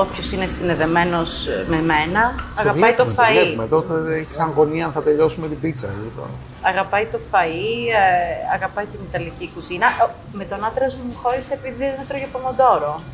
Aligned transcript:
όποιος 0.00 0.32
είναι 0.32 0.46
συνδεδεμένος 0.46 1.46
με 1.66 1.80
μένα, 1.90 2.22
αγαπάει 2.54 2.92
το, 2.92 3.04
βλέπουμε, 3.04 3.26
φαΐ. 3.28 3.32
βλέπουμε. 3.42 3.64
Εδώ 3.64 3.80
θα 3.88 3.94
έχεις 4.20 4.38
αγωνία 4.38 4.84
αν 4.86 4.92
θα 4.92 5.02
τελειώσουμε 5.02 5.48
την 5.48 5.60
πίτσα. 5.60 5.88
Λοιπόν. 6.04 6.28
Αγαπάει 6.62 7.06
το 7.12 7.18
φαΐ, 7.32 7.64
ε, 8.02 8.54
αγαπάει 8.54 8.84
την 8.84 9.00
Ιταλική 9.08 9.50
κουζίνα. 9.54 9.86
Ο, 10.04 10.08
Με 10.32 10.44
τον 10.44 10.58
άντρα 10.68 10.86
μου 10.96 11.02
μου 11.08 11.14
χώρισε 11.22 11.52
επειδή 11.54 11.78
δεν 11.98 12.06
τρώγε 12.08 12.26
πομοντόρο. 12.32 13.00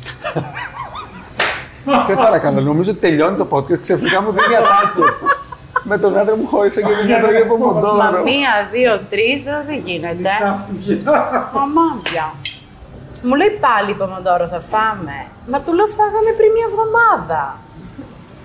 Σε 2.07 2.15
παρακαλώ, 2.15 2.61
νομίζω 2.61 2.91
ότι 2.91 2.99
τελειώνει 2.99 3.37
το 3.37 3.47
podcast. 3.51 3.79
Ξαφνικά 3.79 4.21
μου 4.21 4.31
δίνει 4.31 4.55
ατάκες. 4.55 5.23
Με 5.83 5.97
τον 5.97 6.17
άντρα 6.17 6.35
μου 6.37 6.47
χώρισε 6.47 6.81
και 6.81 6.87
δεν 7.01 7.11
έτρωγε 7.17 7.37
από 7.37 7.57
Μα 7.57 7.65
μοντόρο. 7.65 8.23
μία, 8.23 8.67
δύο, 8.71 8.99
τρεις, 9.09 9.43
δεν 9.43 9.77
γίνεται. 9.85 10.29
Μαμάμια. 11.53 12.33
Μου 13.23 13.35
λέει 13.35 13.49
πάλι 13.59 13.93
πομοντόρο 13.93 14.47
θα 14.47 14.59
φάμε. 14.59 15.25
Μα 15.51 15.59
του 15.61 15.73
λέω 15.73 15.87
φάγαμε 15.87 16.31
πριν 16.37 16.51
μια 16.51 16.65
εβδομάδα. 16.71 17.55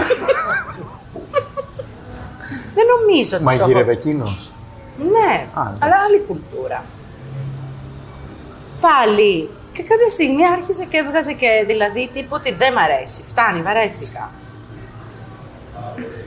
δεν 2.77 2.85
νομίζω 2.95 3.37
ότι 3.37 3.45
το 3.45 3.51
έχω- 3.51 3.61
Μαγείρευε 3.61 3.93
εκείνος. 3.93 4.53
Ναι, 4.99 5.47
Α, 5.55 5.61
εντάξει. 5.61 5.79
αλλά 5.83 5.97
άλλη 6.07 6.19
κουλτούρα. 6.29 6.85
Πάλι. 8.81 9.51
Και 9.73 9.83
κάποια 9.83 10.09
στιγμή 10.09 10.47
άρχισε 10.47 10.85
και 10.85 10.97
έβγαζε 10.97 11.33
και 11.33 11.65
δηλαδή 11.67 12.11
τύπου 12.15 12.29
ότι 12.31 12.53
δεν 12.53 12.73
μ' 12.73 12.79
αρέσει. 12.79 13.25
Φτάνει, 13.31 13.63
βαρέθηκα. 13.63 14.31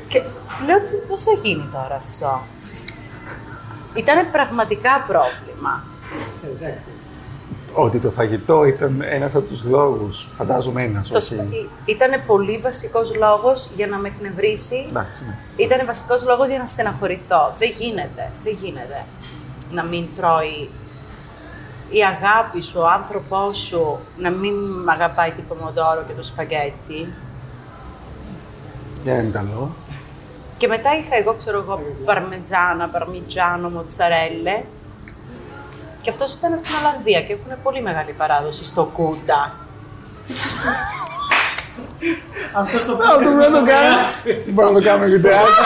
Και 0.07 0.21
λέω 0.65 0.79
τι 0.79 0.95
πώς 1.07 1.23
θα 1.23 1.31
γίνει 1.43 1.69
τώρα 1.71 1.95
αυτό; 2.07 2.41
Ήτανε 3.93 4.23
πραγματικά 4.23 5.03
πρόβλημα. 5.07 5.83
Ότι 7.73 7.99
το 7.99 8.11
φαγητό 8.11 8.63
ήταν 8.65 9.01
ένας 9.05 9.35
από 9.35 9.47
τους 9.47 9.63
λόγους. 9.63 10.27
Φαντάζομαι 10.35 10.83
ένας, 10.83 11.07
Το 11.09 11.17
όχι; 11.17 11.33
σπα- 11.33 11.45
Ήτανε 11.85 12.17
πολύ 12.27 12.57
βασικός 12.57 13.15
λόγος 13.15 13.69
για 13.75 13.87
να 13.87 13.97
με 13.97 14.07
εκνευρίσει. 14.07 14.85
Εντάξει, 14.89 15.25
ναι. 15.25 15.37
Ήταν 15.55 15.85
βασικός 15.85 16.23
λόγος 16.25 16.49
για 16.49 16.57
να 16.57 16.65
στεναχωρηθώ. 16.67 17.53
Δεν 17.59 17.73
γίνεται, 17.77 18.31
δεν 18.43 18.57
γίνεται 18.61 19.05
να 19.71 19.83
μην 19.83 20.05
τρώει 20.15 20.69
η 21.89 21.99
αγάπη 22.03 22.61
σου, 22.61 22.79
ο 22.79 22.87
άνθρωπός 22.87 23.57
σου, 23.57 23.99
να 24.17 24.29
μην 24.29 24.53
αγαπάει 24.89 25.31
την 25.31 25.47
πομοντόρο 25.47 26.03
και 26.07 26.13
το 26.13 26.23
σπαγκέτι. 26.23 27.13
Για 29.03 29.13
ένα 29.13 29.27
Ιταλό. 29.27 29.69
Και 30.57 30.67
μετά 30.67 30.89
είχα 30.95 31.15
εγώ, 31.15 31.33
ξέρω 31.33 31.57
εγώ, 31.57 31.79
παρμεζάνα, 32.05 32.89
παρμιτζάνο, 32.91 33.69
μοτσαρέλε. 33.69 34.63
Και 36.07 36.13
αυτός 36.13 36.33
ήταν 36.33 36.53
από 36.53 36.61
την 36.61 36.71
Ολλανδία 36.79 37.21
και 37.21 37.33
έχουν 37.33 37.61
πολύ 37.63 37.81
μεγάλη 37.81 38.11
παράδοση 38.11 38.65
στο 38.65 38.83
κούντα. 38.83 39.55
Αυτό 42.53 42.77
το 42.85 42.93
Α, 42.93 43.17
το 43.23 43.29
να 43.29 43.51
το 43.51 43.65
κάνεις. 43.71 44.11
Μπορούμε 44.47 44.73
να 44.73 44.79
το 44.79 44.85
κάνουμε 44.87 45.09
βιντεάκι. 45.09 45.63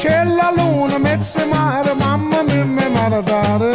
C'è 0.00 0.16
la 0.40 0.48
luna, 0.58 0.96
mezza 1.06 1.42
mare, 1.54 1.92
mamma 2.04 2.38
mia, 2.48 2.64
mi 2.76 2.86
maradare. 2.96 3.74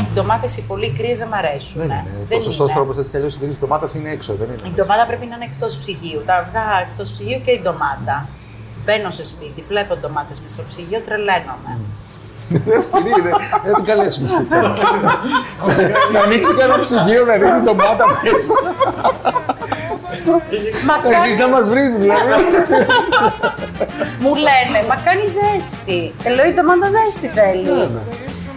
Οι 0.00 0.12
ντομάτες 0.14 0.56
οι 0.56 0.62
πολύ 0.66 0.92
κρύες 0.98 1.18
δεν 1.18 1.28
μ' 1.28 1.34
αρέσουν. 1.34 1.80
Δεν 1.80 1.90
είναι. 1.90 2.36
Ο 2.36 2.40
σωστός 2.40 2.72
τρόπος 2.72 2.98
έτσι 2.98 3.10
κι 3.10 3.16
αλλιώς 3.16 3.34
η 3.34 3.58
ντομάτα 3.60 3.88
είναι 3.96 4.10
έξω, 4.10 4.34
δεν 4.34 4.48
είναι. 4.48 4.68
Η 4.68 4.72
ντομάτα 4.74 5.06
πρέπει 5.06 5.26
να 5.26 5.34
είναι 5.34 5.44
εκτός 5.44 5.78
ψυγείου. 5.78 6.22
Τα 6.26 6.34
αυγά 6.34 6.86
εκτός 6.90 7.10
ψυγείου 7.10 7.40
και 7.44 7.50
η 7.50 7.60
ντομάτα. 7.62 8.28
Μπαίνω 8.90 9.10
σε 9.10 9.24
σπίτι, 9.24 9.64
βλέπω 9.68 9.96
ντομάτε 9.96 10.32
με 10.42 10.48
στο 10.48 10.62
ψυγείο, 10.68 11.00
τρελαίνομαι. 11.06 11.78
Στην 12.86 13.06
είναι. 13.06 13.30
Δεν 13.64 13.74
την 13.74 13.84
καλέσουμε 13.84 14.28
στο 14.28 14.42
θέμα. 14.48 14.68
Να 16.12 16.20
ανοίξει 16.20 16.54
κανένα 16.58 16.78
ψυγείο 16.80 17.24
να 17.24 17.36
δίνει 17.36 17.60
ντομάτα 17.60 18.04
μέσα. 18.22 18.54
Μα 20.86 20.94
Θα 20.94 21.08
αρχίσει 21.18 21.38
να 21.38 21.44
κάνει, 21.44 21.52
μας 21.52 21.68
βρεις 21.70 21.96
δηλαδή. 21.96 22.32
μου 24.20 24.34
λένε, 24.34 24.78
μα 24.88 24.96
κάνει 24.96 25.22
ζέστη. 25.38 26.14
Ε, 26.22 26.28
λέω 26.34 26.46
η 26.46 26.52
ντομάτα 26.52 26.88
ζέστη 26.96 27.26
θέλει. 27.28 27.90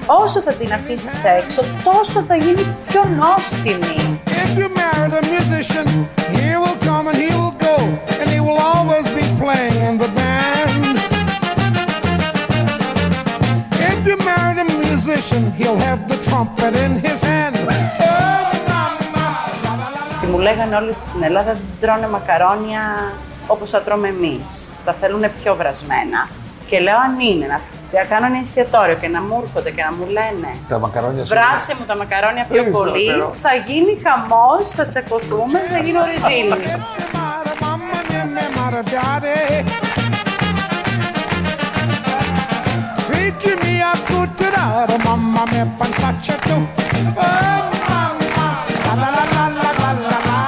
Όσο 0.06 0.40
θα 0.42 0.53
την 0.53 0.74
αφήσεις 0.74 1.24
έξω, 1.24 1.62
τόσο 1.84 2.22
θα 2.28 2.36
γίνει 2.36 2.66
πιο 2.88 3.02
νόστιμη. 3.22 4.19
If 4.44 4.52
you 4.59 4.68
married 4.81 5.13
a 5.22 5.24
musician, 5.36 5.88
he 6.38 6.50
will 6.62 6.78
come 6.88 7.06
and 7.12 7.18
he 7.25 7.30
will 7.40 7.56
go, 7.69 7.75
and 8.19 8.28
he 8.34 8.40
will 8.46 8.59
always 8.74 9.06
be 9.19 9.25
playing 9.42 9.78
in 9.88 9.94
the 10.03 10.09
you 14.12 14.18
married 14.32 14.60
a 14.66 14.68
musician, 14.88 15.42
he'll 15.60 15.82
have 15.88 16.02
the 16.12 16.18
trumpet 16.28 16.74
in 16.86 16.92
his 17.08 17.20
hand. 17.32 17.56
Oh, 17.58 17.68
mama, 18.72 19.16
la, 19.16 19.30
la, 19.66 19.74
la, 19.84 19.90
la. 19.96 20.20
Και 20.22 20.28
μου 20.28 20.40
λέγανε 20.40 20.76
όλοι 20.76 20.90
ότι 20.90 21.06
στην 21.06 21.24
Ελλάδα 21.24 21.52
δεν 21.54 21.62
τρώνε 21.80 22.08
μακαρόνια 22.08 23.14
όπως 23.48 23.70
τα 23.70 23.82
τρώμε 23.82 24.08
εμείς. 24.08 24.50
Τα 24.86 24.94
θέλουν 25.00 25.24
πιο 25.42 25.56
βρασμένα. 25.56 26.30
Και 26.68 26.80
λέω 26.80 26.98
αν 27.06 27.20
είναι 27.20 27.46
να 27.46 27.60
να 27.94 28.04
κάνω 28.04 28.26
ένα 28.26 28.40
εστιατόριο 28.40 28.96
και 28.96 29.08
να 29.08 29.22
μου 29.22 29.42
έρχονται 29.44 29.72
και 29.72 29.84
να 29.84 29.92
μου 29.92 30.06
λένε 30.18 30.50
Τα 30.68 30.80
μακαρόνια 30.80 31.24
σου. 31.26 31.34
Βράσε 31.36 31.76
μου 31.80 31.86
τα 31.86 31.96
μακαρόνια 31.96 32.46
πιο 32.52 32.64
πολύ, 32.64 33.06
Περισσότερο. 33.06 33.36
θα 33.42 33.54
γίνει 33.68 33.94
χαμός, 34.06 34.68
θα 34.78 34.86
τσακωθούμε, 34.86 35.60
θα 35.74 35.80
γίνω 35.86 36.00
ριζίλη. 36.12 36.54
Mamma 45.41 45.52
mia, 45.52 45.66
pensaccia 45.78 46.35
tu. 46.46 46.56
Oh, 47.16 47.62
mamma, 47.90 48.47
la 48.85 48.94
la 49.02 49.09
la 49.16 49.24
la 49.34 49.46
la 49.59 49.69
la 49.81 49.91
la 50.06 50.19
la. 50.29 50.41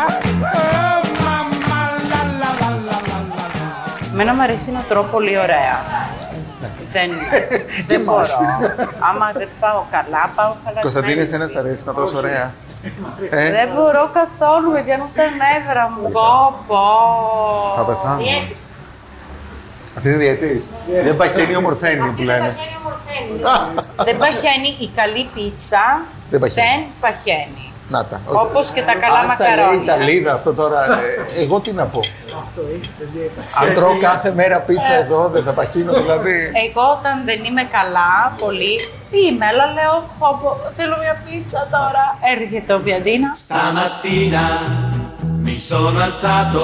Oh, 0.57 1.01
mamma, 1.25 1.79
la 2.11 2.21
la 2.39 2.49
la 2.61 2.69
la 2.87 2.97
la 3.09 3.17
la 3.29 3.47
la. 3.55 4.11
Εμένα 4.13 4.33
μου 4.33 4.41
αρέσει 4.41 4.71
να 4.71 4.79
τρώω 4.79 5.03
πολύ 5.03 5.37
ωραία. 5.37 5.75
δεν, 6.91 7.09
δεν 7.89 8.01
μπορώ. 8.01 8.25
Άμα 9.09 9.31
δεν 9.33 9.47
φάω 9.59 9.83
καλά, 9.91 10.31
πάω 10.35 10.53
χαλασμένη. 10.63 10.81
Κωνσταντίνε, 10.81 11.21
εσένα 11.21 11.47
σ' 11.47 11.55
αρέσει 11.55 11.83
να 11.87 11.93
τρως 11.93 12.13
ωραία. 12.13 12.53
Ε, 13.29 13.51
Δεν 13.51 13.69
μπορώ 13.75 14.09
καθόλου, 14.19 14.71
με 14.71 14.81
πιάνουν 14.81 15.07
τα 15.15 15.23
νεύρα 15.23 15.89
μου. 15.89 16.11
Πω, 16.11 16.63
πω. 16.67 16.83
Θα 17.77 17.85
πεθάνω. 17.85 18.17
Διέτηση. 18.23 18.72
Αυτή 19.97 20.09
είναι 20.09 20.17
διαιτής. 20.17 20.69
Δεν 21.03 21.15
παχαίνει 21.17 21.55
ομορφαίνει 21.55 22.09
που 22.15 22.21
λένε. 22.21 22.39
Παχαίνει, 22.39 22.75
ομορφαίνει. 22.81 24.05
Δεν 24.07 24.17
παχαίνει 24.17 24.69
η 24.79 24.89
καλή 24.95 25.29
πίτσα. 25.33 26.01
Δεν 26.29 26.39
παχαίνει. 26.39 26.67
Δεν 26.67 26.85
παχαίνει. 26.99 27.67
Να 27.89 28.05
τα. 28.05 28.21
Όπως 28.25 28.69
και 28.69 28.81
τα 28.81 28.95
καλά 28.95 29.19
Αν 29.19 29.31
στα 29.31 29.43
λέει 29.43 29.53
η 29.53 29.57
μακαρόνια. 29.57 29.83
Ιταλίδα 29.83 30.33
αυτό 30.33 30.53
τώρα, 30.53 30.79
ε, 30.83 31.41
εγώ 31.41 31.59
τι 31.59 31.71
να 31.73 31.85
πω. 31.85 31.99
Αυτό 32.43 32.61
είσαι 32.79 32.93
σε 32.93 33.07
μια 33.13 33.23
Αν 33.61 33.73
τρώω 33.73 33.99
κάθε 33.99 34.33
μέρα 34.33 34.59
πίτσα 34.59 34.93
εδώ, 34.93 35.29
δεν 35.33 35.43
θα 35.43 35.51
παχύνω 35.51 35.93
δηλαδή. 35.93 36.51
Εγώ 36.67 36.83
όταν 36.97 37.15
δεν 37.25 37.43
είμαι 37.43 37.63
καλά, 37.77 38.33
πολύ, 38.37 38.75
είμαι, 39.09 39.45
αλλά 39.45 39.65
λέω, 39.77 39.95
πω, 40.19 40.39
πω, 40.41 40.59
θέλω 40.77 40.95
μια 41.03 41.21
πίτσα 41.25 41.67
τώρα. 41.71 42.17
Έρχεται 42.37 42.73
ο 42.73 42.79
Πιαντίνα. 42.79 43.37
Stamattina 43.47 44.45
mi 45.45 45.57
sono 45.69 45.99
alzato, 46.07 46.63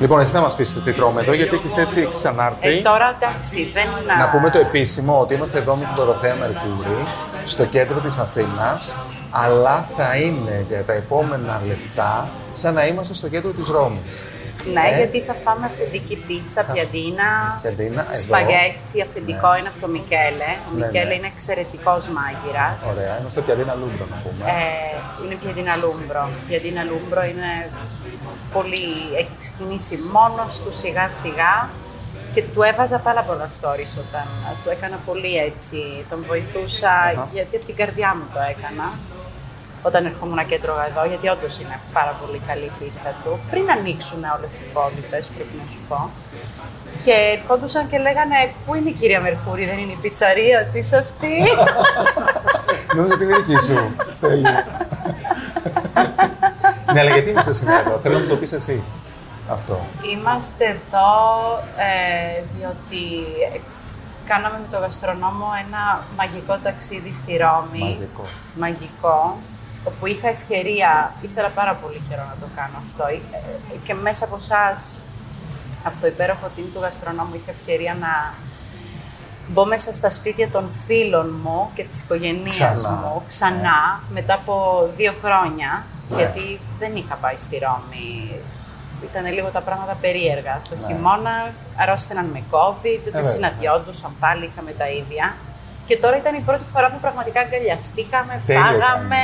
Λοιπόν, 0.00 0.20
εσύ 0.20 0.32
να 0.34 0.40
μας 0.40 0.54
πεις 0.56 0.82
τι 0.84 0.92
τρώμε 0.92 1.20
εδώ, 1.20 1.32
γιατί 1.32 1.54
έχεις 1.56 1.76
έρθει, 1.76 2.00
έχεις 2.02 2.16
ξανάρθει. 2.18 2.68
Ε, 2.68 2.80
τώρα 2.82 3.16
εντάξει, 3.20 3.70
δεν 3.74 3.86
Να 4.18 4.28
πούμε 4.30 4.50
το 4.50 4.58
επίσημο 4.58 5.20
ότι 5.20 5.34
είμαστε 5.34 5.58
εδώ 5.58 5.74
με 5.76 5.84
την 5.84 5.94
Δωροθέα 6.04 6.34
Μερκούρη, 6.34 7.04
στο 7.44 7.64
κέντρο 7.64 7.98
της 7.98 8.18
Αθήνας, 8.18 8.96
αλλά 9.30 9.88
θα 9.96 10.16
είναι 10.16 10.64
για 10.68 10.84
τα 10.84 10.92
επόμενα 10.92 11.60
λεπτά 11.66 12.28
σαν 12.52 12.74
να 12.74 12.86
είμαστε 12.86 13.14
στο 13.14 13.28
κέντρο 13.28 13.50
της 13.50 13.68
Ρώμης. 13.68 14.26
Ναι, 14.74 14.84
Ε; 14.92 14.96
γιατί 15.00 15.18
θα 15.28 15.34
φάμε 15.44 15.64
αυθεντική 15.70 16.16
πίτσα, 16.26 16.60
πιαντίνα, 16.72 17.28
Πιαντίνα, 17.62 18.02
εδώ. 18.12 18.22
σπαγέτσι, 18.22 18.96
αυθεντικό 19.06 19.50
είναι 19.58 19.68
από 19.72 19.78
το 19.84 19.88
Μικέλε. 19.96 20.50
Ο 20.68 20.70
Ναι, 20.70 20.78
Μικέλε 20.80 21.10
ναι. 21.10 21.16
είναι 21.18 21.30
εξαιρετικός 21.34 22.02
μάγειρας. 22.16 22.76
Ωραία, 22.92 23.12
είμαστε 23.20 23.40
πιαντίνα 23.44 23.74
λούμπρο 23.80 24.04
να 24.12 24.16
πούμε. 24.24 24.42
Ε, 24.50 24.56
είναι 25.22 25.34
πιαντίνα 25.42 25.74
λούμπρο. 25.82 26.22
Πιαντίνα 26.48 26.82
λούμπρο 26.90 27.22
είναι 27.32 27.50
πολύ... 28.52 28.86
έχει 29.20 29.34
ξεκινήσει 29.38 29.98
μόνος 30.12 30.52
του 30.62 30.72
σιγά 30.76 31.10
σιγά 31.10 31.68
και 32.34 32.42
του 32.54 32.62
έβαζα 32.62 32.98
πάρα 32.98 33.22
πολλά 33.22 33.46
stories 33.56 33.94
όταν 34.04 34.26
του 34.62 34.70
έκανα 34.70 34.98
πολύ 35.06 35.36
έτσι, 35.36 36.04
τον 36.10 36.24
βοηθούσα 36.28 36.94
γιατί 37.32 37.56
από 37.56 37.64
την 37.64 37.76
καρδιά 37.76 38.14
μου 38.16 38.24
το 38.34 38.40
έκανα. 38.52 38.86
όταν 39.82 40.04
ερχόμουν 40.06 40.46
και 40.46 40.54
έτρωγα 40.54 40.86
εδώ, 40.90 41.02
γιατί 41.10 41.28
όντως 41.28 41.60
είναι 41.60 41.76
πάρα 41.92 42.12
πολύ 42.20 42.40
καλή 42.46 42.64
η 42.64 42.72
πίτσα 42.78 43.14
του. 43.24 43.38
Πριν 43.50 43.70
ανοίξουν 43.70 44.20
όλες 44.36 44.52
οι 44.58 44.64
υπόλοιπες, 44.70 45.24
πρέπει 45.34 45.54
να 45.62 45.66
σου 45.72 45.80
πω. 45.88 46.10
Και 47.04 47.14
ερχόντουσαν 47.36 47.88
και 47.90 47.98
λέγανε 47.98 48.36
Πού 48.66 48.74
είναι 48.74 48.88
η 48.88 48.92
κυρία 48.92 49.20
Μερκούρη, 49.20 49.64
δεν 49.64 49.78
είναι 49.78 49.92
η 49.92 50.00
πιτσαρία 50.02 50.58
της 50.72 50.92
αυτή; 50.92 51.34
Νόμιζα 52.94 53.14
ότι 53.14 53.24
είναι 53.24 53.36
δική 53.36 53.58
σου. 53.66 53.94
Τέλειο. 54.20 54.64
ναι, 56.94 57.00
αλλά 57.00 57.10
γιατί 57.10 57.30
είμαστε 57.30 57.52
σήμερα 57.52 57.80
εδώ, 57.80 57.98
θέλω 57.98 58.14
να 58.14 58.20
μου 58.20 58.28
το 58.28 58.36
πεις 58.36 58.52
εσύ 58.52 58.82
αυτό. 59.50 59.86
Είμαστε 60.12 60.64
εδώ 60.64 61.10
ε, 61.76 62.42
διότι 62.56 63.02
κάναμε 64.26 64.58
με 64.58 64.66
το 64.70 64.78
γαστρονόμο 64.78 65.46
ένα 65.66 66.04
μαγικό 66.16 66.58
ταξίδι 66.62 67.12
στη 67.14 67.36
Ρώμη. 67.36 67.78
Μαγικό. 67.84 68.24
Μαγικό, 68.58 69.36
όπου 69.84 70.06
είχα 70.06 70.28
ευκαιρία, 70.28 71.12
ήθελα 71.20 71.48
πάρα 71.48 71.74
πολύ 71.74 72.02
καιρό 72.08 72.22
να 72.22 72.36
το 72.40 72.46
κάνω 72.56 72.76
αυτό 72.86 73.04
ε, 73.06 73.18
και 73.84 73.94
μέσα 73.94 74.24
από 74.24 74.36
εσάς, 74.36 75.00
από 75.84 75.96
το 76.00 76.06
υπέροχο 76.06 76.46
team 76.56 76.64
του 76.72 76.80
γαστρονόμου, 76.80 77.34
είχα 77.34 77.50
ευκαιρία 77.50 77.96
να 78.00 78.34
μπω 79.48 79.64
μέσα 79.66 79.92
στα 79.92 80.10
σπίτια 80.10 80.48
των 80.50 80.70
φίλων 80.86 81.40
μου 81.42 81.70
και 81.74 81.84
της 81.84 82.02
οικογένειας 82.02 82.54
Ξανά. 82.54 82.90
μου 82.90 83.22
ξανά 83.26 84.00
μετά 84.10 84.34
από 84.34 84.54
δύο 84.96 85.14
χρόνια, 85.22 85.70
Ναι. 85.76 85.99
Γιατί 86.16 86.60
δεν 86.78 86.96
είχα 86.96 87.14
πάει 87.14 87.36
στη 87.36 87.58
Ρώμη. 87.64 88.30
Ήταν 89.08 89.32
λίγο 89.32 89.48
τα 89.56 89.60
πράγματα 89.60 89.96
περίεργα. 90.00 90.60
Το 90.68 90.74
Ναι. 90.80 90.86
χειμώνα 90.86 91.34
αρρώστηναν 91.82 92.26
με 92.34 92.42
COVID, 92.50 93.00
δεν 93.04 93.12
βέβαια. 93.12 93.30
συναντιόντουσαν 93.30 94.10
πάλι, 94.20 94.44
είχαμε 94.50 94.72
τα 94.80 94.88
ίδια. 94.88 95.26
Και 95.86 95.96
τώρα 95.96 96.16
ήταν 96.16 96.34
η 96.34 96.42
πρώτη 96.48 96.62
φορά 96.72 96.90
που 96.90 96.98
πραγματικά 97.00 97.40
αγκαλιαστήκαμε, 97.40 98.42
Τέλειο 98.46 98.62
φάγαμε 98.62 99.22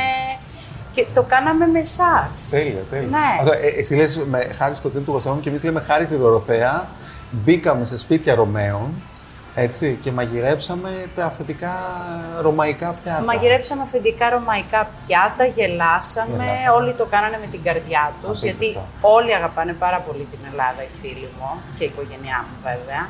και 0.95 1.07
το 1.15 1.23
κάναμε 1.23 1.67
με 1.67 1.79
εσάς. 1.79 2.49
Τέλειο, 2.51 2.85
τέλειο. 2.91 3.09
Ναι. 3.09 3.29
Αυτό, 3.41 3.53
ε, 3.53 3.67
εσύ 3.79 3.95
λες 3.95 4.19
με, 4.19 4.39
χάρη 4.59 4.75
στο 4.75 4.89
team 4.95 5.03
του 5.05 5.13
Γαστρονόμου 5.13 5.43
και 5.43 5.49
εμείς 5.49 5.65
λέμε 5.65 5.81
χάρη 5.81 6.05
στη 6.05 6.15
Δωροθέα, 6.17 6.87
μπήκαμε 7.31 7.85
σε 7.87 7.99
σπίτια 7.99 8.35
Ρωμαίων, 8.35 8.95
έτσι, 9.59 9.99
και 10.03 10.11
μαγειρέψαμε 10.13 10.91
τα 11.17 11.25
αυθεντικά 11.25 11.73
ρωμαϊκά 12.41 12.93
πιάτα. 13.03 13.23
Μαγειρέψαμε 13.25 13.83
αφεντικά 13.83 14.31
ρωμαϊκά 14.31 14.89
πιάτα, 15.07 15.45
γελάσαμε, 15.45 16.45
Γελάσαμε. 16.45 16.71
όλοι 16.77 16.93
το 16.93 17.05
κάνανε 17.05 17.39
με 17.41 17.47
την 17.47 17.63
καρδιά 17.63 18.13
τους, 18.21 18.29
Απίστευτο. 18.43 18.65
γιατί 18.65 18.79
όλοι 19.01 19.35
αγαπάνε 19.35 19.73
πάρα 19.73 19.99
πολύ 19.99 20.27
την 20.31 20.39
Ελλάδα, 20.53 20.83
οι 20.83 20.89
φίλοι 21.01 21.29
μου 21.39 21.61
και 21.79 21.85
η 21.85 21.91
οικογένειά 21.93 22.45
μου 22.49 22.57
βέβαια. 22.63 23.09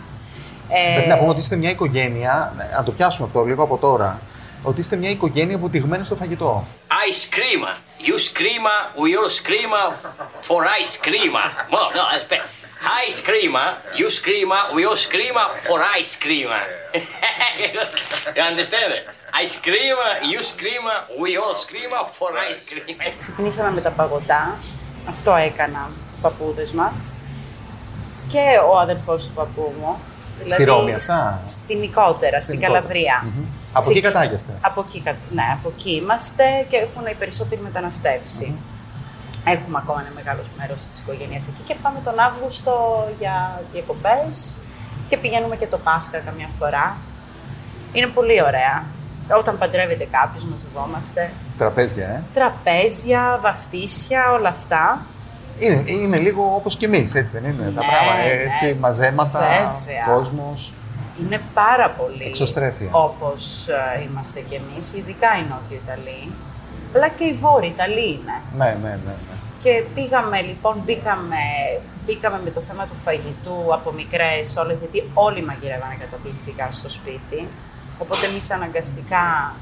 Ε, 0.69 0.95
Πρέπει 0.95 1.09
να 1.09 1.17
πούμε 1.19 1.31
ότι 1.31 1.39
είστε 1.39 1.57
μια 1.57 1.71
οικογένεια, 1.71 2.53
να 2.77 2.83
το 2.83 2.93
πιάσουμε 2.93 3.27
αυτό 3.27 3.45
λίγο 3.45 3.63
από 3.63 3.77
τώρα, 3.77 4.21
ότι 4.63 4.81
είστε 4.81 4.97
μια 4.97 5.11
οικογένεια 5.11 5.59
βουτυγμένη 5.59 6.05
στο 6.05 6.17
φαγητό. 6.17 6.65
Ice 6.89 7.35
cream. 7.37 7.63
You 8.09 8.17
scream, 8.29 8.65
we 9.03 9.09
all 9.19 9.31
scream 9.41 9.71
for 10.49 10.61
ice 10.81 10.95
cream. 11.07 11.33
No, 11.75 11.81
no, 11.97 12.03
that's 12.13 12.27
better. 12.33 12.51
Ice 13.09 13.21
cream, 13.29 13.55
you 14.01 14.11
scream, 14.11 14.51
we 14.75 14.85
all 14.85 14.97
scream 14.97 15.35
for 15.67 15.79
ice 15.99 16.15
cream. 16.25 16.49
you 18.37 18.43
understand 18.53 18.91
it? 18.99 19.05
I 19.41 19.45
scream, 19.57 19.97
you 20.33 20.43
scream, 20.43 20.85
we 21.23 21.37
all 21.43 21.55
scream 21.55 21.91
for 22.19 22.31
ice 22.51 22.69
cream. 22.71 22.97
Ξεκινήσαμε 23.19 23.71
με 23.71 23.81
τα 23.81 23.91
παγωτά, 23.91 24.59
αυτό 25.09 25.35
έκαναν 25.35 25.91
οι 26.17 26.21
παππούδες 26.21 26.71
μας 26.71 27.17
και 28.29 28.45
ο 28.71 28.79
αδερφός 28.79 29.25
του 29.27 29.33
παππού 29.33 29.75
μου. 29.81 29.99
Στη 30.47 30.65
Ρώμη 30.65 30.95
αυτά; 30.95 31.41
Στην 31.47 31.79
Νικότερα, 31.79 32.41
στην, 32.41 32.55
Νικότερα. 32.55 32.79
Καλαβρία. 32.81 33.23
Μμμ. 33.25 33.45
Από 33.73 33.91
εκεί 33.91 34.01
Ξεκι- 34.01 34.13
κατάγεστε. 34.15 34.53
Από 34.61 34.85
εκεί, 34.89 35.01
κα- 35.01 35.17
ναι, 35.31 35.43
από 35.53 35.73
εκεί 35.77 35.91
είμαστε 35.91 36.67
και 36.69 36.77
έχουν 36.77 37.07
οι 37.07 37.15
περισσότεροι 37.15 37.61
μεταναστεύσει. 37.61 38.57
Έχουμε 39.55 39.79
ακόμα 39.83 40.01
ένα 40.01 40.13
μεγάλο 40.15 40.43
μέρος 40.59 40.85
της 40.87 40.99
οικογένειας 40.99 41.47
εκεί 41.49 41.63
και 41.67 41.75
πάμε 41.83 41.99
τον 42.05 42.19
Αύγουστο 42.19 42.75
για 43.19 43.63
διακοπές 43.73 44.57
και 45.09 45.17
πηγαίνουμε 45.17 45.57
και 45.57 45.67
το 45.67 45.79
Πάσχα 45.79 46.19
καμιά 46.19 46.49
φορά. 46.59 46.97
Είναι 47.93 48.07
πολύ 48.07 48.43
ωραία. 48.43 48.85
Όταν 49.39 49.59
παντρεύεται 49.59 50.07
κάποιος 50.11 50.45
μαζευόμαστε. 50.45 51.31
Τραπέζια, 51.59 52.07
ε. 52.09 52.23
Τραπέζια, 52.35 53.39
βαφτίσια, 53.43 54.33
όλα 54.33 54.49
αυτά. 54.49 55.01
Είναι, 55.59 55.83
είναι 55.87 56.17
λίγο 56.17 56.53
όπως 56.57 56.77
και 56.77 56.87
εμείς, 56.87 57.15
έτσι 57.15 57.33
δεν 57.41 57.45
είναι, 57.51 57.63
τα 57.63 57.71
Ναι, 57.71 57.87
πράγματα, 57.87 58.23
ναι. 58.23 58.51
έτσι, 58.51 58.77
μαζέματα, 58.81 59.39
Βέβαια. 59.39 60.05
κόσμος. 60.15 60.73
Είναι 61.21 61.41
πάρα 61.55 61.91
πολύ 61.91 62.23
Εξωστρέφεια. 62.25 62.89
όπως 62.91 63.69
ε, 63.69 64.03
είμαστε 64.11 64.41
κι 64.41 64.55
εμείς, 64.55 64.93
ειδικά 64.95 65.29
οι 65.39 65.43
Νότιο 65.51 65.79
Ιταλοί, 65.85 66.33
αλλά 66.95 67.09
και 67.09 67.25
οι 67.25 67.35
Βόρειοι 67.35 67.73
Ιταλοί 67.75 68.09
είναι. 68.09 68.37
Ναι, 68.57 68.77
ναι, 68.83 68.89
ναι. 68.89 69.15
ναι. 69.29 69.36
Και 69.63 69.85
πήγαμε 69.95 70.41
λοιπόν, 70.41 70.83
μπήκαμε, 70.85 71.43
μπήκαμε 72.07 72.41
με 72.45 72.51
το 72.51 72.61
θέμα 72.61 72.85
του 72.85 72.97
φαγητού 73.05 73.75
από 73.75 73.93
μικρές 73.93 74.57
όλες, 74.57 74.79
γιατί 74.81 75.11
όλοι 75.15 75.45
μαγειρεύανε 75.45 75.97
καταπληκτικά 76.01 76.69
στο 76.73 76.89
σπίτι. 76.89 77.49
Οπότε 77.99 78.27
εμείς 78.27 78.51
αναγκαστικά 78.51 79.55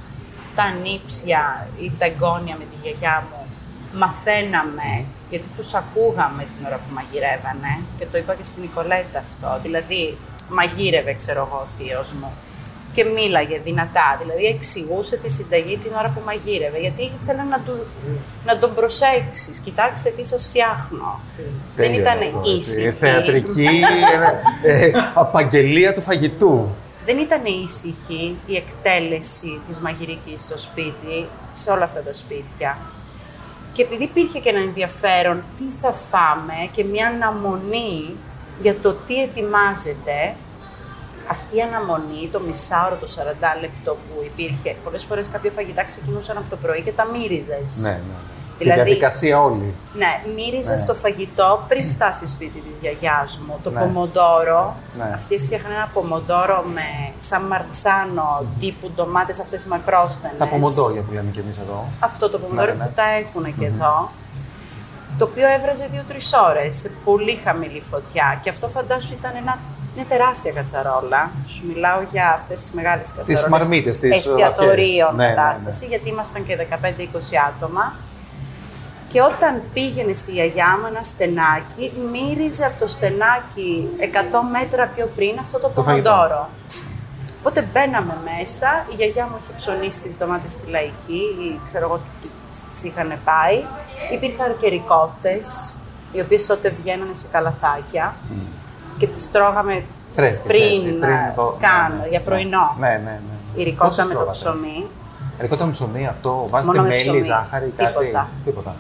τα 0.55 0.71
νύψια 0.83 1.69
ή 1.81 1.93
τα 1.99 2.05
εγγόνια 2.05 2.57
με 2.59 2.65
τη 2.65 2.77
γιαγιά 2.83 3.25
μου 3.31 3.47
μαθαίναμε, 3.97 5.05
γιατί 5.31 5.49
τους 5.57 5.75
ακούγαμε 5.75 6.43
την 6.43 6.67
ώρα 6.67 6.77
που 6.77 6.95
μαγειρεύανε 6.95 7.75
και 7.99 8.07
το 8.07 8.19
είπα 8.19 8.35
και 8.35 8.43
στην 8.43 8.63
Νικολέτα 8.63 9.19
αυτό. 9.19 9.61
Δηλαδή, 9.63 10.17
μαγείρευε, 10.49 11.13
ξέρω 11.15 11.49
εγώ, 11.49 11.61
ο 11.67 11.69
θείος 11.77 12.13
μου 12.13 12.33
και 12.95 13.05
μίλαγε 13.05 13.61
δυνατά. 13.65 14.09
Δηλαδή, 14.21 14.45
εξηγούσε 14.45 15.17
τη 15.17 15.31
συνταγή 15.31 15.77
την 15.77 15.93
ώρα 15.99 16.09
που 16.15 16.23
μαγείρευε, 16.25 16.79
γιατί 16.79 17.03
ήθελε 17.19 17.43
να, 17.43 17.59
του, 17.61 17.87
να 18.45 18.59
τον 18.59 18.75
προσέξεις. 18.75 19.59
Κοιτάξτε 19.59 20.11
τι 20.11 20.27
σας 20.27 20.47
φτιάχνω. 20.47 21.21
Δεν 21.77 21.87
Τέλειο 21.87 22.01
ήταν 22.01 22.19
αυτό, 22.23 22.39
έτσι. 22.39 22.57
ήσυχη. 22.57 22.91
Θεατρική 22.91 23.69
ε, 24.65 24.85
ε, 24.87 24.93
απαγγελία 25.15 25.95
του 25.95 26.03
φαγητού. 26.03 26.69
Δεν 27.07 27.19
ήταν 27.19 27.41
ήσυχη 27.65 28.37
η 28.47 28.57
εκτέλεση 28.57 29.61
της 29.69 29.79
μαγειρικής 29.79 30.43
στο 30.43 30.59
σπίτι, 30.59 31.27
σε 31.55 31.71
όλα 31.71 31.85
αυτά 31.85 32.01
τα 32.01 32.15
σπίτια. 32.15 32.79
Και 33.73 33.83
επειδή 33.83 34.03
υπήρχε 34.03 34.39
και 34.39 34.49
ένα 34.49 34.59
ενδιαφέρον 34.59 35.43
τι 35.59 35.65
θα 35.81 35.93
φάμε 35.93 36.69
και 36.73 36.85
μια 36.85 37.07
αναμονή 37.07 38.17
για 38.61 38.75
το 38.75 38.93
τι 38.93 39.23
ετοιμάζεται, 39.23 40.35
αυτή 41.31 41.57
η 41.57 41.61
αναμονή, 41.63 42.29
το 42.33 42.41
μισάωρο, 42.41 42.97
το 42.97 43.07
40 43.07 43.61
λεπτό 43.61 43.91
που 43.93 44.23
υπήρχε, 44.25 44.77
πολλές 44.85 45.05
φορές 45.05 45.29
κάποια 45.31 45.51
φαγητά 45.51 45.85
ξεκινούσαν 45.85 46.37
από 46.37 46.51
το 46.51 46.57
πρωί 46.57 46.83
και 46.83 46.93
τα 46.93 47.05
μύριζες. 47.05 47.77
Ναι, 47.81 47.89
ναι. 47.91 47.99
Τη 48.59 48.65
Δηλαδή- 48.65 48.83
διαδικασία 48.83 49.41
όλη. 49.41 49.75
Ναι, 49.95 50.13
μύριζες 50.35 50.81
Ναι. 50.81 50.87
το 50.87 50.95
φαγητό 50.95 51.65
πριν 51.69 51.89
φτάσει 51.89 52.29
σπίτι 52.29 52.59
της 52.61 52.79
γιαγιάς 52.81 53.39
μου. 53.47 53.59
Το 53.63 53.71
Ναι. 53.71 53.81
πομοντόρο. 53.81 54.77
Ναι. 54.99 55.11
Αυτή 55.15 55.35
έφτιαχνε 55.35 55.75
ένα 55.75 55.91
πομοντόρο 55.95 56.63
με 56.75 56.83
σαν 57.17 57.43
μαρτσάνο 57.43 58.45
τύπου 58.59 58.91
ντομάτες 58.95 59.41
αυτές 59.41 59.63
οι 59.65 59.69
μακρόστενες. 59.69 60.39
Τα 60.39 60.47
πομοντόρια 60.49 61.03
που 61.03 61.13
λέμε 61.13 61.31
κι 61.31 61.39
εμείς 61.39 61.59
εδώ. 61.59 61.89
Αυτό 62.01 62.29
το 62.29 62.39
πομοντόρο 62.39 62.73
Ναι, 62.73 62.77
ναι. 62.79 62.85
που 62.85 62.93
τα 62.95 63.03
έχουν 63.23 63.59
και 63.59 63.67
εδώ. 63.67 64.11
Το 65.19 65.25
οποίο 65.25 65.49
έβραζε 65.49 65.89
δύο-τρεις 65.93 66.33
ώρες 66.49 66.77
σε 66.77 66.91
πολύ 67.05 67.41
χαμηλή 67.45 67.83
φωτιά. 67.91 68.41
Και 68.43 68.51
αυτό 68.51 68.69
φαντάσου 68.69 69.13
ήταν 69.13 69.33
ένα, 69.37 69.59
μια 69.95 70.05
τεράστια 70.05 70.53
κατσαρόλα. 70.53 71.31
Σου 71.47 71.63
μιλάω 71.67 72.01
για 72.11 72.31
αυτές 72.31 72.61
τις 72.61 72.73
μεγάλες 72.73 73.13
κατσαρόλες. 73.17 73.47
μαρμίτες, 73.49 73.99
τις 73.99 74.11
Εστιατορίων 74.17 74.77
βαθιές. 74.77 75.17
Ναι, 75.17 75.25
ναι, 75.25 75.29
ναι. 75.29 75.35
κατάσταση, 75.35 75.87
γιατί 75.87 76.09
ήμασταν 76.09 76.47
και 76.47 76.57
15-20 76.57 77.37
άτομα. 77.49 77.95
Και 79.09 79.21
όταν 79.23 79.63
πήγαινε 79.73 80.13
στη 80.13 80.33
γιαγιά 80.33 80.79
μου 80.81 80.87
ένα 80.87 81.03
στενάκι, 81.03 81.93
μύριζε 82.13 82.65
από 82.65 82.79
το 82.79 82.87
στενάκι 82.87 83.89
100 84.01 84.05
μέτρα 84.53 84.87
πιο 84.95 85.11
πριν 85.17 85.39
αυτό 85.41 85.59
το, 85.59 85.69
Το 85.75 85.83
φαγητό. 85.83 86.11
πομοντόρο. 86.11 86.49
Οπότε 87.39 87.69
μπαίναμε 87.73 88.17
μέσα, 88.25 88.87
η 88.93 88.95
γιαγιά 88.95 89.25
μου 89.25 89.37
είχε 89.43 89.53
ψωνίσει 89.57 90.03
τις 90.03 90.19
ντομάτες 90.19 90.53
στη 90.53 90.71
λαϊκή, 90.71 91.23
ή 91.45 91.61
ξέρω 91.67 91.85
εγώ 91.85 92.01
τις 92.47 92.83
είχαν 92.85 93.19
πάει. 93.25 93.65
Υπήρχαν 94.13 94.57
και 94.61 94.69
ρικότες, 94.69 95.77
οι 96.13 96.21
οποίες 96.21 96.47
τότε 96.47 96.69
βγαίνανε 96.69 97.15
σε 97.15 97.27
καλαθάκια 97.33 98.15
και 98.99 99.07
τις 99.07 99.31
τρώγαμε 99.31 99.85
Φρέσκες, 100.13 100.41
πριν, 100.47 100.63
έτσι, 100.63 100.93
πριν 100.93 101.03
ε, 101.13 101.33
το- 101.37 101.57
καν, 101.61 101.93
ναι, 101.97 102.03
ναι. 102.03 102.09
για 102.09 102.21
πρωινό. 102.21 102.77
Ναι, 102.79 102.89
ναι, 102.89 103.21
ναι. 103.27 103.61
Η 103.61 103.63
ρικότα 103.63 103.85
Πόσες 103.89 104.05
με 104.07 104.13
το 104.13 104.19
τρώγατε; 104.19 104.39
ψωμί. 104.39 104.87
Ρικότα 105.41 105.65
με 105.65 105.71
ψωμί 105.71 106.07
αυτό, 106.07 106.47
βάζετε 106.51 106.77
Μόνο 106.77 106.83
με 106.89 106.95
μέλι, 106.95 107.03
ψωμί. 107.03 107.23
ζάχαρη, 107.23 107.73
κάτι; 107.77 107.93
Τίποτα. 107.99 108.29
Τίποτα. 108.45 108.75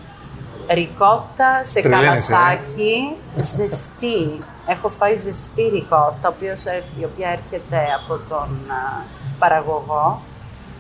Ρικότα 0.75 1.64
σε 1.64 1.80
Τρελαίνεσαι, 1.80 2.33
ε; 2.33 2.37
καλαθάκι, 2.37 3.16
ζεστή. 3.37 4.42
Έχω 4.66 4.88
φάει 4.88 5.14
ζεστή 5.14 5.62
ρικότα, 5.62 6.25
ο 6.28 6.33
οποίος 6.37 6.64
έρχ- 6.64 6.99
η 7.00 7.04
οποία 7.04 7.28
έρχεται 7.28 7.80
από 8.02 8.14
τον 8.28 8.49
α, 8.71 9.02
παραγωγό. 9.38 10.21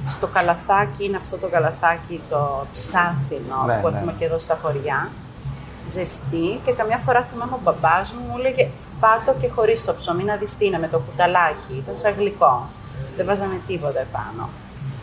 Στο 0.08 0.26
καλαθάκι 0.26 1.04
είναι 1.04 1.16
αυτό 1.16 1.36
το 1.36 1.46
καλαθάκι 1.48 2.20
το 2.28 2.66
ψάθινο 2.72 3.62
Ναι, 3.66 3.74
που 3.82 3.88
ναι. 3.88 3.98
έχουμε 3.98 4.14
και 4.18 4.24
εδώ 4.24 4.38
στα 4.38 4.58
χωριά. 4.62 5.08
Ζεστή 5.86 6.60
και 6.64 6.72
καμιά 6.72 6.96
φορά 6.96 7.22
θυμάμαι 7.22 7.52
ο 7.54 7.60
μπαμπάς 7.62 8.12
μου 8.12 8.20
μου 8.28 8.34
έλεγε 8.38 8.68
φάτο 9.00 9.34
και 9.40 9.48
χωρίς 9.48 9.84
το 9.84 9.94
ψωμί 9.94 10.24
να 10.24 10.36
δεις 10.36 10.56
τι 10.56 10.64
είναι 10.66 10.78
με 10.78 10.88
το 10.88 10.98
κουταλάκι. 10.98 11.74
Ήταν 11.82 11.96
σαν 11.96 12.14
γλυκό. 12.18 12.68
Δεν 13.16 13.26
βάζαμε 13.26 13.60
τίποτα 13.66 14.00
επάνω. 14.00 14.48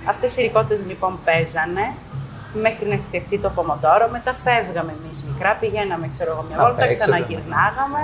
Αυτές 0.06 0.38
οι 0.38 0.42
ρικότες 0.42 0.80
λοιπόν 0.88 1.20
παίζανε 1.26 1.94
μέχρι 2.54 2.88
να 2.88 2.98
φτιαχτεί 2.98 3.40
το 3.40 3.50
πομοντόρο. 3.50 4.10
Μετά 4.12 4.34
φεύγαμε 4.34 4.94
εμείς 5.04 5.24
μικρά, 5.24 5.56
πηγαίναμε, 5.56 6.08
ξέρω 6.08 6.32
εγώ, 6.32 6.46
μια 6.48 6.58
Να 6.58 6.64
βόλτα, 6.64 6.78
παίξετε, 6.86 7.12
ναι. 7.12 7.18
ξαναγυρνάγαμε 7.18 8.02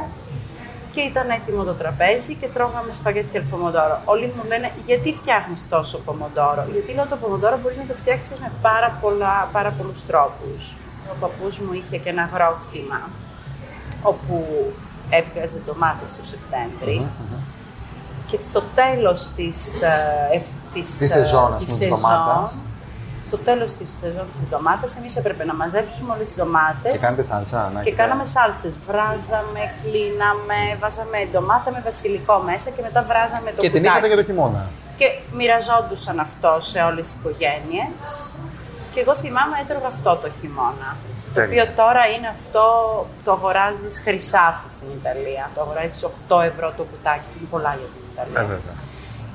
και 0.92 1.02
ήταν 1.02 1.30
έτοιμο 1.30 1.64
το 1.64 1.74
τραπέζι 1.74 2.36
και 2.36 2.48
τρώγαμε 2.48 2.92
σπαγγέτι 2.92 3.42
al 3.42 3.46
pomodoro. 3.54 3.98
Όλοι 4.06 4.34
μου 4.36 4.44
λένε 4.48 4.72
γιατί 4.86 5.14
φτιάχνεις 5.14 5.70
τόσο 5.70 5.98
πομοντόρο. 6.00 6.66
Γιατί 6.72 6.94
λέω 6.94 7.06
το 7.08 7.16
πομοντόρο 7.16 7.58
μπορείς 7.62 7.78
να 7.78 7.86
το 7.86 7.94
φτιάξεις 7.94 8.40
με 8.40 8.52
πάρα, 8.62 8.98
πολλά, 9.02 9.50
πάρα 9.52 9.72
πολλούς 9.78 10.06
τρόπους. 10.06 10.78
Ο 11.12 11.16
παππούς 11.20 11.60
μου 11.60 11.74
είχε 11.74 11.98
και 11.98 12.10
ένα 12.10 12.24
αγρόκτημα 12.24 13.00
όπου 14.02 14.46
έβγαζε 15.10 15.62
ντομάτες 15.66 16.16
το 16.18 16.24
σεπτεμβρη 16.24 17.08
και 18.28 18.38
στο 18.42 18.64
τέλος 18.76 19.32
της, 19.36 19.82
ε, 19.82 20.42
της, 20.74 20.98
Της 20.98 21.02
ε, 21.02 21.08
σεζόν, 21.08 21.54
ας 21.54 21.64
της 21.64 21.74
πούμε, 21.74 21.86
της 21.86 21.96
σεζόν, 21.98 22.00
ντομάτας. 22.18 22.64
στο 23.22 23.38
τέλος 23.38 23.72
της 23.74 23.90
σεζόν 24.00 24.28
της 24.38 24.48
ντομάτας, 24.50 24.96
εμείς 24.98 25.16
έπρεπε 25.16 25.44
να 25.46 25.54
μαζέψουμε 25.56 26.14
όλες 26.14 26.28
τις 26.28 26.38
ντομάτες 26.38 26.92
Και 26.92 26.98
κάνετε 26.98 27.24
σάλτσα, 27.24 27.58
να 27.74 27.82
και 27.82 27.90
έχετε- 27.90 27.96
κάναμε 28.02 28.26
σάλτσες. 28.26 28.74
Βράζαμε, 28.88 29.62
κλείναμε, 29.84 30.60
βάζαμε 30.80 31.18
ντομάτα 31.32 31.72
με 31.72 31.82
βασιλικό 31.84 32.36
μέσα 32.50 32.70
και 32.70 32.82
μετά 32.82 33.04
βράζαμε 33.10 33.50
το 33.52 33.62
Και 33.62 33.70
την 33.70 33.72
κουτάκι. 33.72 33.88
είχατε 33.88 34.08
για 34.08 34.16
το 34.18 34.24
χειμώνα. 34.24 34.70
Και 34.98 35.08
μοιραζόντουσαν 35.38 36.20
αυτό 36.20 36.56
σε 36.60 36.80
όλες 36.90 37.06
τις 37.08 37.16
οικογένειες. 37.20 38.02
Και 38.98 39.04
εγώ 39.04 39.16
θυμάμαι 39.16 39.56
έτρωγα 39.64 39.88
αυτό 39.88 40.12
το 40.24 40.30
χειμώνα. 40.40 40.90
Το 41.02 41.34
Τέλεια. 41.34 41.64
οποίο 41.64 41.66
τώρα 41.82 42.04
είναι 42.14 42.28
αυτό, 42.28 42.66
το 43.24 43.32
αγοράζεις 43.32 44.00
χρυσάφι 44.06 44.68
στην 44.76 44.88
Ιταλία. 45.00 45.50
Το 45.56 45.62
αγοράζεις 45.62 46.06
8 46.30 46.42
ευρώ 46.52 46.68
το 46.78 46.84
κουτάκι, 46.92 47.28
που 47.32 47.38
είναι 47.40 47.50
πολλά 47.56 47.72
για 47.80 47.90
την 47.94 48.04
Ιταλία. 48.12 48.42
Ε, 48.42 48.44
βέβαια. 48.54 48.76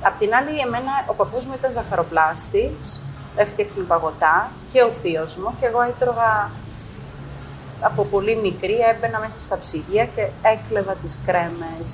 Απ' 0.08 0.18
την 0.18 0.34
άλλη, 0.34 0.52
εμένα, 0.66 0.92
ο 1.06 1.14
παππούς 1.14 1.46
μου 1.46 1.54
ήταν 1.58 1.70
ζαχαροπλάστης, 1.70 3.02
έφτιαχνε 3.36 3.82
παγωτά 3.92 4.50
και 4.72 4.82
ο 4.82 4.90
θείος 5.00 5.36
μου 5.36 5.54
και 5.58 5.66
εγώ 5.66 5.80
έτρωγα 5.90 6.50
από 7.80 8.04
πολύ 8.04 8.34
μικρή, 8.36 8.76
έμπαινα 8.90 9.18
μέσα 9.24 9.38
στα 9.46 9.58
ψυγεία 9.58 10.04
και 10.14 10.24
έκλεβα 10.42 10.94
τις 11.02 11.18
κρέμες, 11.26 11.90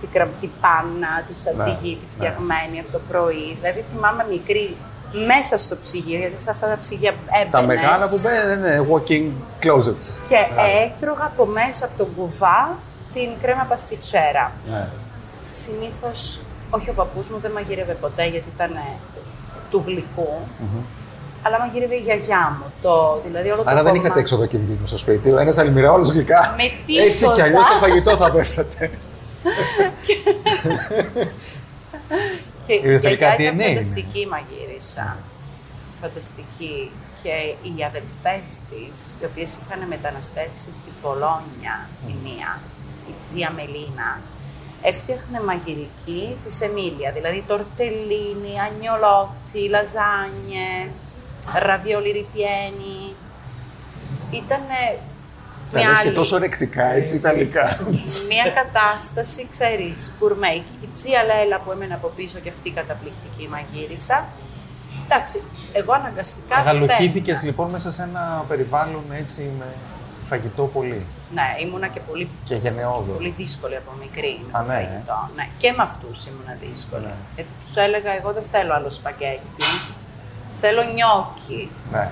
την, 0.00 0.08
κρα... 0.12 0.26
την 0.40 0.50
πάνα, 0.60 1.12
τη 1.26 1.34
σαντιγή, 1.42 1.94
τη 2.00 2.04
ναι. 2.04 2.12
φτιαγμένη 2.14 2.76
από 2.82 2.90
το 2.96 3.00
πρωί. 3.08 3.56
Δηλαδή 3.60 3.84
θυμάμαι 3.92 4.26
μικρή 4.30 4.76
μέσα 5.26 5.58
στο 5.58 5.76
ψυγείο, 5.82 6.18
γιατί 6.18 6.42
σε 6.42 6.50
αυτά 6.50 6.66
τα 6.66 6.78
ψυγεία 6.80 7.10
έμπαινες. 7.10 7.50
Τα 7.50 7.62
μεγάλα 7.62 8.08
που 8.08 8.18
μπαίνουν 8.22 8.58
είναι 8.58 8.86
walking 8.92 9.26
closets. 9.64 10.06
Και 10.28 10.36
έτρωγα 10.84 11.24
από 11.24 11.44
μέσα 11.46 11.84
από 11.84 11.94
τον 11.98 12.08
κουβά 12.16 12.78
την 13.14 13.28
κρέμα 13.42 13.64
παστιτσέρα. 13.68 14.52
Ναι. 14.70 14.88
Συνήθως, 15.50 16.40
όχι 16.70 16.90
ο 16.90 16.92
παππούς 16.92 17.28
μου 17.30 17.38
δεν 17.38 17.50
μαγείρευε 17.50 17.92
ποτέ 18.00 18.24
γιατί 18.26 18.46
ήταν 18.54 18.70
ε, 18.72 18.96
του 19.70 19.82
γλυκου 19.86 20.28
αλλά 21.46 21.58
μαγείρευε 21.58 21.94
η 21.94 21.98
γιαγιά 21.98 22.56
μου. 22.58 22.72
Το, 22.82 23.20
δηλαδή 23.26 23.48
όλο 23.48 23.56
το 23.56 23.64
Άρα 23.66 23.82
δεν 23.82 23.92
κόμμα- 23.92 24.04
είχατε 24.04 24.20
έξοδο 24.20 24.46
κινδύνου 24.46 24.86
στο 24.86 24.96
σπίτι. 24.96 25.32
Ο 25.32 25.38
ένας 25.38 25.58
αλμυρεόλο 25.58 26.04
γλυκά. 26.04 26.54
Με 26.56 26.62
Έτσι 27.02 27.16
τίποτα. 27.18 27.34
κι 27.34 27.40
αλλιώς 27.42 27.64
το 27.66 27.72
φαγητό 27.72 28.16
θα 28.16 28.30
πέφτατε. 28.30 28.90
Και 32.66 32.72
η 32.72 32.80
Είδες 32.84 33.02
τελικά 33.02 33.26
γιαγιά 33.34 33.44
ήταν 33.52 33.58
DNA 33.58 33.62
είναι. 33.70 33.80
φανταστική 33.80 34.26
μαγείρισα. 34.84 35.16
Φανταστική. 36.00 36.90
Και 37.22 37.54
οι 37.62 37.84
αδελφές 37.84 38.48
της, 38.70 39.18
οι 39.20 39.24
οποίες 39.24 39.56
είχαν 39.56 39.88
μεταναστεύσει 39.88 40.70
στην 40.72 40.92
Πολόνια, 41.02 41.88
η 42.08 42.14
μία, 42.22 42.60
η 43.08 43.12
Τζία 43.22 43.50
Μελίνα, 43.50 44.20
έφτιαχνε 44.82 45.40
μαγειρική 45.40 46.36
της 46.44 46.60
Εμίλια, 46.60 47.10
δηλαδή 47.12 47.44
τορτελίνι, 47.46 48.54
αγνιολότσι, 48.66 49.58
λαζάνιε, 49.68 50.90
ραβιόλι 51.66 52.10
ριπιένι. 52.10 53.14
Ήταν 54.30 54.62
Τα 55.72 55.84
λες 55.88 56.00
και 56.00 56.10
τόσο 56.10 56.38
ρεκτικά, 56.38 56.84
έτσι 56.92 57.16
ιταλικά. 57.16 57.78
μια 58.32 58.46
κατάσταση, 58.60 59.48
ξέρεις, 59.50 60.12
γκουρμέ. 60.18 60.54
Η 60.54 60.88
Τσία 60.92 61.22
Λέλα 61.24 61.58
που 61.60 61.72
έμενε 61.72 61.94
από 61.94 62.08
πίσω 62.16 62.38
και 62.38 62.48
αυτή 62.48 62.68
η 62.68 62.72
καταπληκτική 62.72 63.48
μαγείρισα. 63.48 64.28
Εντάξει, 65.04 65.42
εγώ 65.72 65.92
αναγκαστικά 65.92 66.56
Αγαλοχήθηκε 66.56 67.30
φεύγα. 67.32 67.46
λοιπόν 67.46 67.70
μέσα 67.70 67.92
σε 67.92 68.02
ένα 68.02 68.44
περιβάλλον 68.48 69.04
έτσι 69.12 69.50
με 69.58 69.64
φαγητό 70.24 70.62
πολύ 70.62 71.06
Ναι, 71.34 71.42
ήμουνα 71.60 71.86
και 71.86 72.00
πολύ, 72.00 72.28
και 72.44 72.54
γενναιόδο. 72.54 73.12
πολύ 73.12 73.34
δύσκολη 73.36 73.76
από 73.76 73.90
μικρή 74.00 74.40
με 74.52 74.58
Α, 74.58 74.62
το 74.62 74.66
ναι, 74.68 74.74
ε. 74.74 74.76
φαγητό. 74.78 75.28
Ναι, 75.36 75.48
και 75.58 75.72
με 75.76 75.82
αυτούς 75.82 76.26
ήμουνα 76.26 76.56
δύσκολη. 76.60 77.02
Ναι. 77.04 77.14
Γιατί 77.34 77.50
τους 77.62 77.76
έλεγα, 77.76 78.10
εγώ 78.16 78.32
δεν 78.32 78.42
θέλω 78.50 78.74
άλλο 78.74 78.90
σπαγκέτι, 78.90 79.64
θέλω 80.60 80.82
νιόκι. 80.82 81.70
Ναι. 81.92 82.10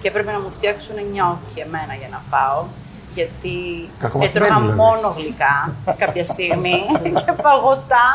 Και 0.00 0.08
έπρεπε 0.08 0.32
να 0.32 0.40
μου 0.40 0.50
φτιάξουν 0.56 0.94
νιόκι 1.12 1.60
εμένα 1.66 1.94
για 1.94 2.08
να 2.10 2.20
φάω. 2.30 2.64
Γιατί 3.14 3.88
Κακομαθημένη, 3.98 4.46
έτρωγα 4.46 4.60
δηλαδή. 4.60 4.78
μόνο 4.80 5.14
γλυκά 5.16 5.74
κάποια 5.98 6.24
στιγμή 6.24 6.78
και 7.24 7.32
παγωτά. 7.42 8.06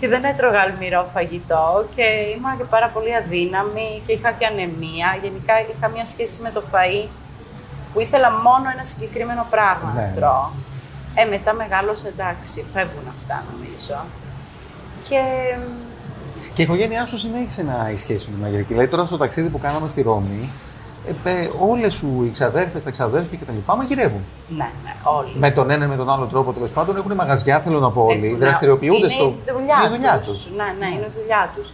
Και 0.00 0.08
δεν 0.08 0.24
έτρωγα 0.24 0.60
αλμυρό 0.60 1.08
φαγητό 1.14 1.86
και 1.94 2.02
ήμουν 2.36 2.56
και 2.56 2.64
πάρα 2.64 2.88
πολύ 2.88 3.14
αδύναμη 3.14 4.02
και 4.06 4.12
είχα 4.12 4.30
και 4.32 4.46
ανεμία. 4.46 5.08
Γενικά 5.22 5.54
είχα 5.60 5.88
μια 5.88 6.04
σχέση 6.04 6.40
με 6.42 6.50
το 6.50 6.62
φαΐ 6.72 7.08
που 7.92 8.00
ήθελα 8.00 8.30
μόνο 8.30 8.66
ένα 8.74 8.84
συγκεκριμένο 8.84 9.46
πράγμα 9.50 9.92
Ναι. 9.94 10.00
να 10.02 10.12
τρώω. 10.16 10.48
Ε, 11.14 11.24
μετά 11.24 11.52
μεγάλωσα 11.52 12.08
εντάξει, 12.08 12.64
φεύγουν 12.72 13.06
αυτά 13.16 13.44
νομίζω. 13.52 13.98
Και 15.08 15.20
Και 16.54 16.62
η 16.62 16.64
οικογένειά 16.64 17.06
σου 17.06 17.18
συνέχισε 17.18 17.62
να 17.62 17.88
έχει 17.88 17.98
σχέση 17.98 18.28
με 18.30 18.34
τη 18.36 18.42
μαγειρική. 18.42 18.72
Δηλαδή 18.72 18.88
τώρα 18.90 19.04
στο 19.06 19.16
ταξίδι 19.16 19.48
που 19.48 19.58
κάναμε 19.60 19.88
στη 19.88 20.02
Ρώμη, 20.02 20.50
ε, 21.24 21.30
ε, 21.30 21.48
όλες 21.58 21.94
σου 21.94 22.22
οι 22.26 22.30
ξαδέρφες, 22.30 22.82
τα 22.82 22.90
ξαδέρφια 22.90 23.38
κτλ. 23.42 23.52
μαγειρεύουν. 23.76 24.20
ναι, 24.48 24.70
ναι, 24.84 24.94
όλοι. 25.02 25.32
Με 25.34 25.50
τον 25.50 25.70
ένα 25.70 25.84
ή 25.84 25.88
με 25.88 25.96
τον 25.96 26.10
άλλο 26.10 26.26
τρόπο 26.26 26.52
τέλος 26.52 26.72
πάντων 26.72 26.96
έχουν 26.96 27.12
μαγαζιά, 27.14 27.60
θέλω 27.60 27.80
να 27.80 27.90
πω 27.90 28.02
όλοι. 28.04 28.26
Έχουν- 28.26 28.38
Δραστηριοποιούνται 28.38 28.98
είναι 28.98 29.08
στο. 29.08 29.24
η 29.24 29.52
δουλειά, 29.52 29.74
είναι 29.84 29.94
η 29.94 29.96
δουλειά 29.96 30.18
τους. 30.18 30.28
τους. 30.28 30.50
Ναι, 30.56 30.74
ναι, 30.78 30.86
είναι 30.86 31.06
η 31.06 31.12
δουλειά 31.20 31.50
τους. 31.56 31.70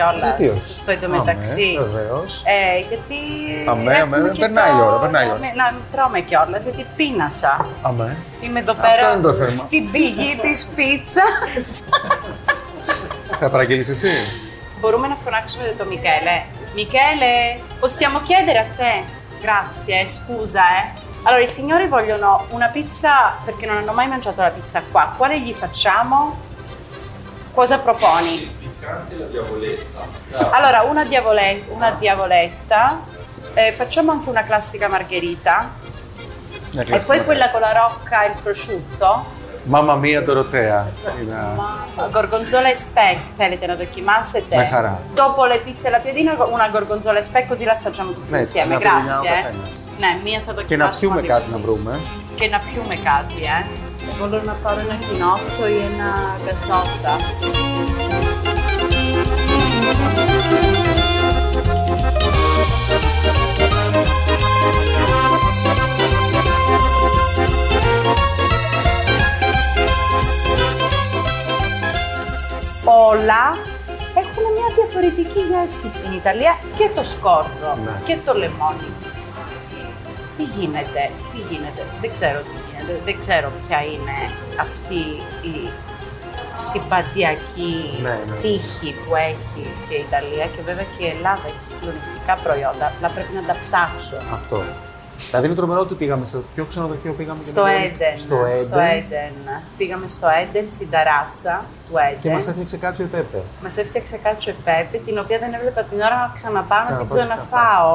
Παραγγείλουμε 0.00 0.34
κιόλας 0.34 0.36
Γιατί 0.38 0.48
όχι. 0.48 0.74
στο 0.74 0.90
εντωμεταξύ. 0.90 1.78
Βεβαίως. 1.78 2.42
Ε, 2.44 2.78
γιατί. 2.88 3.18
Αμέ, 3.68 3.94
έχουμε 3.94 4.16
αμέ, 4.16 4.28
και 4.28 4.40
περνάει 4.40 4.70
η 4.70 4.80
ώρα, 4.80 4.98
περνάει 4.98 5.26
η 5.26 5.30
ώρα. 5.30 5.38
Να, 5.38 5.50
να 5.62 5.78
τρώμε 5.92 6.20
κιόλας, 6.20 6.64
γιατί 6.64 6.86
πίνασα. 6.96 7.66
Αμέ. 7.82 8.16
Είμαι 8.40 8.60
εδώ 8.60 8.72
Αυτό 8.72 8.84
πέρα 8.86 9.12
είναι 9.12 9.22
το 9.22 9.32
θέμα. 9.32 9.52
στην 9.52 9.90
πηγή 9.90 10.38
της 10.42 10.66
πίτσας. 10.74 11.84
Θα 13.40 13.50
παραγγείλεις 13.50 13.88
εσύ. 13.88 14.12
Μπορούμε 14.80 15.06
να 15.08 15.14
φωνάξουμε 15.14 15.74
το 15.78 15.84
Michele. 15.90 16.36
Michele, 16.78 17.32
possiamo 17.80 18.18
chiedere 18.28 18.58
a 18.58 18.68
te? 18.78 18.94
Grazie, 19.44 20.06
scusa, 20.06 20.62
eh. 20.78 20.84
Allora, 21.22 21.42
i 21.42 21.48
signori 21.48 21.86
vogliono 21.86 22.46
una 22.50 22.68
pizza 22.68 23.12
perché 23.44 23.66
non 23.66 23.76
hanno 23.76 23.92
mai 23.92 24.08
mangiato 24.08 24.40
la 24.40 24.50
pizza 24.50 24.80
qua. 24.90 25.14
Quale 25.16 25.40
gli 25.40 25.52
facciamo? 25.52 26.16
Cosa 27.52 27.78
proponi? 27.78 28.34
Piccante 28.80 29.16
la 29.18 29.26
diavoletta. 29.26 29.98
Allora, 30.52 30.82
una, 30.82 31.04
diavole- 31.04 31.62
una 31.68 31.90
diavoletta, 31.98 32.98
eh, 33.54 33.72
facciamo 33.76 34.10
anche 34.12 34.28
una 34.30 34.42
classica 34.42 34.88
margherita 34.88 35.70
Μια 36.72 36.82
e 36.82 36.84
κλασική 36.84 37.06
poi 37.06 37.16
μαγειρική. 37.18 37.24
quella 37.26 37.50
con 37.50 37.60
la 37.60 37.72
rocca 37.72 38.24
e 38.24 38.28
il 38.28 38.38
prosciutto. 38.42 39.38
Μάμα 39.64 39.94
μία 39.96 40.22
Ντοροτέα. 40.22 40.88
Είναι- 41.20 41.56
Gorgonzola 42.12 42.68
e 42.70 42.74
speck, 42.74 43.18
θέλετε 43.36 43.66
να 43.66 43.74
δοκιμάσετε. 43.74 44.56
Με 44.56 44.64
χαρά. 44.66 45.00
Dopo 45.14 45.44
le 45.44 45.58
pizze 45.64 45.88
e 45.88 45.90
la 45.90 45.98
piadina, 45.98 46.32
una 46.56 46.68
gorgonzola 46.68 47.18
e 47.18 47.22
speck 47.22 47.46
così 47.48 47.64
la 47.64 47.72
assaggiamo 47.72 48.10
tutti 48.12 48.30
Ναι, 48.30 48.38
έτσι, 48.40 48.58
insieme. 48.58 48.74
να 48.74 48.80
πούμε 48.80 49.02
μια 49.02 49.18
ο 49.18 49.22
Grazie. 49.22 49.28
eh. 49.28 49.42
καθένας. 49.42 49.84
Ναι, 49.98 50.10
μία 50.24 50.40
θα 50.46 50.52
Και 50.52 50.60
δοκιμάσουμε. 50.60 50.84
να 50.84 50.98
πιούμε 50.98 51.16
όλοι 51.18 51.26
κάτι 51.28 51.42
μαζί. 51.42 51.52
να 51.52 51.58
βρούμε. 51.58 51.92
Και 52.34 52.48
να 52.48 52.58
πιούμε 52.58 52.94
κάτι, 53.10 53.38
ε. 53.44 53.66
Voglio 54.20 54.42
να 54.44 54.52
πάρω 54.62 54.80
ένα 54.80 54.96
κοινότο 55.06 55.62
ή 55.68 55.78
ένα 55.90 56.10
γκαζόσα. 56.44 57.14
Όλα 72.84 73.44
έχουν 74.22 74.44
μια 74.56 74.68
διαφορετική 74.74 75.40
γεύση 75.50 75.88
στην 75.88 76.12
Ιταλία 76.12 76.58
και 76.76 76.88
το 76.94 77.04
σκόρδο 77.04 77.70
Ναι. 77.84 78.00
και 78.04 78.16
το 78.24 78.32
λεμόνι. 78.38 78.90
τι 80.36 80.42
γίνεται, 80.58 81.02
τι 81.32 81.38
γίνεται, 81.50 81.82
δεν 82.00 82.12
ξέρω 82.12 82.40
τι 82.40 82.54
γίνεται, 82.66 83.00
δεν 83.04 83.18
ξέρω 83.18 83.48
ποια 83.66 83.78
είναι 83.92 84.16
αυτή 84.60 85.00
η 85.54 85.70
συμπατειακή 86.72 87.74
Ναι, 88.02 88.16
ναι. 88.28 88.36
τύχη 88.44 88.90
που 89.04 89.12
έχει 89.30 89.62
και 89.88 89.94
η 90.00 90.04
Ιταλία 90.08 90.46
και 90.54 90.60
βέβαια 90.68 90.86
και 90.94 91.02
η 91.06 91.08
Ελλάδα 91.16 91.44
έχει 91.50 91.62
συγκλονιστικά 91.70 92.34
προϊόντα, 92.44 92.86
αλλά 92.98 93.08
πρέπει 93.14 93.32
να 93.40 93.44
τα 93.50 93.54
ψάξω. 93.64 94.16
Αυτό. 94.38 94.58
Δηλαδή 95.30 95.46
είναι 95.46 95.54
τρομερό 95.60 95.80
ότι 95.80 95.94
πήγαμε 95.94 96.24
σε 96.24 96.36
ποιο 96.54 96.64
ξενοδοχείο 96.70 97.12
πήγαμε 97.12 97.38
και 97.38 97.50
Στο 97.54 97.62
δεν- 97.62 97.82
Έντεν. 97.84 98.16
Στο 98.66 98.78
Έντεν. 98.96 99.34
Πήγαμε 99.78 100.06
στο 100.06 100.26
Έντεν, 100.42 100.66
στην 100.76 100.88
ταράτσα 100.90 101.54
του 101.86 101.94
Και 101.94 102.16
Έντεν. 102.16 102.32
μας 102.32 102.46
έφτιαξε 102.46 102.76
κάτσο 102.84 103.02
η 103.02 103.06
Πέπε. 103.06 103.40
Μας 103.62 103.76
έφτιαξε 103.76 104.16
κάτσο 104.26 104.50
επέπη, 104.50 104.98
την 105.06 105.18
οποία 105.18 105.38
δεν 105.38 105.50
έβλεπα 105.54 105.82
την 105.90 105.98
ώρα 106.06 106.16
να 106.24 106.30
ξαναπάω 106.34 106.78
να 106.78 106.84
την 106.86 107.08
Ξαναπάω 107.08 107.16
και 107.18 107.26
ξαναφάω. 107.26 107.94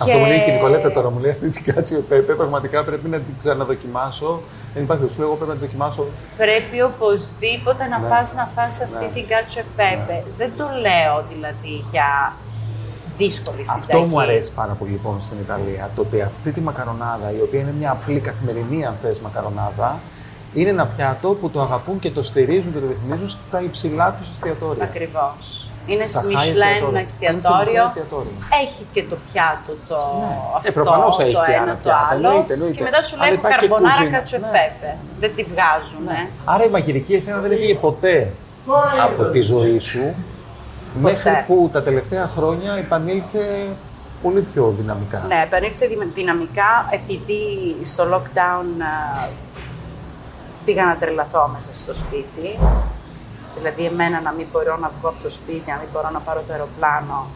Αυτό 0.00 0.18
μου 0.18 0.26
λέει 0.26 0.40
και 0.40 0.50
η 0.50 0.52
Νικολέτα 0.54 0.90
τώρα, 0.90 1.10
μου 1.10 1.18
λέει 1.18 1.30
αυτή 1.30 1.48
την 1.48 1.74
κάτσο 1.74 1.94
η 1.96 1.98
Πέπε. 1.98 2.32
Πραγματικά 2.32 2.84
πρέπει 2.84 3.08
να 3.08 3.18
την 3.18 3.34
ξαναδοκιμάσω. 3.38 4.40
Δεν 4.74 4.82
υπάρχει, 4.82 5.02
σου 5.12 5.18
λέω, 5.18 5.26
εγώ 5.26 5.36
πρέπει 5.36 5.50
να 5.50 5.56
την 5.58 5.66
δοκιμάσω. 5.66 6.06
Πρέπει 6.36 6.82
οπωσδήποτε 6.82 7.86
να 7.86 7.98
Ναι. 7.98 8.08
πας 8.08 8.34
να 8.34 8.44
φας 8.54 8.80
αυτή 8.80 9.04
Ναι. 9.04 9.10
την 9.14 9.26
κάτσο 9.26 9.58
επέπε. 9.60 10.24
Δεν 10.36 10.50
το 10.56 10.64
λέω 10.80 11.24
δηλαδή 11.32 11.74
για 11.90 12.32
δύσκολη 13.18 13.56
συνταγή. 13.64 13.80
Αυτό 13.92 14.00
μου 14.00 14.20
αρέσει 14.20 14.52
πάρα 14.52 14.72
πολύ 14.72 14.90
λοιπόν 14.90 15.20
στην 15.20 15.36
Ιταλία. 15.40 15.90
Το 15.94 16.00
ότι 16.00 16.20
αυτή 16.22 16.50
τη 16.52 16.60
μακαρονάδα, 16.60 17.32
η 17.38 17.40
οποία 17.40 17.60
είναι 17.60 17.74
μια 17.78 17.90
απλή 17.90 18.20
καθημερινή, 18.20 18.86
αν 18.86 18.94
θες, 19.02 19.20
μακαρονάδα, 19.20 20.00
είναι 20.54 20.68
ένα 20.70 20.86
πιάτο 20.86 21.28
που 21.34 21.50
το 21.50 21.60
αγαπούν 21.60 21.98
και 21.98 22.10
το 22.10 22.22
στηρίζουν 22.22 22.72
και 22.72 22.78
το 22.78 22.86
ρυθμίζουν 22.86 23.28
στα 23.28 23.60
υψηλά 23.60 24.12
τους 24.12 24.30
εστιατόρια. 24.30 24.84
Ακριβώς. 24.84 25.68
Είναι 25.86 26.04
Στα 26.04 26.18
στη 26.22 26.34
high 26.36 26.38
Michelin 26.38 26.40
εστιατόρια. 26.40 26.88
Είναι 26.88 27.06
σε 27.06 27.12
εστιατόριο. 27.24 27.82
Michelin 27.84 27.86
εστιατόριο. 27.86 28.32
Έχει 28.62 28.82
και 28.92 29.02
το 29.10 29.16
πιάτο 29.32 29.72
το 29.88 29.96
Ναι. 30.20 30.36
αυτό, 30.56 30.68
Ε, 30.68 30.70
προφανώς 30.78 31.18
έχει 31.20 31.32
το 31.32 31.42
και 31.46 31.52
ένα, 31.52 31.62
άλλα 31.62 31.72
το 31.72 31.78
πιάτα. 31.82 32.08
άλλο. 32.10 32.26
Εννοείται, 32.28 32.52
εννοείται. 32.52 32.76
Και 32.76 32.82
μετά 32.82 33.02
σου 33.02 33.14
Αλλά 33.18 33.24
λέει 33.24 33.34
υπάρχει 33.38 33.58
και 33.58 33.66
καρμπονάρα 33.68 33.96
κουζίνα. 33.96 34.16
κάτσο 34.16 34.36
Ναι. 34.38 34.46
επέπε. 34.48 34.90
Δεν 35.20 35.30
τη 35.36 35.42
βγάζουν. 35.52 36.06
Άρα 36.52 36.64
η 36.64 36.70
μαγειρική 36.76 37.12
εσένα 37.14 37.38
δεν 37.44 37.50
έφυγε 37.56 37.74
ποτέ 37.86 38.16
από 39.06 39.22
τη 39.24 39.40
ζωή 39.40 39.78
σου 39.78 40.04
μέχρι 41.00 41.44
που 41.46 41.70
τα 41.72 41.82
τελευταία 41.82 42.26
χρόνια 42.36 42.72
επανήλθε 42.84 43.44
πολύ 44.22 44.40
πιο 44.40 44.64
δυναμικά. 44.78 45.18
Ναι, 45.28 45.40
επανήλθε 45.46 45.86
δυνα- 45.86 46.10
δυναμικά 46.14 46.70
επειδή 46.90 47.42
στο 47.92 48.02
lockdown 48.12 48.68
α, 48.92 48.94
πήγα 50.64 50.84
να 50.84 50.96
τρελαθώ 50.96 51.48
μέσα 51.52 51.68
στο 51.72 51.94
σπίτι. 51.94 52.58
Δηλαδή 53.56 53.84
εμένα 53.84 54.20
να 54.20 54.32
μην 54.32 54.46
μπορώ 54.52 54.76
να 54.76 54.90
βγω 54.98 55.08
από 55.08 55.22
το 55.22 55.30
σπίτι, 55.30 55.70
να 55.70 55.76
μην 55.76 55.88
μπορώ 55.92 56.10
να 56.10 56.20
πάρω 56.20 56.42
το 56.46 56.52
αεροπλάνο. 56.52 57.26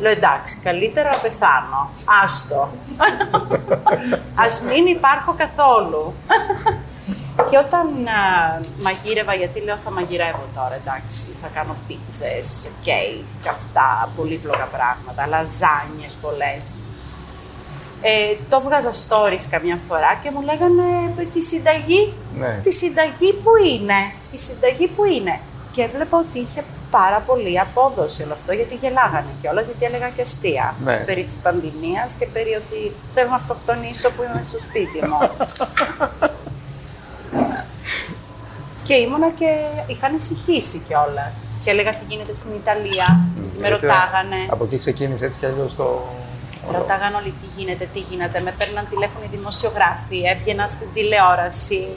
Λέω 0.00 0.12
εντάξει, 0.12 0.60
καλύτερα 0.62 1.08
να 1.08 1.18
πεθάνω. 1.18 1.90
Άστο. 2.22 2.68
Ας 4.44 4.60
μην 4.60 4.86
υπάρχω 4.86 5.34
καθόλου. 5.36 6.14
Και 7.50 7.58
όταν 7.58 7.86
α, 8.06 8.20
μαγείρευα, 8.82 9.34
γιατί 9.34 9.60
λέω 9.60 9.76
θα 9.76 9.90
μαγειρεύω 9.90 10.46
τώρα, 10.54 10.74
εντάξει, 10.74 11.36
θα 11.42 11.48
κάνω 11.54 11.76
πίτσες, 11.86 12.70
κέικ, 12.82 13.46
αυτά, 13.48 14.08
πολύπλοκα 14.16 14.68
πράγματα, 14.76 15.26
λαζάνιες 15.26 16.14
πολλές. 16.22 16.82
Ε, 18.02 18.36
το 18.48 18.60
βγάζα 18.60 18.90
stories 18.90 19.44
καμιά 19.50 19.78
φορά 19.88 20.18
και 20.22 20.30
μου 20.30 20.40
λέγανε 20.42 20.82
«Ε, 21.18 21.22
τη 21.24 21.42
συνταγή, 21.44 22.12
Ναι. 22.38 22.60
τη 22.62 22.72
συνταγή 22.72 23.32
που 23.32 23.50
είναι, 23.72 24.12
η 24.32 24.38
συνταγή 24.38 24.86
που 24.88 25.04
είναι. 25.04 25.40
Και 25.72 25.82
έβλεπα 25.82 26.18
ότι 26.18 26.38
είχε 26.38 26.64
πάρα 26.90 27.18
πολύ 27.26 27.60
απόδοση 27.60 28.22
όλο 28.22 28.32
αυτό 28.32 28.52
γιατί 28.52 28.74
γελάγανε 28.74 29.30
κιόλας, 29.40 29.66
γιατί 29.66 29.84
έλεγα 29.84 30.08
και 30.08 30.22
αστεία 30.22 30.74
Ναι. 30.84 30.96
περί 30.96 31.24
της 31.24 31.36
πανδημίας 31.38 32.14
και 32.14 32.26
περί 32.26 32.54
ότι 32.54 32.92
θέλω 33.14 33.28
να 33.28 33.34
αυτοκτονήσω 33.34 34.10
που 34.12 34.22
είμαι 34.22 34.42
στο 34.42 34.58
σπίτι 34.58 34.98
μου. 35.06 35.18
και 38.86 38.94
ήμουνα 38.94 39.30
και 39.30 39.46
είχαν 39.86 40.14
ησυχήσει 40.14 40.78
κιόλας. 40.88 41.60
Και 41.64 41.70
έλεγα 41.70 41.90
τι 41.90 42.04
γίνεται 42.08 42.32
στην 42.34 42.50
Ιταλία, 42.54 43.26
τι 43.52 43.60
με 43.60 43.68
Γιατί 43.68 43.86
ρωτάγανε. 43.86 44.36
Από 44.50 44.64
εκεί 44.64 44.76
ξεκίνησε 44.76 45.24
έτσι 45.24 45.40
κι 45.40 45.46
αλλιώς 45.46 45.76
το. 45.76 46.04
Ρωτάγαν 46.72 47.14
όλοι 47.14 47.34
τι 47.40 47.46
γίνεται, 47.60 47.88
τι 47.92 47.98
γίνεται. 47.98 48.40
Με 48.40 48.54
παίρναν 48.58 48.86
τηλέφωνο 48.90 49.24
οι 49.24 49.36
δημοσιογράφοι, 49.36 50.18
έβγαινα 50.32 50.66
στην 50.68 50.88
τηλεόραση, 50.94 51.88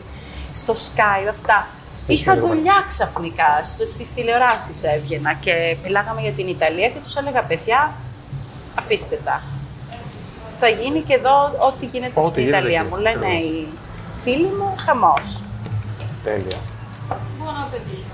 στο 0.53 0.73
Sky, 0.73 1.27
αυτά. 1.29 1.67
Στη 1.97 2.13
Είχα 2.13 2.21
Σφαιρόπανα. 2.31 2.53
δουλειά 2.53 2.83
ξαφνικά, 2.87 3.63
στις 3.63 4.13
τηλεοράσεις 4.13 4.83
έβγαινα 4.83 5.33
και 5.33 5.75
μιλάγαμε 5.83 6.21
για 6.21 6.31
την 6.31 6.47
Ιταλία 6.47 6.87
και 6.89 6.99
τους 7.03 7.15
έλεγα 7.15 7.41
παιδιά, 7.41 7.93
αφήστε 8.79 9.19
τα. 9.25 9.41
Θα 10.59 10.67
γίνει 10.67 10.99
και 11.01 11.13
εδώ 11.13 11.35
ό,τι 11.69 11.85
γίνεται 11.85 12.19
Ό,τι 12.19 12.29
στην 12.29 12.43
γίνεται 12.43 12.57
Ιταλία. 12.59 12.79
εκεί, 12.81 12.89
Μου 12.89 12.95
λένε 12.97 13.25
ακριβώς. 13.25 13.41
οι 13.41 13.67
φίλοι 14.23 14.45
μου, 14.57 14.75
χαμός. 14.85 15.43
Τέλεια. 16.23 16.57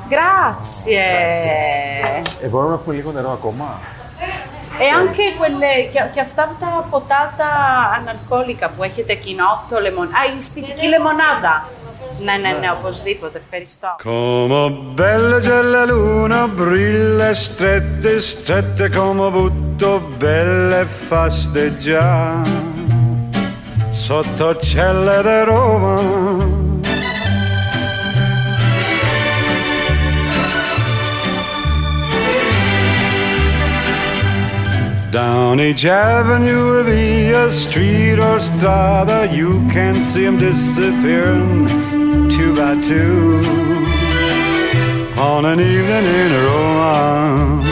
Grazie. 0.10 0.91
Ε, 2.41 2.48
μπορούμε 2.48 2.70
να 2.74 2.80
έχουμε 2.80 2.96
λίγο 2.96 3.12
νερό 3.12 3.32
ακόμα; 3.32 3.80
E 4.80 4.88
anche 5.02 5.24
quelle, 5.40 5.90
και, 5.92 6.00
και 6.14 6.20
αυτά 6.20 6.56
τα 6.60 6.88
ποτά 6.90 7.34
τα 7.38 7.50
αναλκοόλικα 8.00 8.70
που 8.70 8.84
έχετε 8.84 9.14
κοινό, 9.14 9.64
το 9.70 9.80
λεμον. 9.80 10.06
Α, 10.06 10.38
η 10.38 10.42
σπιτική 10.42 10.88
λεμονάδα. 10.88 11.70
Ναι, 12.24 12.32
ναι, 12.32 12.58
ναι, 12.60 12.72
οπωσδήποτε. 12.80 13.38
Ευχαριστώ. 13.38 13.96
Come 14.04 14.62
bella 15.00 15.40
c'è 15.40 15.62
la 15.62 15.86
luna, 15.86 16.48
brilla 16.48 17.34
strette, 17.34 18.20
strette 18.20 18.90
come 18.90 19.30
butto, 19.30 20.00
belle 20.18 20.86
fasteggia. 21.08 22.42
Sotto 23.92 24.56
celle 24.58 25.22
di 25.28 25.44
Roma. 25.50 26.55
Down 35.15 35.62
each 35.62 35.86
avenue 35.86 36.84
via 36.84 37.49
street 37.49 38.19
or 38.19 38.38
strada, 38.38 39.30
you 39.32 39.65
can 39.71 39.95
see 40.01 40.25
'em 40.25 40.38
disappearing 40.38 41.69
two 42.36 42.51
by 42.54 42.75
two. 42.82 43.39
On 45.17 45.45
an 45.45 45.62
evening 45.62 46.06
in 46.21 46.32
Roma, 46.45 47.63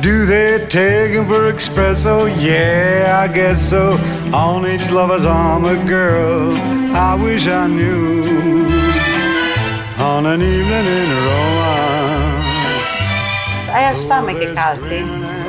do 0.00 0.24
they 0.26 0.64
take 0.68 1.10
'em 1.16 1.26
for 1.26 1.52
espresso? 1.52 2.28
Yeah, 2.38 3.24
I 3.24 3.26
guess 3.26 3.58
so. 3.68 3.98
On 4.30 4.64
each 4.64 4.88
lover's 4.88 5.26
arm, 5.26 5.64
a 5.64 5.74
girl 5.88 6.52
I 6.94 7.16
wish 7.16 7.48
I 7.48 7.66
knew. 7.66 8.22
On 9.98 10.24
an 10.24 10.40
evening 10.40 10.86
in 11.00 11.10
Roma. 11.26 11.74
Hai 13.72 13.88
asfame 13.88 14.38
che 14.38 14.52
canti? 14.52 15.45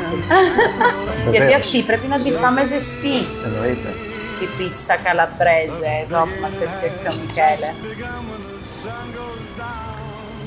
Γιατί 1.32 1.38
Βεβαίως. 1.38 1.54
αυτή 1.56 1.82
πρέπει 1.84 2.08
να 2.08 2.20
τη 2.22 2.32
φάμε 2.32 2.64
ζεστή. 2.66 3.18
Εννοείται. 3.46 3.94
Τη 4.40 4.46
πίτσα 4.58 4.96
καλαμπρέζε 4.96 5.92
εδώ 6.06 6.20
που 6.22 6.42
μας 6.42 6.54
έφτιαξε 6.62 7.08
ο 7.08 7.14
Μικέλε. 7.22 7.74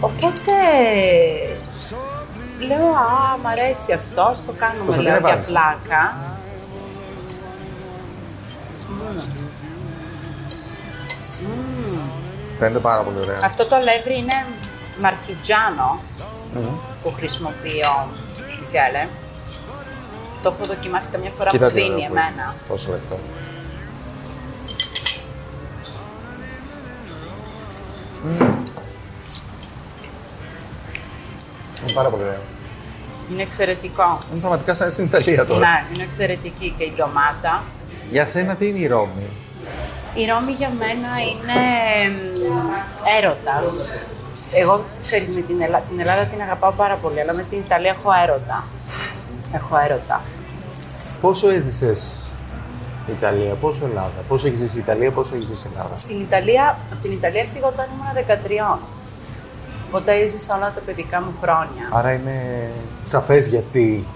Οπότε 0.01 0.53
λέω, 2.69 2.87
α, 2.87 3.39
μ' 3.43 3.47
αρέσει 3.47 3.93
αυτός, 3.93 4.29
ας 4.29 4.45
το 4.47 4.53
κάνουμε 4.59 4.85
Κωνσταντίνε, 4.85 5.11
λέω 5.19 5.21
για 5.27 5.35
βάζεις. 5.35 5.49
πλάκα. 5.49 6.15
Φαίνεται 12.59 12.79
πάρα 12.79 13.03
πολύ 13.03 13.17
ωραία. 13.21 13.39
Αυτό 13.45 13.67
το 13.67 13.77
αλεύρι 13.77 14.17
είναι 14.19 14.45
μαρκιτζάνο 15.01 16.01
που 17.03 17.13
χρησιμοποιεί 17.17 17.83
ο 17.95 18.09
Μικέλε. 18.61 19.07
Το 20.43 20.55
έχω 20.59 20.65
δοκιμάσει 20.75 21.11
καμιά 21.11 21.31
φορά 21.37 21.51
Κοίτα 21.51 21.67
που 21.67 21.73
τι 21.75 21.81
δίνει 21.81 21.95
ωραίο 21.95 22.07
που 22.07 22.13
είναι. 22.13 22.21
εμένα. 22.21 22.55
Πόσο 22.69 22.91
λεπτό. 22.91 23.19
Είναι 31.83 31.93
πάρα 31.95 32.09
πολύ 32.09 32.23
ωραίο. 32.23 32.41
Είναι 33.33 33.43
εξαιρετικό. 33.43 34.19
Είναι 34.31 34.41
πραγματικά 34.41 34.75
σαν 34.75 34.91
στην 34.91 35.05
Ιταλία 35.05 35.47
τώρα. 35.47 35.61
Ναι, 35.61 35.85
είναι 35.95 36.03
εξαιρετική 36.03 36.75
και 36.79 36.85
η 36.85 36.93
ντομάτα. 36.97 37.63
Για 38.11 38.27
σένα 38.27 38.57
τι 38.57 38.69
είναι 38.69 38.79
η 38.79 38.87
Ρώμη; 38.87 39.27
Η 40.15 40.27
Ρώμη 40.31 40.53
για 40.53 40.71
μένα 40.79 41.09
είναι 41.31 41.59
μ, 42.49 42.71
έρωτας. 43.19 44.03
Εγώ, 44.53 44.85
ξέρεις, 45.07 45.29
με 45.29 45.41
την, 45.41 45.61
Ελλάδα, 45.61 45.85
την 45.89 46.01
Ελλάδα 46.01 46.23
την 46.23 46.41
αγαπάω 46.41 46.71
πάρα 46.73 46.95
πολύ, 46.95 47.21
αλλά 47.21 47.33
με 47.33 47.43
την 47.51 47.59
Ιταλία 47.59 47.91
έχω 47.91 48.11
έρωτα. 48.23 48.65
Έχω 49.53 49.79
έρωτα. 49.85 50.21
Πόσο 51.21 51.49
έζησες 51.49 52.31
Ιταλία, 53.09 53.55
πόσο 53.55 53.85
Ελλάδα, 53.85 54.21
πόσο 54.29 54.47
έχεις 54.47 54.59
ζήσει 54.59 54.79
Ιταλία, 54.79 55.11
πόσο 55.11 55.35
έχεις 55.35 55.49
ζήσει 55.49 55.67
Ελλάδα; 55.73 55.97
Στην 55.97 56.21
Ιταλία, 56.21 56.79
από 56.93 57.03
την 57.03 57.13
Ιταλία 57.13 57.41
έφυγα 57.41 57.67
όταν 57.67 57.87
ήμουν 57.95 58.25
13. 58.75 58.79
Οπότε 59.89 60.13
έζησα 60.13 60.57
όλα 60.57 60.73
τα 60.75 60.81
παιδικά 60.81 61.21
μου 61.21 61.35
χρόνια. 61.43 61.85
Άρα 61.93 62.13
είναι 62.13 62.69
σαφές 63.03 63.47
γιατί 63.47 64.07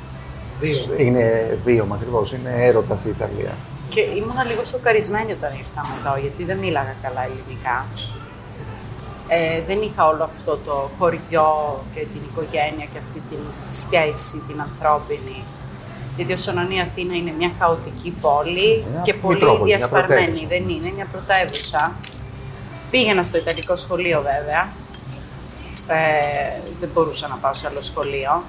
είναι 0.96 1.58
βίωμα 1.64 1.94
ακριβώς, 1.94 2.32
είναι 2.32 2.50
έρωτας 2.56 3.04
η 3.04 3.08
Ιταλία. 3.08 3.52
Και 3.88 4.00
ήμουν 4.00 4.46
λίγο 4.48 4.64
σοκαρισμένη 4.64 5.32
όταν 5.32 5.52
ήρθαμε 5.52 5.94
εδώ, 6.00 6.20
γιατί 6.20 6.44
δεν 6.44 6.58
μίλαγα 6.58 6.94
καλά 7.02 7.22
ελληνικά. 7.24 7.86
Ε, 9.28 9.60
δεν 9.66 9.82
είχα 9.82 10.06
όλο 10.06 10.22
αυτό 10.24 10.58
το 10.64 10.90
χωριό 10.98 11.80
και 11.94 12.00
την 12.00 12.20
οικογένεια 12.30 12.86
και 12.92 12.98
αυτή 12.98 13.22
τη 13.30 13.36
σχέση, 13.68 14.42
την 14.48 14.60
ανθρώπινη. 14.60 15.44
Γιατί 16.16 16.32
ο 16.32 16.36
Σονανή 16.36 16.80
Αθήνα 16.80 17.14
είναι 17.14 17.32
μια 17.38 17.50
χαοτική 17.58 18.10
πόλη 18.20 18.84
Μια 18.92 19.00
και 19.04 19.14
πολύ 19.14 19.34
Μητρόπολη, 19.34 19.62
μια 19.64 19.76
διασπαρμένη. 19.76 20.16
πρωτεύουσα. 20.24 20.46
Δεν 20.46 20.68
είναι, 20.68 20.92
μια 20.96 21.06
πρωτεύουσα. 21.12 21.92
Πήγαινα 22.90 23.22
στο 23.22 23.38
Ιταλικό 23.38 23.76
σχολείο 23.76 24.22
βέβαια. 24.22 24.68
Ε, 25.88 26.60
δεν 26.80 26.88
μπορούσα 26.94 27.28
να 27.28 27.34
πάω 27.34 27.54
σε 27.54 27.66
άλλο 27.66 27.82
σχολείο. 27.82 28.42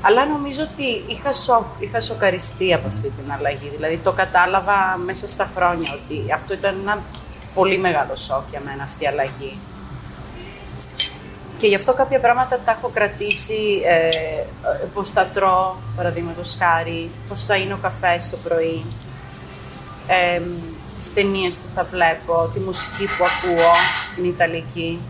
Αλλά 0.00 0.26
νομίζω 0.26 0.62
ότι 0.72 1.12
είχα, 1.12 1.32
σοκ, 1.32 1.64
είχα 1.78 2.00
σοκαριστεί 2.00 2.74
από 2.74 2.86
αυτή 2.86 3.08
την 3.10 3.32
αλλαγή. 3.32 3.70
Δηλαδή 3.76 3.96
το 3.96 4.12
κατάλαβα 4.12 4.98
μέσα 5.04 5.28
στα 5.28 5.50
χρόνια 5.56 5.92
ότι 5.92 6.32
αυτό 6.32 6.54
ήταν 6.54 6.76
ένα 6.82 6.98
πολύ 7.54 7.78
μεγάλο 7.78 8.16
σοκ 8.16 8.42
για 8.50 8.60
μένα 8.64 8.82
αυτή 8.82 9.04
η 9.04 9.06
αλλαγή. 9.06 9.58
Και 11.58 11.66
γι' 11.66 11.74
αυτό 11.74 11.92
κάποια 11.92 12.20
πράγματα 12.20 12.58
τα 12.64 12.72
έχω 12.72 12.90
κρατήσει, 12.94 13.82
ε, 13.84 14.44
πώς 14.94 15.10
θα 15.10 15.26
τρώω, 15.26 15.74
παραδείγματος 15.96 16.56
χάρη, 16.58 17.10
πώς 17.28 17.44
θα 17.44 17.56
είναι 17.56 17.72
ο 17.72 17.78
καφές 17.82 18.30
το 18.30 18.36
πρωί, 18.36 18.84
ε, 20.06 20.40
τις 20.94 21.14
ταινίες 21.14 21.54
που 21.54 21.68
θα 21.74 21.84
βλέπω, 21.84 22.50
τη 22.54 22.60
μουσική 22.60 23.04
που 23.04 23.24
ακούω, 23.24 23.72
την 24.14 24.24
Ιταλική, 24.24 25.00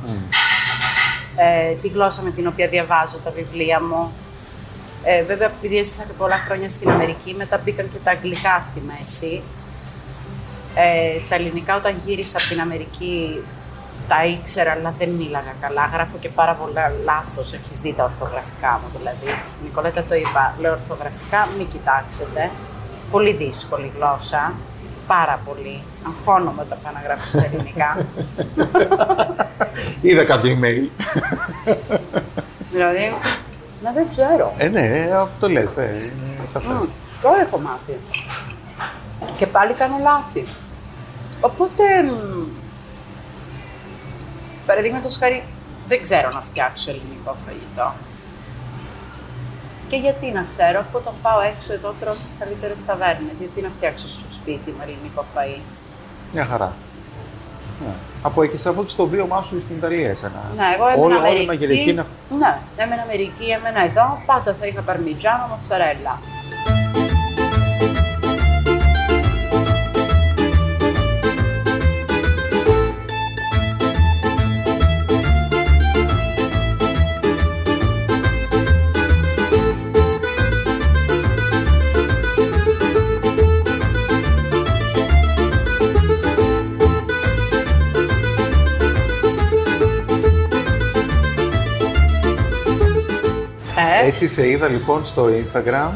ε, 1.37 1.72
τη 1.74 1.88
γλώσσα 1.88 2.22
με 2.22 2.30
την 2.30 2.46
οποία 2.46 2.68
διαβάζω 2.68 3.18
τα 3.24 3.30
βιβλία 3.30 3.82
μου. 3.82 4.12
Ε, 5.04 5.22
βέβαια, 5.22 5.50
επειδή 5.56 5.78
έζησα 5.78 6.04
και 6.04 6.12
πολλά 6.18 6.37
χρόνια 6.37 6.68
στην 6.68 6.90
Αμερική, 6.90 7.35
μετά 7.38 7.61
μπήκαν 7.64 7.92
και 7.92 7.98
τα 8.04 8.11
αγγλικά 8.11 8.61
στη 8.62 8.82
μέση. 8.87 9.42
Ε, 10.74 11.20
τα 11.28 11.35
ελληνικά 11.35 11.76
όταν 11.76 12.02
γύρισα 12.06 12.38
από 12.38 12.48
την 12.48 12.61
Αμερική 12.61 13.42
τα 14.09 14.25
ήξερα, 14.25 14.71
αλλά 14.71 14.95
δεν 14.99 15.09
μίλαγα 15.09 15.55
καλά. 15.61 15.87
Γράφω 15.92 16.16
και 16.21 16.29
πάρα 16.29 16.55
πολλά 16.55 16.92
λάθος, 17.05 17.53
έχεις 17.53 17.81
δει 17.81 17.95
τα 17.97 18.05
ορθογραφικά 18.05 18.81
μου 18.83 18.99
δηλαδή. 18.99 19.42
Στην 19.47 19.64
Νικολέτα 19.64 20.03
το 20.03 20.14
είπα, 20.14 20.55
λέω 20.61 20.73
ορθογραφικά, 20.73 21.49
μην 21.59 21.69
κοιτάξετε. 21.69 22.51
Πολύ 23.11 23.33
δύσκολη 23.33 23.92
γλώσσα, 23.97 24.53
πάρα 25.07 25.40
πολύ. 25.45 25.83
Αγχώνομαι 26.07 26.62
όταν 26.62 26.79
πάω 26.83 26.92
να 26.92 27.01
γράψω 27.01 27.27
στα 27.29 27.45
ελληνικά. 27.45 27.97
Είδα 30.09 30.25
κάποιο 30.25 30.59
email. 30.59 30.88
δηλαδή, 32.73 33.14
να 33.83 33.92
δεν 33.92 34.07
ξέρω. 34.11 34.53
ε, 34.57 34.69
ναι, 34.69 34.87
ε, 34.87 35.12
αυτό 35.16 35.49
λες, 35.49 35.77
ε, 35.77 35.90
είναι 35.92 36.47
σαφές. 36.47 36.69
Μμ, 36.73 36.81
Το 37.23 37.29
έχω 37.47 37.59
μάθει. 37.59 37.99
Και 39.37 39.47
πάλι 39.47 39.73
κάνω 39.75 39.97
λάθη. 40.03 40.45
Οπότε, 41.40 41.83
μ, 42.03 42.47
παραδείγματος 44.66 45.16
χάρη, 45.16 45.42
δεν 45.88 46.02
ξέρω 46.02 46.29
να 46.33 46.40
φτιάξω 46.40 46.90
ελληνικό 46.90 47.37
φαγητό. 47.46 47.92
Και 49.88 49.96
γιατί 49.96 50.26
να 50.33 50.42
ξέρω, 50.48 50.79
αφού 50.79 50.90
όταν 50.98 51.14
πάω 51.22 51.40
έξω 51.40 51.72
εδώ 51.72 51.94
τρώω 52.00 52.14
στις 52.16 52.35
καλύτερες 52.38 52.85
ταβέρνες, 52.85 53.38
γιατί 53.40 53.61
να 53.61 53.70
φτιάξω 53.76 54.09
στο 54.09 54.24
σπίτι 54.31 54.74
με 54.79 54.85
ελληνικό 54.85 55.24
φαΐ. 55.35 55.61
Μια 56.33 56.44
χαρά. 56.44 56.72
Ναι. 57.81 57.92
Αφού 58.22 58.42
έχεις 58.42 58.66
αφού 58.66 58.81
έχεις 58.81 58.94
το 58.96 59.07
βίωμά 59.07 59.42
σου 59.42 59.61
στην 59.61 59.76
Ιταλία 59.76 60.11
εσένα. 60.11 60.42
Ναι, 60.57 60.62
εγώ 60.74 60.87
έμενα 60.87 61.02
Όλη- 61.05 61.14
όλη 61.14 61.24
η 61.24 61.29
Αμερική. 61.29 61.46
μαγειρική 61.46 61.90
είναι 61.90 62.00
αυτή. 62.00 62.14
Ναι, 62.38 62.59
έμενα 62.76 63.02
Αμερική, 63.02 63.44
έμενα 63.59 63.85
εδώ, 63.85 64.22
πάντα 64.26 64.57
θα 64.61 64.66
είχα 64.66 64.81
παρμιτζάνο, 64.81 65.44
μοzzarella. 65.52 66.14
Έτσι 94.16 94.29
σε 94.29 94.48
είδα 94.48 94.68
λοιπόν 94.68 95.05
στο 95.05 95.26
Instagram, 95.26 95.90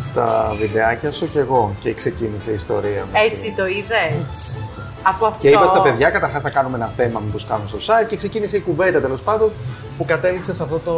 στα 0.00 0.56
βιντεάκια 0.60 1.12
σου 1.12 1.30
και 1.32 1.38
εγώ 1.38 1.74
και 1.80 1.92
ξεκίνησε 1.94 2.50
η 2.50 2.54
ιστορία 2.54 3.04
μου. 3.04 3.10
έτσι 3.30 3.54
το 3.56 3.66
είδες. 3.66 4.64
Από 5.02 5.26
αυτό. 5.26 5.42
Και 5.42 5.48
είπα 5.48 5.66
στα 5.66 5.82
παιδιά, 5.82 6.10
καταρχάς 6.10 6.42
θα 6.42 6.50
κάνουμε 6.50 6.76
ένα 6.76 6.86
θέμα, 6.96 7.20
μήπω 7.20 7.38
κάνουμε 7.48 7.68
στο 7.68 7.78
site 7.78 8.06
και 8.08 8.16
ξεκίνησε 8.16 8.56
η 8.56 8.60
κουβέντα 8.60 9.00
τέλος 9.00 9.22
πάντων 9.22 9.52
που 9.98 10.04
κατέληξε 10.04 10.54
σε 10.54 10.62
αυτό 10.62 10.78
το. 10.78 10.94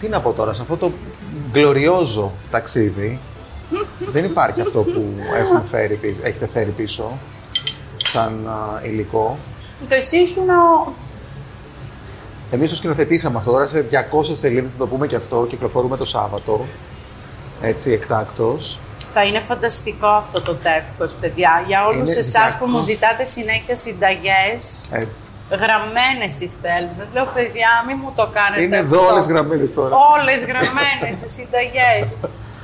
Τι 0.00 0.08
να 0.08 0.20
πω 0.20 0.32
τώρα, 0.32 0.52
σε 0.52 0.62
αυτό 0.62 0.76
το 0.76 0.90
γκλωριόζο 1.52 2.32
ταξίδι. 2.50 3.20
Δεν 4.12 4.24
υπάρχει 4.24 4.60
αυτό 4.60 4.82
που 4.82 5.14
έχουμε 5.38 5.62
φέρει, 5.70 5.94
πι- 5.94 6.24
έχετε 6.24 6.48
φέρει 6.52 6.70
πίσω 6.70 7.18
σαν 8.04 8.48
α, 8.48 8.80
υλικό. 8.86 9.38
Το 9.88 9.94
εσύ 9.94 10.16
ήσουν 10.16 10.48
ο... 10.48 10.92
Εμείς 12.54 12.70
το 12.70 12.76
σκηνοθετήσαμε 12.76 13.38
αυτό 13.38 13.50
τώρα 13.50 13.66
σε 13.66 13.86
200 13.90 14.36
σελίδες, 14.36 14.72
θα 14.72 14.78
το 14.78 14.86
πούμε 14.86 15.06
και 15.06 15.16
αυτό. 15.16 15.46
Κυκλοφορούμε 15.48 15.96
το 15.96 16.04
Σάββατο. 16.04 16.64
Έτσι, 17.62 17.90
εκτάκτο. 17.92 18.56
Θα 19.14 19.24
είναι 19.24 19.40
φανταστικό 19.40 20.06
αυτό 20.06 20.40
το 20.40 20.54
τεύχος, 20.54 21.12
παιδιά. 21.20 21.62
Για 21.66 21.86
όλους 21.86 22.08
Είναι 22.10 22.18
εσάς 22.18 22.56
που 22.58 22.66
μου 22.66 22.78
200. 22.80 22.84
ζητάτε 22.84 23.24
συνέχεια 23.24 23.76
συνταγές, 23.76 24.62
Έτσι. 25.02 25.26
γραμμένες 25.62 26.32
τις 26.40 26.52
θέλουμε. 26.62 27.02
Λέω, 27.14 27.24
παιδιά, 27.34 27.70
μην 27.86 27.96
μου 28.02 28.12
το 28.16 28.24
κάνετε 28.36 28.62
Είναι 28.62 28.78
αυτό. 28.78 28.94
εδώ 28.94 29.06
όλες 29.12 29.26
γραμμένες 29.26 29.74
τώρα. 29.74 29.94
Όλες 30.14 30.40
γραμμένες 30.50 31.16
οι 31.24 31.28
συνταγές. 31.38 32.06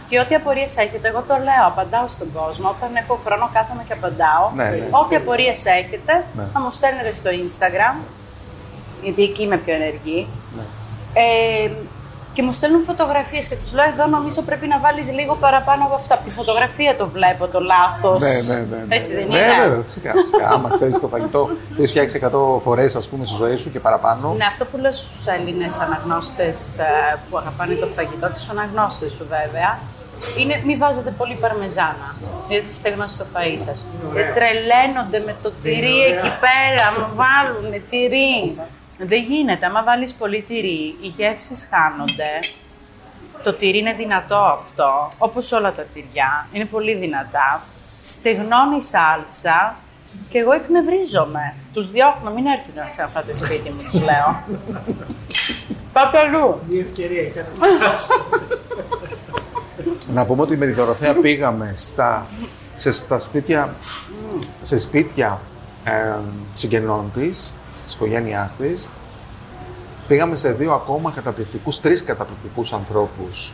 και 0.09 0.18
ό,τι 0.20 0.35
απορίες 0.35 0.76
έχετε, 0.76 1.09
εγώ 1.09 1.20
το 1.31 1.35
λέω, 1.48 1.64
απαντάω 1.72 2.07
στον 2.16 2.29
κόσμο. 2.38 2.66
Όταν 2.76 2.90
έχω 3.03 3.14
χρόνο 3.24 3.50
κάθομαι 3.57 3.83
και 3.88 3.92
απαντάω. 3.98 4.44
Ναι, 4.55 4.64
ναι. 4.64 4.87
Ό,τι 5.03 5.14
απορίες 5.16 5.61
έχετε, 5.81 6.12
Ναι. 6.37 6.44
θα 6.53 6.59
μου 6.62 6.70
στέλνετε 6.79 7.12
στο 7.20 7.31
Instagram, 7.44 7.96
γιατί 9.02 9.22
εκεί 9.22 9.42
είμαι 9.42 9.56
πιο 9.56 9.74
ενεργή. 9.74 10.26
Ναι. 10.56 10.62
Ε, 11.12 11.70
και 12.32 12.42
μου 12.42 12.52
στέλνουν 12.52 12.82
φωτογραφίες 12.82 13.48
και 13.48 13.56
τους 13.56 13.72
λέω 13.72 13.84
εδώ 13.94 14.06
νομίζω 14.06 14.42
πρέπει 14.42 14.66
να 14.66 14.78
βάλεις 14.78 15.12
λίγο 15.12 15.34
παραπάνω 15.34 15.84
από 15.84 15.94
αυτά. 15.94 16.14
Από 16.14 16.24
τη 16.24 16.30
φωτογραφία 16.30 16.96
το 16.96 17.08
βλέπω 17.08 17.46
το 17.46 17.60
λάθος. 17.60 18.20
Ναι, 18.20 18.28
ναι, 18.28 18.60
ναι. 18.60 18.84
ναι. 18.88 18.96
Έτσι 18.96 19.10
δεν 19.14 19.26
ναι, 19.28 19.38
είναι. 19.38 19.76
Ναι, 19.76 19.82
φυσικά. 19.82 20.12
φυσικά. 20.12 20.48
Άμα 20.48 20.70
ξέρεις 20.74 21.00
το 21.00 21.08
φαγητό, 21.08 21.42
το 21.48 21.76
έχεις 21.76 21.90
φτιάξει 21.90 22.20
100 22.22 22.60
φορές, 22.62 22.96
ας 22.96 23.08
πούμε, 23.08 23.26
στη 23.26 23.36
ζωή 23.36 23.56
σου 23.56 23.70
και 23.70 23.80
παραπάνω. 23.80 24.34
Ναι, 24.36 24.44
αυτό 24.44 24.64
που 24.64 24.76
λέω 24.76 24.92
στους 24.92 25.26
Έλληνες 25.26 25.78
αναγνώστες 25.78 26.78
ε, 26.78 27.18
που 27.30 27.38
αγαπάνε 27.38 27.74
το 27.74 27.86
φαγητό 27.86 28.26
και 28.26 28.38
στους 28.38 28.50
αναγνώστες 28.50 29.12
σου 29.12 29.26
βέβαια, 29.28 29.78
είναι 30.38 30.62
μη 30.66 30.76
βάζετε 30.76 31.10
πολύ 31.10 31.36
παρμεζάνα, 31.40 32.16
γιατί 32.48 32.66
θα 32.66 32.72
στεγνώσει 32.72 33.18
το 33.18 33.26
φαΐ 33.32 33.56
σας. 33.66 33.86
Και 34.14 34.24
τρελαίνονται 34.36 35.18
με 35.26 35.34
το 35.42 35.52
τυρί 35.62 35.98
εκεί 36.10 36.32
πέρα, 36.44 36.84
μου 36.98 37.08
βάλουν 37.14 37.82
τυρί. 37.90 38.56
Δεν 39.02 39.22
γίνεται, 39.22 39.66
άμα 39.66 39.82
βάλεις 39.82 40.12
πολύ 40.12 40.42
τυρί, 40.42 40.96
οι 41.00 41.06
γεύσεις 41.16 41.68
χάνονται. 41.70 42.30
Το 43.44 43.52
τυρί 43.52 43.78
είναι 43.78 43.92
δυνατό 43.92 44.36
αυτό, 44.36 45.12
όπως 45.18 45.52
όλα 45.52 45.72
τα 45.72 45.82
τυριά, 45.82 46.46
είναι 46.52 46.64
πολύ 46.64 46.94
δυνατά. 46.94 47.62
Στεγνώνει 48.00 48.76
η 48.76 48.80
σάλτσα 48.80 49.74
και 50.28 50.38
εγώ 50.38 50.52
εκνευρίζομαι. 50.52 51.54
Τους 51.72 51.90
διώχνω, 51.90 52.32
μην 52.32 52.46
έρθετε 52.46 52.80
να 52.80 52.90
ξαναφάτε 52.90 53.34
σπίτι 53.34 53.70
μου, 53.70 53.80
τους 53.90 54.00
λέω. 54.00 54.58
Πάτε 55.92 56.18
αλλού. 56.18 56.60
Μια 56.68 56.80
ευκαιρία 56.80 57.22
είχατε. 57.22 57.50
Να 60.14 60.26
πούμε 60.26 60.42
ότι 60.42 60.56
με 60.56 60.66
τη 60.66 60.72
Δωροθέα 60.72 61.14
πήγαμε 61.14 61.72
στα, 61.76 62.26
σε, 62.74 62.92
στα 62.92 63.18
σπίτια, 63.18 63.74
σε 64.62 64.78
σπίτια 64.78 65.40
ε, 65.84 66.18
συγγενών 66.54 67.10
της, 67.14 67.54
της 67.90 67.98
οικογένειάς 67.98 68.57
της. 68.57 68.88
Πήγαμε 70.09 70.37
σε 70.37 70.53
δύο 70.53 70.72
ακόμα 70.72 71.11
καταπληκτικούς, 71.14 71.81
τρεις 71.81 72.05
καταπληκτικούς 72.05 72.72
ανθρώπους. 72.72 73.53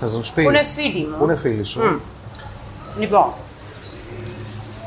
Θα 0.00 0.06
τους 0.08 0.32
πεις. 0.32 0.44
Που 0.44 0.50
είναι 0.50 0.62
φίλοι 0.62 1.06
μου. 1.06 1.16
Που 1.18 1.24
είναι 1.24 1.36
φίλοι 1.36 1.64
σου. 1.64 2.00
Λοιπόν, 2.98 3.26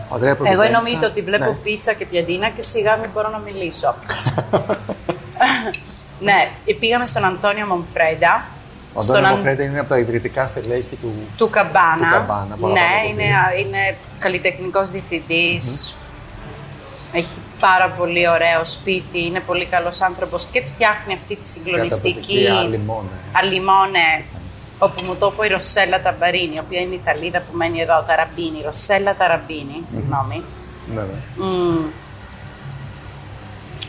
Ο 0.10 0.14
Ανδρέα 0.14 0.32
εγώ 0.32 0.44
Προβιτέλτσα. 0.44 0.78
εννοείται 0.78 1.06
ότι 1.06 1.22
βλέπω 1.22 1.46
Ναι. 1.46 1.58
πίτσα 1.64 1.94
και 1.94 2.06
πιαντίνα 2.06 2.50
και 2.50 2.62
σιγά 2.62 2.96
μην 2.98 3.10
μπορώ 3.14 3.30
να 3.30 3.38
μιλήσω. 3.38 3.96
ναι, 6.28 6.50
πήγαμε 6.80 7.06
στον 7.06 7.26
Αντώνιο 7.26 7.66
Μομφρέντα. 7.66 8.46
Ο 8.94 9.02
στον 9.02 9.16
Αντώνιο 9.16 9.30
Αν- 9.32 9.36
Μοφρέντα 9.38 9.64
είναι 9.64 9.80
από 9.80 9.90
τα 9.90 9.98
ιδρυτικά 9.98 10.48
στελέχη 10.48 10.96
του. 10.96 11.14
του 11.38 11.50
Καμπάνα. 11.50 11.96
Του 11.98 12.12
Καμπάνα, 12.12 12.56
που 12.56 12.68
αγαπάμε 12.68 12.80
ναι, 12.80 13.10
πολύ. 13.10 13.12
είναι, 13.12 13.24
είναι 13.68 13.98
καλλιτεχνικός 14.20 14.90
διευθυντής. 14.92 15.96
Έχει 17.16 17.40
πάρα 17.60 17.90
πολύ 17.90 18.30
ωραίο 18.30 18.66
σπίτι, 18.66 19.26
είναι 19.26 19.40
πολύ 19.40 19.66
καλός 19.66 20.02
άνθρωπος 20.02 20.46
και 20.52 20.62
φτιάχνει 20.62 21.14
αυτή 21.14 21.36
τη 21.36 21.48
συγκλονιστική 21.48 22.12
Καταπληκτική 22.12 22.48
αλιμόνε. 22.48 23.10
αλιμόνε 23.32 24.26
όπου 24.80 25.04
μου 25.06 25.16
το 25.16 25.32
είπε 25.34 25.46
η 25.46 25.50
Ροσέλα 25.50 26.02
Ταμπαρίνη, 26.02 26.56
η 26.56 26.60
οποία 26.66 26.80
είναι 26.80 26.96
Ιταλίδα 26.96 27.40
που 27.40 27.58
μένει 27.58 27.82
εδώ, 27.82 28.04
Ταραμπίνη, 28.08 28.62
Ροσέλα 28.66 29.14
Ταραμπίνη, 29.16 29.82
συγγνώμη, 29.86 30.44
Ναι, 30.88 31.02
ναι. 31.02 31.46
Μμμ. 31.46 31.86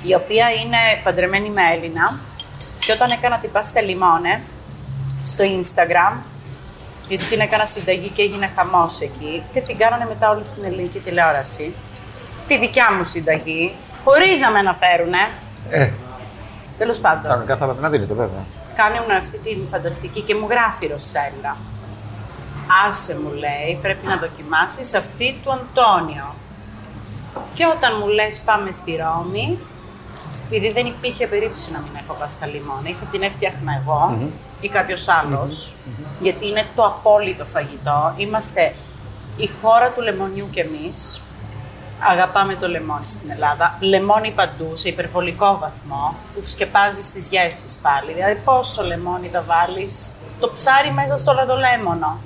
η 0.03 0.15
οποία 0.15 0.51
είναι 0.51 0.77
παντρεμένη 1.05 1.51
με 1.51 1.63
Έλληνα 1.75 2.19
και 2.79 2.93
όταν 2.93 3.11
έκανα 3.11 3.39
την 3.39 3.51
πάστα 3.53 3.83
λιμόνε 3.83 4.43
στο 5.23 5.45
Instagram, 5.45 6.17
γιατί 7.09 7.25
την 7.25 7.41
έκανα 7.41 7.65
συνταγή 7.65 8.09
και 8.09 8.23
έγινε 8.23 8.51
χαμός 8.57 9.01
εκεί 9.01 9.43
και 9.53 9.61
την 9.61 9.77
κάνανε 9.79 10.07
μετά 10.09 10.31
όλοι 10.31 10.45
στην 10.45 10.65
ελληνική 10.65 10.99
τηλεόραση, 10.99 11.75
τη 12.47 12.59
δικιά 12.59 12.93
μου 12.97 13.05
συνταγή, 13.05 13.75
χωρίς 14.05 14.41
να 14.41 14.51
με 14.51 14.59
αναφέρουνε, 14.59 15.29
Ε, 15.71 15.91
τέλος 16.79 16.99
πάντων. 16.99 17.23
κανονικά 17.31 17.57
θα 17.57 17.65
έπρεπε 17.65 17.83
να 17.83 17.91
δίνετε, 17.91 18.15
βέβαια. 18.15 18.45
Κάνουν 18.75 19.11
αυτή 19.11 19.39
την 19.39 19.69
φανταστική 19.71 20.21
και 20.21 20.35
μου 20.35 20.47
γράφει 20.51 20.85
η 20.85 20.89
Ροσέλα. 20.89 21.57
Άσε 22.89 23.19
μου 23.21 23.33
λέει, 23.33 23.79
πρέπει 23.83 24.07
να 24.07 24.17
δοκιμάσεις 24.17 24.95
αυτή 24.95 25.39
του 25.43 25.53
Αντώνιο. 25.53 26.35
Και 27.55 27.67
όταν 27.67 27.93
μου 28.01 28.07
λες 28.09 28.43
πάμε 28.45 28.73
στη 28.73 28.97
Ρώμη, 29.03 29.59
επειδή 30.47 30.73
δεν 30.73 30.87
υπήρχε 30.87 31.27
περίπτωση 31.27 31.73
να 31.73 31.79
μην 31.79 31.91
έχω 32.03 32.15
πάστα 32.21 32.47
λιμόνι, 32.47 32.97
θα 33.01 33.05
την 33.07 33.23
έφτιαχνα 33.23 33.81
εγώ 33.83 34.19
ή 34.61 34.69
κάποιος 34.69 35.09
άλλος, 35.09 35.75
γιατί 36.21 36.47
είναι 36.49 36.65
το 36.77 36.85
απόλυτο 36.85 37.45
φαγητό. 37.45 38.15
Είμαστε 38.17 38.75
η 39.37 39.51
χώρα 39.63 39.89
του 39.91 40.03
λεμονιού 40.03 40.49
κι 40.51 40.59
εμείς. 40.61 41.23
Αγαπάμε 42.01 42.55
το 42.55 42.69
λεμόνι 42.69 43.07
στην 43.09 43.31
Ελλάδα. 43.31 43.79
Λεμόνι 43.81 44.31
παντού, 44.31 44.73
σε 44.77 44.89
υπερβολικό 44.89 45.59
βαθμό, 45.61 46.15
που 46.35 46.41
σκεπάζει 46.45 47.01
τις 47.01 47.29
γεύσεις 47.29 47.79
πάλι. 47.83 48.13
Δηλαδή, 48.13 48.41
πόσο 48.45 48.83
λεμόνι 48.83 49.29
θα 49.29 49.43
βάλεις, 49.43 50.13
το 50.41 50.53
ψάρι 50.57 50.91
μέσα 50.93 51.17
στο 51.17 51.33
λαδολέμονο. 51.33 52.19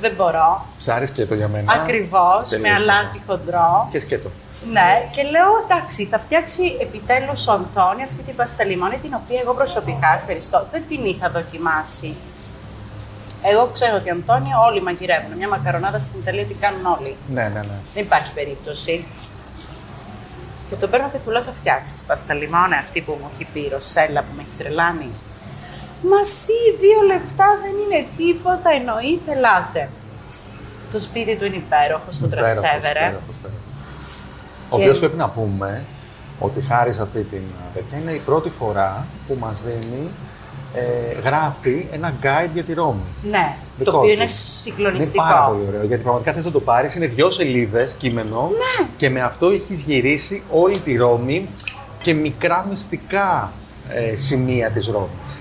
Δεν 0.00 0.12
μπορώ. 0.16 0.66
Ψάρι 0.76 1.06
σκέτο 1.06 1.34
για 1.34 1.48
μένα. 1.48 1.72
Ακριβώς, 1.72 2.50
με 2.50 2.56
Τελείως. 2.56 2.76
αλάτι 2.80 3.22
χοντρό. 3.26 3.88
Και 3.90 4.00
σκέτο. 4.00 4.30
Ναι, 4.72 5.08
και 5.14 5.22
λέω 5.22 5.50
εντάξει, 5.64 6.06
θα 6.06 6.18
φτιάξει 6.18 6.76
επιτέλους 6.80 7.46
ο 7.46 7.52
Αντώνη 7.52 8.02
αυτή 8.02 8.22
την 8.22 8.36
πάστα 8.36 8.64
λιμόνι, 8.64 8.98
την 8.98 9.14
οποία 9.24 9.40
εγώ 9.40 9.54
προσωπικά 9.54 10.14
ευχαριστώ. 10.18 10.66
Δεν 10.72 10.82
την 10.88 11.04
είχα 11.04 11.30
δοκιμάσει. 11.30 12.16
Εγώ 13.42 13.66
ξέρω 13.72 13.96
ότι 13.96 14.10
Αντώνιο 14.10 14.56
όλοι 14.68 14.82
μαγειρεύουν. 14.82 15.32
Μια 15.36 15.48
μακαρονάδα 15.48 15.98
στην 15.98 16.20
Ιταλία 16.20 16.44
την 16.44 16.58
κάνουν 16.60 16.84
όλοι. 16.98 17.16
Ναι, 17.28 17.42
ναι, 17.42 17.60
ναι. 17.70 17.78
Δεν 17.94 18.02
υπάρχει 18.04 18.32
περίπτωση. 18.34 19.04
Και 20.68 20.74
το 20.80 20.88
παίρνω 20.88 21.08
και 21.12 21.18
του 21.24 21.30
λέω 21.30 21.42
θα 21.42 21.52
φτιάξεις 21.52 22.02
πάστα 22.02 22.34
λιμόνι 22.34 22.74
αυτή 22.74 23.00
που 23.00 23.12
μου 23.20 23.30
έχει 23.34 23.46
πει 23.52 23.60
η 23.60 23.68
Ροσέλα 23.72 24.20
που 24.20 24.32
με 24.36 24.42
έχει 24.46 24.56
τρελάνει. 24.58 25.10
Μας 26.10 26.28
εσύ 26.28 26.58
δύο 26.80 27.00
λεπτά 27.12 27.46
δεν 27.62 27.74
είναι 27.82 28.00
τίποτα, 28.20 28.68
εννοείται, 28.78 29.32
ελάτε. 29.36 29.88
Το 30.92 30.98
σπίτι 31.00 31.36
του 31.36 31.44
είναι 31.44 31.56
υπέροχος 31.56 32.14
στο 32.16 32.26
Υπέροχος, 32.26 32.52
Τραστέβερε. 32.54 32.98
υπέροχος, 33.04 33.34
υπέροχος. 33.38 33.60
Ο 34.68 34.76
Και- 34.76 34.82
οποίος 34.82 34.98
πρέπει 34.98 35.16
να 35.16 35.28
πούμε 35.28 35.84
ότι 36.38 36.60
χάρη 36.60 36.92
σε 36.92 37.02
αυτή 37.02 37.22
την 37.24 37.42
τέτοια 37.74 37.98
είναι 37.98 38.12
η 38.12 38.18
πρώτη 38.18 38.50
φορά 38.50 39.06
που 39.26 39.36
μας 39.40 39.62
δίνει, 39.62 40.10
ε, 40.74 41.20
γράφει 41.24 41.86
ένα 41.92 42.12
guide 42.22 42.50
για 42.54 42.62
τη 42.62 42.72
Ρώμη. 42.74 43.00
Ναι, 43.30 43.56
Δικό 43.78 43.90
το 43.90 43.96
οποίο 43.96 44.10
του. 44.10 44.16
είναι 44.16 44.26
συγκλονιστικό. 44.26 45.22
Είναι 45.24 45.32
πάρα 45.32 45.46
πολύ 45.46 45.64
ωραίο. 45.68 45.84
Γιατί 45.84 46.02
πραγματικά 46.02 46.32
θες 46.32 46.44
να 46.44 46.50
το 46.50 46.60
πάρεις, 46.60 46.94
είναι 46.94 47.06
δυο 47.06 47.30
σελίδες 47.30 47.92
κείμενο 47.94 48.50
Ναι. 48.50 48.86
και 48.96 49.10
με 49.10 49.20
αυτό 49.20 49.48
έχεις 49.48 49.82
γυρίσει 49.82 50.42
όλη 50.50 50.78
τη 50.78 50.96
Ρώμη 50.96 51.48
και 52.02 52.14
μικρά 52.14 52.66
μυστικά 52.68 53.52
ε, 53.88 54.16
σημεία 54.16 54.70
της 54.70 54.88
Ρώμης. 54.88 55.40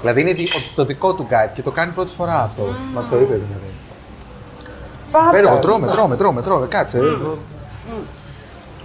Δηλαδή 0.00 0.20
είναι 0.20 0.32
δι- 0.32 0.72
το 0.74 0.84
δικό 0.84 1.14
του 1.14 1.26
guide 1.30 1.50
και 1.54 1.62
το 1.62 1.70
κάνει 1.70 1.92
πρώτη 1.92 2.12
φορά 2.12 2.42
αυτό. 2.42 2.62
Mm. 2.70 2.94
Μας 2.94 3.08
το 3.08 3.16
είπε 3.16 3.32
δηλαδή. 3.32 3.70
Φάπα. 5.08 5.30
Πέρα, 5.30 5.58
τρώμε, 5.58 5.86
τρώμε, 5.88 6.16
τρώμε, 6.16 6.42
τρώμε, 6.42 6.66
κάτσε. 6.66 6.98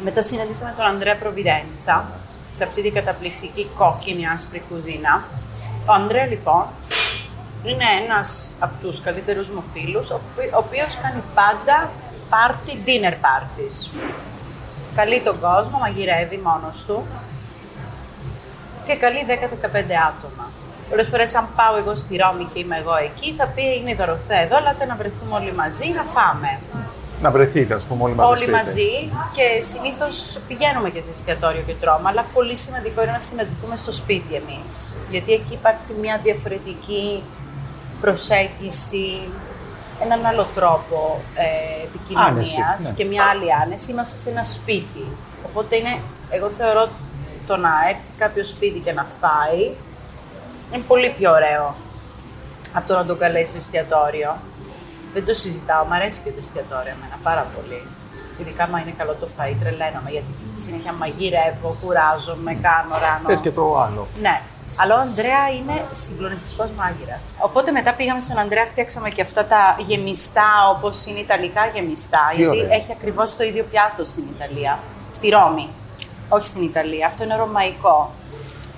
Μετά 0.03 0.21
συναντήσαμε 0.21 0.73
τον 0.77 0.85
Ανδρέα 0.85 1.17
Προβιδέντσα 1.17 2.05
σε 2.51 2.63
αυτή 2.63 2.81
την 2.81 2.93
καταπληκτική 2.93 3.69
κόκκινη 3.77 4.27
άσπρη 4.27 4.61
κουζίνα. 4.69 5.23
Ο 5.85 5.91
Ανδρέα 5.93 6.25
λοιπόν 6.25 6.65
είναι 7.63 7.85
ένας 8.03 8.51
από 8.59 8.73
τους 8.81 9.01
καλύτερους 9.01 9.49
μου 9.49 9.63
φίλους, 9.73 10.09
ο 10.09 10.15
οποί- 10.15 10.53
ο 10.53 10.57
οποίος 10.57 10.95
κάνει 11.01 11.21
πάντα 11.35 11.89
party, 12.29 12.71
dinner 12.87 13.13
parties. 13.13 13.89
Καλεί 14.95 15.21
τον 15.21 15.39
κόσμο, 15.39 15.77
μαγειρεύει 15.79 16.37
μόνος 16.43 16.83
του 16.87 17.05
και 18.85 18.95
καλεί 18.95 19.25
10-15 19.27 19.95
άτομα. 20.09 20.49
Πολλές 20.89 21.07
φορές, 21.07 21.35
αν 21.35 21.47
πάω 21.55 21.75
εγώ 21.77 21.95
στη 21.95 22.17
Ρώμη 22.17 22.49
και 22.53 22.59
είμαι 22.59 22.77
εγώ 22.77 22.95
εκεί, 22.95 23.33
θα 23.37 23.45
πει 23.45 23.61
είναι 23.79 23.91
η 23.91 23.93
Δωροθέα 23.95 24.41
εδώ, 24.41 24.57
ελάτε 24.57 24.85
να 24.85 24.95
βρεθούμε 24.95 25.35
όλοι 25.35 25.53
μαζί 25.53 25.87
να 25.89 26.03
φάμε. 26.03 26.59
Να 27.21 27.31
βρεθείτε, 27.31 27.73
ας 27.73 27.85
πούμε, 27.85 28.03
όλοι 28.03 28.13
μαζί. 28.13 28.29
Όλοι 28.29 28.37
σπίτι. 28.37 28.51
μαζί 28.51 29.11
και 29.31 29.63
συνήθως 29.63 30.39
πηγαίνουμε 30.47 30.89
και 30.89 31.01
σε 31.01 31.11
εστιατόριο 31.11 31.61
και 31.61 31.73
τρώμε, 31.73 32.09
αλλά 32.09 32.25
πολύ 32.33 32.55
σημαντικό 32.57 33.01
είναι 33.01 33.11
να 33.11 33.19
συναντηθούμε 33.19 33.77
στο 33.77 33.91
σπίτι 33.91 34.35
εμείς. 34.35 34.97
Γιατί 35.09 35.33
εκεί 35.33 35.53
υπάρχει 35.53 35.93
μια 36.01 36.19
διαφορετική 36.23 37.23
προσέγγιση, 38.01 39.27
έναν 40.03 40.25
άλλο 40.25 40.45
τρόπο 40.55 41.21
ε, 41.35 41.83
επικοινωνίας 41.83 42.57
Άνεση, 42.69 42.87
ναι. 42.87 42.93
και 42.95 43.05
μια 43.05 43.23
άλλη 43.23 43.53
άνεση. 43.63 43.91
Είμαστε 43.91 44.17
σε 44.17 44.29
ένα 44.29 44.43
σπίτι. 44.43 45.05
Οπότε 45.45 45.75
είναι, 45.75 45.99
εγώ 46.29 46.47
θεωρώ 46.47 46.89
το 47.47 47.57
να 47.57 47.69
έρθει 47.89 48.11
κάποιος 48.17 48.49
σπίτι 48.49 48.79
και 48.79 48.93
να 48.93 49.05
φάει 49.19 49.71
είναι 50.71 50.83
πολύ 50.87 51.13
πιο 51.17 51.31
ωραίο 51.31 51.75
από 52.73 52.87
το 52.87 52.93
να 52.93 53.05
τον 53.05 53.17
καλέσει 53.17 53.49
στο 53.49 53.57
εστιατόριο. 53.57 54.35
Δεν 55.13 55.25
το 55.25 55.33
συζητάω, 55.33 55.83
μου 55.85 55.93
αρέσει 55.93 56.21
και 56.23 56.29
το 56.29 56.39
εστιατόριο 56.41 56.93
εμένα 56.97 57.17
πάρα 57.23 57.45
πολύ. 57.55 57.81
Ειδικά 58.39 58.63
άμα 58.63 58.79
είναι 58.79 58.93
καλό 58.97 59.13
το 59.21 59.27
φαΐ, 59.35 59.55
τρελαίνομαι 59.61 60.09
γιατί 60.09 60.31
συνέχεια 60.57 60.93
μαγειρεύω, 60.93 61.77
κουράζομαι, 61.81 62.53
κάνω 62.53 62.95
ράνω. 63.03 63.27
Θες 63.27 63.39
και 63.39 63.51
το 63.51 63.79
άλλο. 63.79 64.07
Ναι. 64.21 64.41
Αλλά 64.75 64.95
ο 64.95 64.99
Ανδρέα 64.99 65.49
είναι 65.57 65.85
συγκλονιστικός 65.91 66.69
μάγειρας. 66.77 67.37
Οπότε 67.41 67.71
μετά 67.71 67.93
πήγαμε 67.93 68.19
στον 68.19 68.37
Ανδρέα, 68.37 68.65
φτιάξαμε 68.65 69.09
και 69.09 69.21
αυτά 69.21 69.45
τα 69.45 69.75
γεμιστά 69.87 70.49
όπως 70.75 71.05
είναι 71.05 71.19
ιταλικά 71.19 71.65
γεμιστά. 71.73 72.23
Τι 72.31 72.37
γιατί 72.37 72.57
ωραία. 72.59 72.75
έχει 72.75 72.91
ακριβώς 72.91 73.35
το 73.35 73.43
ίδιο 73.43 73.63
πιάτο 73.71 74.05
στην 74.05 74.23
Ιταλία. 74.35 74.79
Στη 75.11 75.29
Ρώμη. 75.29 75.69
Όχι 76.29 76.45
στην 76.45 76.63
Ιταλία. 76.63 77.05
Αυτό 77.05 77.23
είναι 77.23 77.35
ρωμαϊκό. 77.35 78.11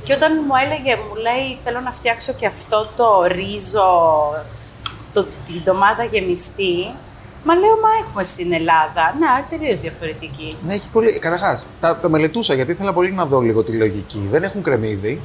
Και 0.04 0.14
όταν 0.14 0.32
μου 0.48 0.54
έλεγε, 0.64 0.96
μου 0.96 1.16
λέει, 1.16 1.60
θέλω 1.64 1.80
να 1.80 1.92
φτιάξω 1.92 2.34
και 2.34 2.46
αυτό 2.46 2.90
το 2.96 3.24
ρίζο, 3.24 3.90
το, 5.14 5.24
την 5.24 5.62
ντομάτα 5.64 6.04
γεμιστή. 6.04 6.92
Μα 7.44 7.54
λέω, 7.54 7.70
μα 7.70 7.90
έχουμε 8.08 8.24
στην 8.24 8.54
Ελλάδα. 8.54 9.16
Ναι, 9.20 9.58
τελείως 9.58 9.80
διαφορετική. 9.80 10.58
Ναι, 10.66 10.74
έχει 10.74 10.90
πολύ. 10.90 11.20
Καταρχάς, 11.20 11.66
το 12.02 12.10
μελετούσα 12.10 12.54
γιατί 12.54 12.72
ήθελα 12.72 12.94
πολύ 12.94 13.12
να 13.12 13.26
δω 13.26 13.40
λίγο 13.40 13.64
τη 13.64 13.72
λογική. 13.72 14.28
Δεν 14.32 14.44
έχουν 14.44 14.62
κρεμμύδι. 14.64 15.22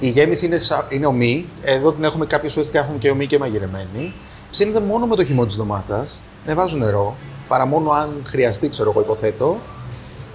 Η 0.00 0.08
γέμιση 0.08 0.46
είναι, 0.46 0.58
σα... 0.58 0.86
είναι 0.88 1.06
ομή. 1.06 1.46
Εδώ 1.62 1.92
την 1.92 2.04
έχουμε 2.04 2.26
κάποιες 2.26 2.52
φορές 2.52 2.70
και 2.70 2.78
έχουν 2.78 2.98
και 2.98 3.10
ομή 3.10 3.26
και 3.26 3.38
μαγειρεμένη. 3.38 4.12
Ψήνεται 4.50 4.80
μόνο 4.80 5.06
με 5.06 5.16
το 5.16 5.24
χυμό 5.24 5.46
της 5.46 5.56
ντομάτας. 5.56 6.22
Δεν 6.46 6.56
βάζουν 6.56 6.78
νερό. 6.78 7.16
Παρά 7.48 7.66
μόνο 7.66 7.90
αν 7.90 8.22
χρειαστεί, 8.26 8.68
ξέρω 8.68 8.90
εγώ, 8.90 9.00
υποθέτω. 9.00 9.56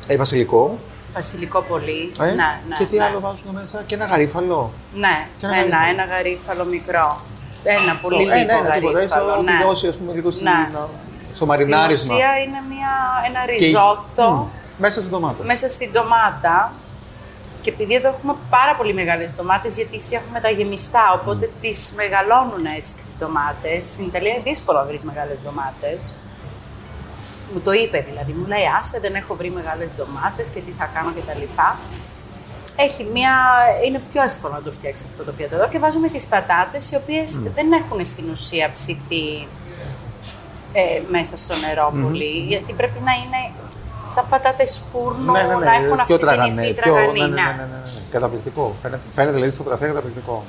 Ε, 0.08 0.17
βασιλικό. 0.17 0.80
Βασιλικό 1.13 1.62
πολύ. 1.62 2.12
Ε, 2.19 2.26
Ναι, 2.26 2.34
ναι, 2.34 2.76
και 2.78 2.86
τι 2.86 2.98
ναι. 2.98 3.04
άλλο 3.04 3.19
βάζουν 3.19 3.52
μέσα; 3.54 3.84
Και 3.86 3.95
ένα 3.95 4.06
γαρίφαλο. 4.06 4.71
Ναι, 4.95 5.28
Και 5.39 5.45
ένα 5.45 5.56
ένα, 5.56 5.65
γαρίφαλο. 5.78 5.91
ένα 6.02 6.15
γαρίφαλο 6.15 6.65
μικρό. 6.65 7.21
Ένα 7.67 7.93
πολύ 8.01 8.15
Το- 8.15 8.21
λίγο 8.21 8.34
ένα, 8.34 8.54
ένα, 8.54 8.69
τίποτα, 8.71 8.99
έτσι, 8.99 9.17
γαρίφαλο. 9.17 9.32
ό,τι 9.39 9.43
ναι. 9.51 9.60
δώσει, 9.65 9.88
ας 9.88 9.95
πούμε, 9.97 10.12
λίγο 10.13 10.32
στην- 10.32 10.47
Ναι. 10.49 10.67
στο 11.38 11.45
μαρινάρισμα. 11.45 12.04
Στην 12.04 12.15
ουσία 12.15 12.32
είναι 12.45 12.60
μια, 12.73 12.93
ένα 13.30 13.39
Και- 13.45 13.51
ριζότο 13.51 14.28
Μμ, 14.32 14.47
μέσα 14.78 15.01
στι 15.01 15.10
ντομάτε. 15.10 15.43
μέσα 15.43 15.69
στην 15.69 15.91
ντομάτα. 15.91 16.71
Και 17.62 17.69
επειδή 17.71 17.93
εδώ 17.95 18.08
έχουμε 18.08 18.34
πάρα 18.49 18.73
πολύ 18.75 18.93
μεγάλες 18.93 19.36
ντομάτες, 19.36 19.75
γιατί 19.75 20.01
φτιάχνουμε 20.06 20.39
τα 20.39 20.49
γεμιστά, 20.49 21.06
οπότε 21.21 21.49
τις 21.62 21.93
μεγαλώνουν 21.97 22.65
έτσι 22.78 22.91
τις 23.06 23.17
ντομάτες. 23.19 23.80
Στην 23.93 24.06
Ιταλία 24.06 24.32
είναι 24.34 24.43
δύσκολο 24.51 24.78
να 24.80 24.86
βρεις 24.86 25.04
μεγάλες 25.04 25.38
ντομάτες. 25.43 26.15
Μου 27.54 27.60
το 27.67 27.71
είπε 27.71 27.97
δηλαδή, 28.10 28.32
μου 28.39 28.45
λέει 28.47 28.65
άσε 28.80 28.99
δεν 28.99 29.13
έχω 29.15 29.36
βρει 29.36 29.49
μεγάλες 29.60 29.89
ντομάτες 29.95 30.49
και 30.54 30.60
τι 30.65 30.71
θα 30.80 30.86
κάνω 30.93 31.12
και 31.15 31.21
τα 31.30 31.34
λοιπά. 31.41 31.69
Έχει 32.76 33.04
μια... 33.14 33.34
είναι 33.86 34.02
πιο 34.12 34.22
εύκολο 34.22 34.54
να 34.54 34.62
το 34.62 34.72
φτιάξει 34.72 35.06
αυτό 35.12 35.24
το 35.24 35.32
πιάτο 35.32 35.56
εδώ 35.56 35.68
και 35.68 35.80
βάζουμε 35.80 36.08
τις 36.08 36.26
πατάτες 36.28 36.92
οι 36.92 36.96
οποίες 36.96 37.40
δεν 37.56 37.72
έχουν 37.72 38.06
στην 38.06 38.26
ουσία 38.32 38.72
ψηθεί 38.74 39.48
ε, 40.74 41.02
μέσα 41.10 41.38
στο 41.38 41.54
νερό 41.68 41.94
πολύ, 42.04 42.34
γιατί 42.48 42.74
πρέπει 42.74 43.00
να 43.06 43.12
είναι 43.12 43.42
σαν 44.08 44.26
πατάτες 44.30 44.82
φούρνο, 44.92 45.32
Ναι, 45.32 45.42
ναι, 45.44 45.56
ναι, 45.56 45.66
να 45.66 45.74
έχουν 45.74 46.00
αυτή 46.00 46.06
πιο 46.06 46.18
την 46.18 46.26
τραγανέ. 46.28 46.62
υφή 46.64 46.74
Πιο... 46.74 46.82
τραγανή. 46.84 47.20
Ναι, 47.20 47.26
ναι, 47.26 47.34
ναι. 47.34 47.42
ναι, 47.42 47.52
ναι, 47.52 47.52
ναι, 47.52 47.80
ναι. 47.84 48.02
Καταπληκτικό. 48.12 48.76
Φαίνεται, 48.82 49.02
φαίνεται 49.14 49.34
δηλαδή 49.34 49.50
στη 49.52 49.58
φωτογραφία 49.58 49.88
καταπληκτικό. 49.88 50.44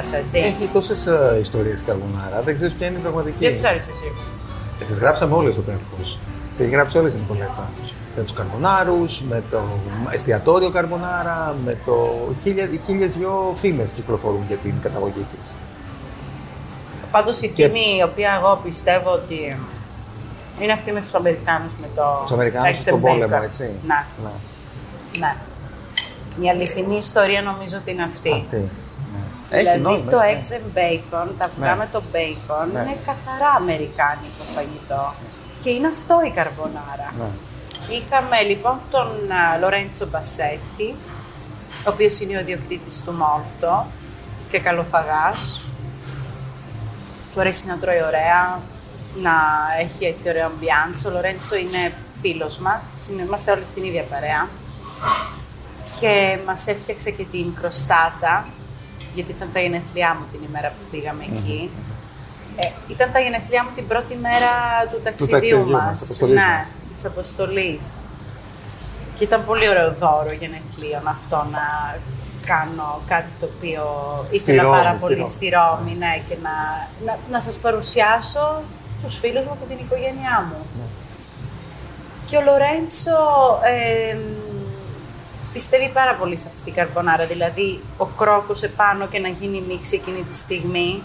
Τη 0.00 0.08
καρμπονάρα, 0.10 0.24
έτσι. 0.24 0.38
Έχει 0.38 0.68
τόσες 0.72 1.08
ιστορίες 1.40 1.80
η 1.80 1.84
Καρμπονάρα, 1.84 2.40
δεν 2.44 2.54
ξέρεις 2.54 2.74
ποια 2.74 2.86
είναι 2.86 2.98
η 2.98 3.00
πραγματική. 3.00 3.44
Δεν 3.48 3.56
ξέρει 3.56 3.76
εσύ. 3.76 4.12
Ε, 4.80 4.84
τις 4.84 4.98
γράψαμε 4.98 5.34
όλες 5.34 5.52
στο 5.54 5.62
Πεύκος. 5.62 6.18
Τις 6.50 6.60
έχει 6.60 6.70
γράψει 6.70 6.98
όλες 6.98 7.14
η 7.14 7.18
Νικολέτα. 7.18 7.70
Με 8.16 8.22
τους 8.22 8.32
καρμπονάρους, 8.32 9.22
με 9.22 9.42
το 9.50 9.60
εστιατόριο 10.10 10.70
καρμπονάρα, 10.70 11.54
με 11.64 11.78
το 11.84 12.26
χίλια, 12.42 12.68
χίλιες 12.86 13.16
δυο 13.16 13.52
φήμες 13.54 13.90
κυκλοφορούν 13.92 14.44
για 14.48 14.56
την 14.56 14.74
καταγωγή 14.82 15.26
της. 15.40 15.54
Πάντως 17.10 17.40
η 17.40 17.48
τιμή, 17.48 17.96
η 17.98 18.02
οποία 18.02 18.36
εγώ 18.40 18.60
πιστεύω 18.64 19.10
ότι 19.10 19.56
είναι 20.60 20.72
αυτή 20.72 20.92
με 20.92 21.00
τους 21.00 21.14
Αμερικάνους 21.14 21.72
με 21.80 21.86
το. 21.94 22.02
Τους 22.22 22.32
Αμερικάνους 22.32 22.78
Eggs 22.78 22.80
στον 22.80 22.98
and 22.98 23.02
πόλεμο, 23.02 23.36
Bacon. 23.38 23.42
έτσι. 23.44 23.70
Ναι, 23.86 24.04
Ναι. 24.22 24.30
ναι. 25.18 25.34
Η 26.46 26.48
αληθινή 26.50 26.96
ιστορία 26.96 27.42
νομίζω 27.42 27.76
ότι 27.76 27.90
είναι 27.90 28.02
αυτή. 28.02 28.32
Αυτή. 28.32 28.68
Ναι. 29.52 29.58
Δηλαδή 29.58 29.80
νόημα, 29.80 30.10
το 30.10 30.20
έχει, 30.20 30.38
eggs 30.40 30.50
and 30.58 30.78
bacon, 30.78 31.28
τα 31.38 31.44
αυγά 31.44 31.70
Ναι. 31.70 31.76
με 31.76 31.88
το 31.92 32.02
bacon, 32.12 32.66
Ναι. 32.72 32.80
είναι 32.80 32.96
καθαρά 33.06 33.50
αμερικάνικο 33.56 34.42
φαγητό. 34.54 35.14
Και 35.62 35.70
είναι 35.70 35.88
αυτό 35.96 36.14
η 36.26 36.30
καρμπονάρα. 36.30 37.08
Ναι. 37.18 37.28
Είχαμε 37.96 38.40
λοιπόν 38.50 38.76
τον 38.90 39.06
α, 39.32 39.58
Λορέντσο 39.60 40.06
Μπασέτη, 40.06 40.94
ο 41.86 41.90
οποίος 41.90 42.20
είναι 42.20 42.36
ο 42.36 42.40
ιδιοκτήτης 42.40 43.02
του 43.04 43.12
Μόλτο 43.12 43.86
και 44.50 44.58
καλοφαγάς. 44.58 45.60
Του 47.34 47.40
αρέσει 47.40 47.66
να 47.66 47.78
τρώει 47.78 48.02
ωραία, 48.06 48.60
να 49.22 49.32
έχει 49.80 50.04
έτσι 50.04 50.28
ωραίο 50.28 50.48
ambiance. 50.48 51.06
Ο 51.06 51.10
Λορέντσο 51.10 51.56
είναι 51.56 51.92
φίλος 52.20 52.58
μας, 52.58 53.08
είναι- 53.10 53.22
είμαστε 53.22 53.50
όλοι 53.50 53.64
στην 53.64 53.84
ίδια 53.84 54.02
παρέα. 54.02 54.48
Και 56.00 56.38
μας 56.46 56.66
έφτιαξε 56.66 57.10
και 57.10 57.24
την 57.24 57.54
κροστάτα, 57.60 58.46
γιατί 59.14 59.30
ήταν 59.36 59.48
τα 59.52 59.60
γενέθλιά 59.60 60.16
μου 60.18 60.24
την 60.32 60.40
ημέρα 60.48 60.68
που 60.68 60.82
πήγαμε 60.90 61.22
εκεί. 61.30 61.70
Ε, 62.56 62.70
ήταν 62.88 63.12
τα 63.12 63.20
γενέθλιά 63.20 63.62
μου 63.64 63.70
την 63.74 63.86
πρώτη 63.86 64.14
μέρα 64.26 64.52
του 64.90 65.00
ταξιδιού, 65.02 65.32
ταξιδιού 65.36 65.70
μας, 65.70 65.82
μας. 65.82 65.98
της 66.00 66.22
αποστολής 66.22 66.34
ναι, 66.34 66.54
μας. 66.56 66.74
της 66.90 67.04
αποστολής. 67.04 68.04
Και 69.16 69.24
ήταν 69.24 69.44
πολύ 69.44 69.68
ωραίο 69.68 69.94
δώρο 70.00 70.32
γενεθλίων 70.40 71.08
αυτό 71.08 71.36
να 71.50 71.66
κάνω 72.46 73.00
κάτι 73.06 73.30
το 73.40 73.48
οποίο 73.56 73.84
ήθελα 74.30 74.62
Ρώμη, 74.62 74.76
πάρα 74.76 74.92
στη 74.98 75.00
πολύ 75.00 75.14
Ρώμη. 75.14 75.28
στη 75.28 75.48
Ρώμη, 75.56 75.94
ναι, 75.98 76.14
και 76.28 76.36
να, 76.42 76.54
να, 77.06 77.18
να 77.30 77.40
σας 77.40 77.56
παρουσιάσω 77.56 78.62
τους 79.02 79.18
φίλους 79.18 79.44
μου 79.44 79.56
και 79.60 79.74
την 79.74 79.84
οικογένειά 79.84 80.36
μου. 80.48 80.66
Ναι. 80.78 80.86
Και 82.26 82.36
ο 82.36 82.42
Λορέντσο 82.42 83.20
ε, 83.62 84.11
πιστεύει 85.62 85.88
πάρα 85.88 86.14
πολύ 86.14 86.36
σε 86.36 86.48
αυτή 86.48 86.62
την 86.64 86.74
καρμπονάρα, 86.74 87.24
δηλαδή 87.26 87.80
ο 87.96 88.04
κρόκος 88.04 88.62
επάνω 88.62 89.06
και 89.06 89.18
να 89.18 89.28
γίνει 89.28 89.62
μίξη 89.68 89.94
εκείνη 89.94 90.22
τη 90.30 90.36
στιγμή. 90.36 91.02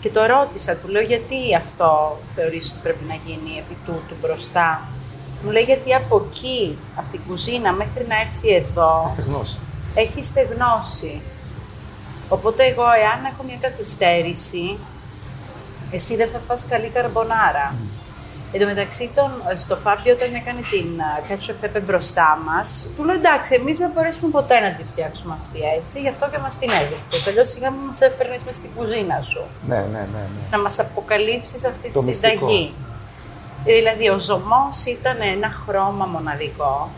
Και 0.00 0.10
το 0.10 0.26
ρώτησα, 0.26 0.76
του 0.76 0.88
λέω 0.88 1.02
γιατί 1.02 1.54
αυτό 1.54 2.18
θεωρείς 2.34 2.70
ότι 2.70 2.78
πρέπει 2.82 3.04
να 3.08 3.14
γίνει 3.14 3.52
επί 3.58 3.76
τούτου 3.86 4.14
μπροστά. 4.20 4.80
Μου 5.42 5.50
λέει 5.50 5.62
γιατί 5.62 5.94
από 5.94 6.26
εκεί, 6.26 6.78
από 6.96 7.06
την 7.10 7.20
κουζίνα 7.28 7.72
μέχρι 7.72 8.04
να 8.08 8.16
έρθει 8.24 8.54
εδώ, 8.54 9.06
Στεγνώσει. 9.10 9.58
έχει 9.94 10.22
στεγνώσει. 10.22 11.20
Οπότε 12.28 12.64
εγώ, 12.64 12.82
εάν 12.82 13.24
έχω 13.32 13.42
μια 13.42 13.58
καθυστέρηση, 13.60 14.78
εσύ 15.90 16.16
δεν 16.16 16.28
θα 16.32 16.40
φας 16.46 16.66
καλή 16.66 16.88
καρμπονάρα. 16.88 17.74
Εν 18.56 18.60
τω 18.60 18.66
μεταξύ, 18.66 19.10
τον, 19.14 19.30
στο 19.56 19.76
Φάπιο, 19.76 20.12
όταν 20.14 20.34
έκανε 20.34 20.60
την 20.70 20.86
ketchup 21.28 21.54
πέπε 21.60 21.80
μπροστά 21.80 22.38
μας, 22.46 22.88
του 22.96 23.04
λέω 23.04 23.14
εντάξει, 23.14 23.54
εμείς 23.54 23.76
δεν 23.78 23.90
μπορέσουμε 23.94 24.30
ποτέ 24.30 24.60
να 24.60 24.70
τη 24.72 24.84
φτιάξουμε 24.90 25.34
αυτή 25.42 25.58
έτσι, 25.78 26.00
γι' 26.00 26.08
αυτό 26.08 26.28
και 26.32 26.38
μας 26.38 26.58
την 26.58 26.68
έδειξε. 26.80 27.30
Αλλιώς 27.30 27.50
σιγά 27.50 27.70
μην 27.70 27.80
μας 27.80 28.00
έφερνες 28.00 28.42
μες 28.44 28.54
στην 28.54 28.70
κουζίνα 28.76 29.20
σου 29.20 29.42
Ναι, 29.68 29.76
ναι, 29.76 29.82
ναι. 29.82 30.22
ναι. 30.34 30.42
να 30.50 30.58
μας 30.60 30.78
αποκαλύψεις 30.78 31.64
αυτή 31.64 31.90
Το 31.90 32.00
τη 32.00 32.06
μυστικό. 32.06 32.28
συνταγή. 32.38 32.74
Δηλαδή, 33.64 34.08
ο 34.08 34.18
ζωμός 34.18 34.84
ήταν 34.84 35.16
ένα 35.20 35.50
χρώμα 35.66 36.04
μοναδικό. 36.06 36.90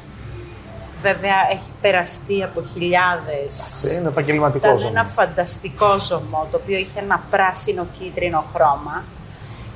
Βέβαια, 1.03 1.35
έχει 1.53 1.71
περαστεί 1.81 2.43
από 2.43 2.63
χιλιάδες. 2.73 3.55
Είναι 3.93 4.09
επαγγελματικό 4.09 4.67
Ήταν 4.67 4.79
ζώο. 4.79 4.89
ένα 4.89 5.05
φανταστικό 5.05 5.99
ζωμό, 5.99 6.49
το 6.51 6.61
οποίο 6.63 6.79
είχε 6.79 6.99
ένα 7.01 7.23
πράσινο-κίτρινο 7.31 8.45
χρώμα. 8.55 9.05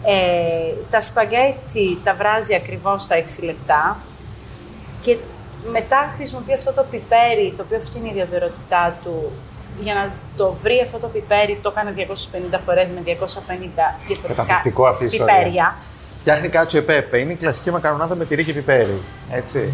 Ε, 0.04 0.74
τα 0.90 1.00
σπαγκέτι 1.00 1.98
τα 2.04 2.14
βράζει 2.14 2.54
ακριβώς 2.54 3.02
στα 3.02 3.16
6 3.16 3.44
λεπτά 3.44 3.98
και 5.00 5.16
μετά 5.72 6.12
χρησιμοποιεί 6.16 6.52
αυτό 6.52 6.72
το 6.72 6.84
πιπέρι, 6.90 7.54
το 7.56 7.62
οποίο 7.66 7.76
αυτή 7.76 7.98
είναι 7.98 8.06
η 8.06 8.10
ιδιαιτερότητά 8.10 8.96
του, 9.04 9.32
για 9.80 9.94
να 9.94 10.12
το 10.36 10.56
βρει 10.62 10.80
αυτό 10.84 10.98
το 10.98 11.06
πιπέρι, 11.06 11.58
το 11.62 11.72
έκανε 11.76 11.94
250 11.96 12.58
φορές 12.66 12.88
με 12.88 13.00
250 13.04 13.10
διαφορετικά 14.06 14.42
Καταπληκτικό 14.42 14.86
αυτή 14.86 15.04
η 15.04 15.06
ιστορία. 15.06 15.34
πιπέρια. 15.34 15.76
Φτιάχνει 16.20 16.48
κάτσο 16.48 16.78
επέπε. 16.78 17.18
Είναι 17.18 17.32
η 17.32 17.36
κλασική 17.36 17.70
μακαρονάδα 17.70 18.14
με 18.14 18.24
τυρί 18.24 18.44
και 18.44 18.52
πιπέρι. 18.52 19.00
Έτσι. 19.30 19.72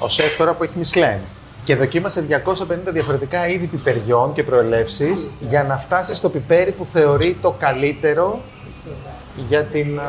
Ο 0.00 0.08
σεφ 0.08 0.36
τώρα 0.36 0.52
που 0.52 0.62
έχει 0.62 0.78
Μισλέν. 0.78 1.18
Και 1.64 1.76
δοκίμασε 1.76 2.26
250 2.30 2.92
διαφορετικά 2.92 3.48
είδη 3.48 3.66
πιπεριών 3.66 4.32
και 4.32 4.42
προελεύσεις 4.42 5.30
για 5.40 5.64
να 5.64 5.78
φτάσει 5.78 6.14
στο 6.14 6.28
πιπέρι 6.28 6.72
που 6.72 6.86
θεωρεί 6.92 7.36
το 7.42 7.54
καλύτερο 7.58 8.40
για 9.48 9.64
την. 9.64 9.98
α, 10.00 10.04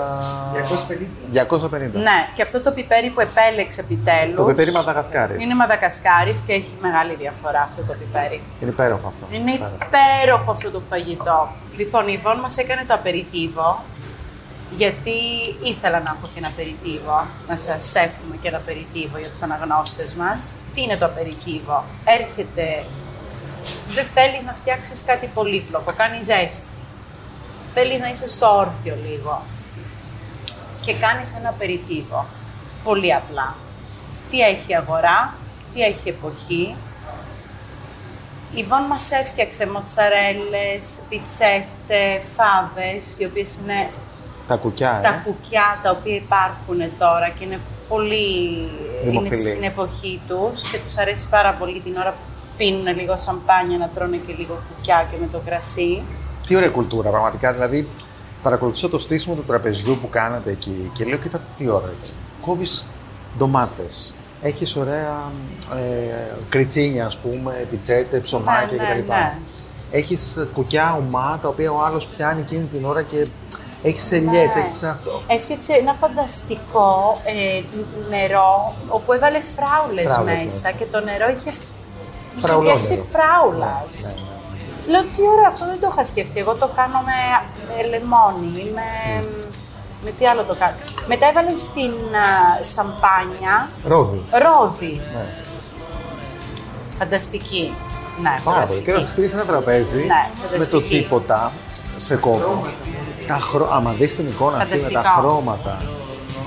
250. 0.53 1.07
250. 1.31 1.91
Ναι, 1.93 2.17
και 2.35 2.41
αυτό 2.41 2.61
το 2.61 2.71
πιπέρι 2.71 3.09
που 3.09 3.19
επέλεξε 3.19 3.81
επιτέλους 3.81 4.35
Το 4.35 4.43
πιπέρι 4.43 4.71
Μαδαγασκάρης. 4.71 5.43
είναι 5.43 5.55
Μαδαγασκάρης 5.55 6.39
και 6.39 6.53
έχει 6.53 6.73
μεγάλη 6.81 7.15
διαφορά 7.15 7.61
αυτό 7.61 7.81
το 7.81 7.93
πιπέρι. 7.99 8.41
Είναι 8.61 8.71
υπέροχο 8.71 9.07
αυτό. 9.07 9.35
Είναι 9.35 9.51
Υπέροχο. 9.51 9.77
υπέροχο 9.87 10.51
αυτό 10.51 10.69
το 10.71 10.81
φαγητό. 10.89 11.49
Λοιπόν, 11.77 12.07
η 12.07 12.13
Ιβόν 12.19 12.39
μας 12.39 12.57
έκανε 12.57 12.83
το 12.87 12.93
απεριτίβο, 12.93 13.83
γιατί 14.77 15.17
ήθελα 15.63 15.97
να 16.05 16.11
έχω 16.15 16.25
και 16.33 16.39
ένα 16.41 16.47
απεριτίβο, 16.47 17.17
να 17.49 17.55
σας 17.55 17.95
έχουμε 17.95 18.35
και 18.41 18.47
ένα 18.47 18.57
απεριτίβο 18.57 19.17
για 19.17 19.29
τους 19.29 19.41
αναγνώστες 19.41 20.13
μας. 20.13 20.55
Τι 20.73 20.81
είναι 20.81 20.97
το 20.97 21.05
απεριτίβο; 21.05 21.83
Έρχεται, 22.19 22.65
δεν 23.95 24.05
θέλεις 24.13 24.43
να 24.45 24.53
φτιάξεις 24.53 25.03
κάτι 25.03 25.29
πολύπλοκο, 25.33 25.91
κάνει 26.01 26.17
ζέστη. 26.21 26.67
Θέλεις 27.79 28.01
να 28.01 28.09
είσαι 28.09 28.29
στο 28.29 28.55
όρθιο 28.55 28.95
λίγο 29.09 29.41
και 30.81 30.93
κάνεις 30.93 31.35
ένα 31.35 31.49
απεριτίβο. 31.49 32.25
Πολύ 32.83 33.13
απλά. 33.13 33.55
Τι 34.29 34.39
έχει 34.39 34.75
αγορά, 34.75 35.33
τι 35.73 35.81
έχει 35.81 36.09
εποχή, 36.09 36.75
η 38.55 38.63
Βον 38.63 38.81
μας 38.81 39.11
έφτιαξε 39.11 39.69
μοτσαρέλες, 39.69 41.01
πιτσέτε, 41.09 42.21
φάβες, 42.35 43.19
οι 43.19 43.25
οποίες 43.25 43.55
είναι 43.55 43.89
Τα 44.47 44.55
κουκιά, 44.55 44.99
τα 45.03 45.09
ε. 45.09 45.21
κουκιά 45.23 45.79
τα 45.83 45.91
οποία 45.91 46.15
υπάρχουν 46.15 46.77
τώρα 46.97 47.29
και 47.29 47.43
είναι 47.43 47.59
πολύ... 47.87 48.27
είναι 49.03 49.09
Δημοφιλή. 49.09 49.49
στην 49.49 49.63
εποχή 49.63 50.21
τους 50.27 50.61
και 50.71 50.77
τους 50.77 50.97
αρέσει 50.97 51.29
πάρα 51.29 51.53
πολύ 51.53 51.79
την 51.79 51.97
ώρα 51.97 52.11
που 52.11 52.25
πίνουν 52.57 52.95
λίγο 52.95 53.17
σαμπάνια 53.17 53.77
να 53.77 53.89
τρώνε 53.89 54.17
και 54.17 54.33
λίγο 54.37 54.61
κουκιά 54.67 55.07
και 55.11 55.17
με 55.19 55.27
το 55.31 55.41
κρασί. 55.45 56.03
Τι 56.47 56.55
ωραία 56.55 56.69
κουλτούρα, 56.69 57.09
πραγματικά. 57.09 57.53
Δηλαδή, 57.53 57.87
παρακολουθούσα 58.43 58.89
το 58.89 58.97
στήσιμο 58.97 59.35
του 59.35 59.43
τραπεζιού 59.47 59.97
που 60.01 60.09
κάνατε 60.09 60.51
εκεί 60.51 60.91
και 60.93 61.05
λέω: 61.05 61.17
Κοίτα 61.17 61.39
τι 61.57 61.69
ωραία. 61.69 61.89
Κόβεις 62.45 62.87
ντομάτες. 63.37 64.15
Έχεις 64.41 64.75
ωραία 64.75 65.31
ε, 65.75 66.35
κριτσίνια, 66.49 67.05
ας 67.05 67.17
πούμε, 67.17 67.67
πιτσέτε, 67.69 68.19
ψωμάκια 68.19 68.77
Ναι, 68.77 68.83
ναι, 68.87 68.99
κτλ. 69.01 69.07
ναι. 69.11 69.33
Έχεις 69.91 70.47
κουκιά 70.53 70.95
ομά 70.95 71.39
τα 71.41 71.47
οποία 71.47 71.71
ο 71.71 71.81
άλλος 71.83 72.07
πιάνει 72.07 72.41
εκείνη 72.41 72.63
την 72.63 72.85
ώρα 72.85 73.01
και 73.01 73.27
έχεις 73.83 74.11
ελιές, 74.11 74.55
Ναι. 74.55 74.61
έχεις 74.61 74.83
αυτό. 74.83 75.21
Έφτιαξε 75.27 75.73
ένα 75.73 75.93
φανταστικό 75.93 77.17
ε, 77.25 77.61
νερό 78.09 78.73
όπου 78.87 79.13
έβαλε 79.13 79.39
φράουλες, 79.41 80.11
Φράουλες 80.11 80.33
μέσα, 80.33 80.43
μέσα. 80.43 80.71
και 80.71 80.85
το 80.91 80.99
νερό 80.99 81.29
είχε, 81.29 81.49
είχε 82.79 83.03
Φραουλόνερο. 83.11 83.85
Φτιάξει 84.81 84.85
φράουλας. 84.85 84.85
Ναι, 84.85 84.85
ναι, 84.85 84.85
Της 84.85 84.87
λέω 84.87 85.03
τι 85.13 85.21
ωραίο, 85.33 85.47
αυτό 85.53 85.65
δεν 85.65 85.79
το 85.81 85.87
είχα 85.91 86.03
σκεφτεί. 86.03 86.39
Εγώ 86.39 86.53
το 86.63 86.69
κάνω 86.75 86.99
με, 87.09 87.17
με 87.67 87.77
λεμόνι 87.91 88.51
ή 88.65 88.71
με, 88.77 88.89
με 90.03 90.11
τι 90.17 90.23
άλλο 90.27 90.43
το 90.43 90.55
κάνω. 90.61 90.75
Μετά 91.07 91.25
έβαλε 91.29 91.55
στην 91.55 91.93
α, 92.25 92.27
σαμπάνια 92.73 93.55
Ρόδι. 93.91 94.21
ρόδι. 94.45 95.01
Ναι. 95.15 95.25
Φανταστική. 96.99 97.73
Ναι, 98.21 98.35
Πάρα 98.43 98.65
πολύ. 98.65 98.79
Και 98.79 98.91
να 98.91 98.97
φανταστική. 98.97 99.09
στείλεις 99.11 99.33
ένα 99.33 99.45
τραπέζι 99.45 99.97
Ναι, 99.97 100.29
με 100.41 100.65
το 100.65 100.79
φανταστική. 100.79 100.95
τίποτα 101.01 101.51
σε 101.95 102.15
κόβω. 102.15 102.65
Τα 103.27 103.33
χρο... 103.33 103.67
Άμα 103.71 103.91
δεις 103.91 104.15
την 104.15 104.27
εικόνα 104.27 104.57
αυτή 104.57 104.75
με 104.79 104.89
τα 104.89 105.01
Φανταστικό. 105.01 105.19
χρώματα 105.27 105.77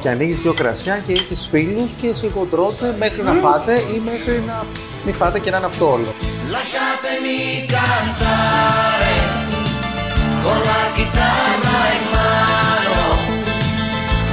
και 0.00 0.08
ανοίγεις 0.08 0.40
δύο 0.40 0.54
κρασιά 0.54 0.98
και 1.06 1.12
έχεις 1.12 1.46
φίλους 1.50 1.92
και 1.92 2.14
σιγοτρώτε 2.14 2.94
μέχρι 2.98 3.22
να 3.22 3.32
φάτε 3.32 3.72
ή 3.72 4.02
μέχρι 4.04 4.42
να 4.46 4.64
mi 5.02 5.12
fate 5.12 5.40
che 5.40 5.50
l'anaftollo. 5.50 6.12
Lasciatemi 6.48 7.64
cantare 7.66 9.14
con 10.42 10.58
la 10.58 10.92
chitarra 10.94 11.92
in 11.92 12.06
mano, 12.10 12.94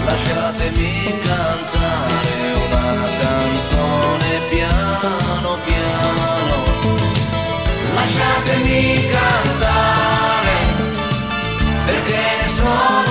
lasciatemi 0.05 1.19
cantare 1.19 2.53
una 2.67 3.07
canzone 3.17 4.39
piano 4.49 5.57
piano, 5.63 6.63
lasciatemi 7.93 9.07
cantare 9.09 10.55
perché 11.85 12.21
ne 12.41 12.49
sono 12.49 13.06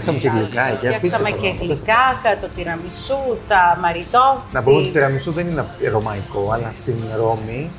Φτιάξαμε 0.00 0.18
και 0.18 0.28
γλυκά 0.28 0.64
εκεί. 0.66 0.76
Φτιάξαμε 0.76 0.96
απίστευτο 0.96 1.36
και 1.42 1.48
πράγμα. 1.48 1.64
γλυκάκα, 1.64 2.30
το 2.40 2.48
τυραμισού, 2.56 3.20
τα 3.48 3.78
μαριτότσι. 3.82 4.52
Να 4.56 4.62
πούμε 4.62 4.76
ότι 4.76 4.86
το 4.86 4.92
τυραμισού 4.92 5.32
δεν 5.32 5.46
είναι 5.48 5.64
ρωμαϊκό, 5.90 6.42
αλλά 6.54 6.72
στην 6.72 6.98
Ρώμη 7.16 7.70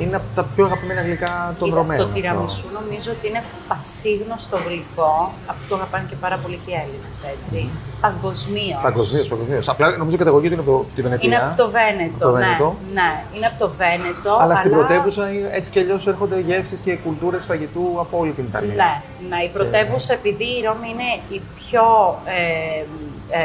είναι 0.00 0.16
από 0.16 0.24
τα 0.34 0.44
πιο 0.54 0.64
αγαπημένα 0.64 1.02
γλυκά 1.02 1.54
των 1.58 1.68
Κοίτα, 1.68 1.80
Ρωμαίων. 1.80 2.00
Το 2.00 2.06
αυτό. 2.08 2.20
τυραμισού 2.20 2.64
νομίζω 2.80 3.10
ότι 3.16 3.26
είναι 3.28 3.42
πασίγνωστο 3.68 4.56
γλυκό. 4.66 5.32
Αυτό 5.52 5.64
το 5.68 5.74
αγαπάνε 5.74 6.04
και 6.10 6.16
πάρα 6.24 6.36
πολύ 6.42 6.58
και 6.64 6.70
οι 6.72 6.76
Έλληνες, 6.82 7.16
έτσι. 7.34 7.58
Παγκοσμίως. 8.00 8.80
Παγκοσμίως, 8.82 9.28
παγκοσμίως. 9.28 9.68
Απλά 9.68 9.86
νομίζω 9.96 10.16
η 10.16 10.18
καταγωγή 10.18 10.46
του 10.46 10.52
είναι 10.52 10.62
από 10.66 10.86
τη 10.94 11.02
Βενετία. 11.02 11.26
Είναι 11.28 11.38
από 11.46 11.56
το 11.62 11.66
Βένετο. 11.78 12.14
Από 12.14 12.24
το 12.24 12.30
ναι, 12.30 12.44
Βένετο. 12.44 12.76
ναι, 12.98 13.10
είναι 13.34 13.46
από 13.46 13.58
το 13.64 13.68
Βένετο. 13.82 14.32
Αλλά 14.42 14.56
στην 14.56 14.70
πρωτεύουσα 14.70 15.24
έτσι 15.58 15.70
κι 15.70 15.78
αλλιώς 15.78 16.06
έρχονται 16.06 16.40
γεύσεις 16.40 16.80
και 16.80 16.92
κουλτούρες 17.04 17.44
φαγητού 17.44 17.84
από 18.00 18.18
όλη 18.18 18.32
την 18.38 18.44
Ιταλία. 18.44 18.74
Ναι, 18.74 18.92
ναι, 19.28 19.38
η 19.42 19.50
πρωτεύουσα 19.56 20.12
επειδή 20.12 20.44
η 20.58 20.60
Ρώμη 20.66 20.88
είναι 20.94 21.08
η 21.36 21.40
πιο. 21.58 21.82
Ε, 22.24 22.84
ε, 23.30 23.38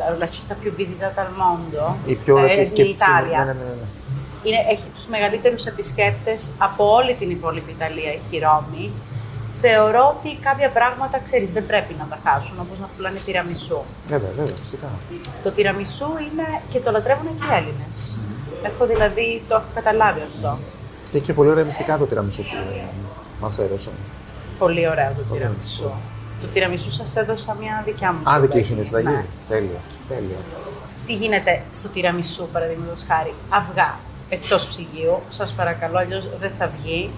la- 0.00 0.16
la 0.22 0.28
città 0.34 0.54
più 0.62 0.70
visitata 0.82 1.20
al 1.26 1.30
mondo. 1.40 1.94
Η 2.06 2.14
πιο 2.14 2.38
ε, 2.38 2.40
in 2.42 2.48
επισκεπτική. 2.50 2.96
Italia. 2.98 3.38
Ναι, 3.38 3.44
ναι, 3.44 3.52
ναι, 3.52 3.74
ναι. 3.80 3.86
Είναι, 4.44 4.60
έχει 4.74 4.88
τους 4.94 5.06
μεγαλύτερους 5.06 5.64
επισκέπτες 5.66 6.50
από 6.58 6.92
όλη 6.98 7.14
την 7.14 7.30
υπόλοιπη 7.30 7.70
Ιταλία, 7.70 8.10
έχει 8.18 8.36
η 8.36 8.38
Ρώμη. 8.46 8.90
Θεωρώ 9.60 10.14
ότι 10.18 10.36
κάποια 10.48 10.68
πράγματα, 10.68 11.16
ξέρεις, 11.24 11.50
δεν 11.52 11.66
πρέπει 11.66 11.94
να 11.98 12.06
τα 12.12 12.18
χάσουν, 12.24 12.56
όπως 12.60 12.78
να 12.78 12.88
πουλάνε 12.96 13.18
τυραμισού. 13.24 13.80
Βέβαια, 14.06 14.30
βέβαια, 14.36 14.54
φυσικά. 14.62 14.88
Το 15.42 15.50
τυραμισού 15.50 16.08
είναι 16.26 16.46
και 16.72 16.80
το 16.80 16.90
λατρεύουν 16.90 17.26
και 17.38 17.44
οι 17.50 17.54
Έλληνες. 17.58 18.18
Έχω 18.62 18.86
δηλαδή, 18.86 19.42
το 19.48 19.54
έχω 19.54 19.68
καταλάβει 19.74 20.20
αυτό. 20.32 20.58
Και 21.10 21.16
έχει 21.16 21.26
και 21.26 21.32
πολύ 21.32 21.50
ωραία 21.50 21.64
μυστικά 21.64 21.98
το 21.98 22.04
τυραμισού 22.04 22.42
που 22.42 22.56
μας 23.40 23.58
έδωσαν. 23.58 23.92
Πολύ 24.58 24.88
ωραίο 24.88 25.12
το 25.16 25.34
τυραμισού. 25.34 25.90
Το 26.40 26.46
τυραμισού 26.52 26.90
σας 26.90 27.16
έδωσα 27.16 27.56
μια 27.60 27.82
δικιά 27.84 28.12
μου. 28.12 28.30
Α, 28.30 28.40
δική 28.40 28.62
συνταγή. 28.62 28.64
σου 28.64 28.72
είναι 28.72 28.82
η 28.82 28.84
συνταγή. 28.84 29.06
Ναι. 29.06 29.24
Τέλεια. 29.48 29.80
Τέλεια. 30.08 30.36
Τι 31.06 31.14
γίνεται 31.14 31.62
στο 31.74 31.88
τυραμισού, 31.88 32.48
παραδείγματος 32.52 33.04
χάρη. 33.08 33.34
Αυγά; 33.48 33.98
Εκτός 34.28 34.66
ψυγείου. 34.66 35.20
Σας 35.28 35.52
παρακαλώ, 35.52 35.98
αλλιώς 35.98 36.28
δεν 36.38 36.52
θα 36.58 36.70
βγει. 36.76 37.10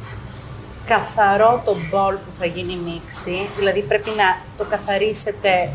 Καθαρό 0.87 1.63
το 1.65 1.75
μπολ 1.91 2.15
που 2.15 2.31
θα 2.39 2.47
γίνει 2.47 2.77
μίξη. 2.85 3.49
Δηλαδή 3.59 3.81
πρέπει 3.81 4.11
να 4.17 4.37
το 4.59 4.65
καθαρίσετε. 4.71 5.69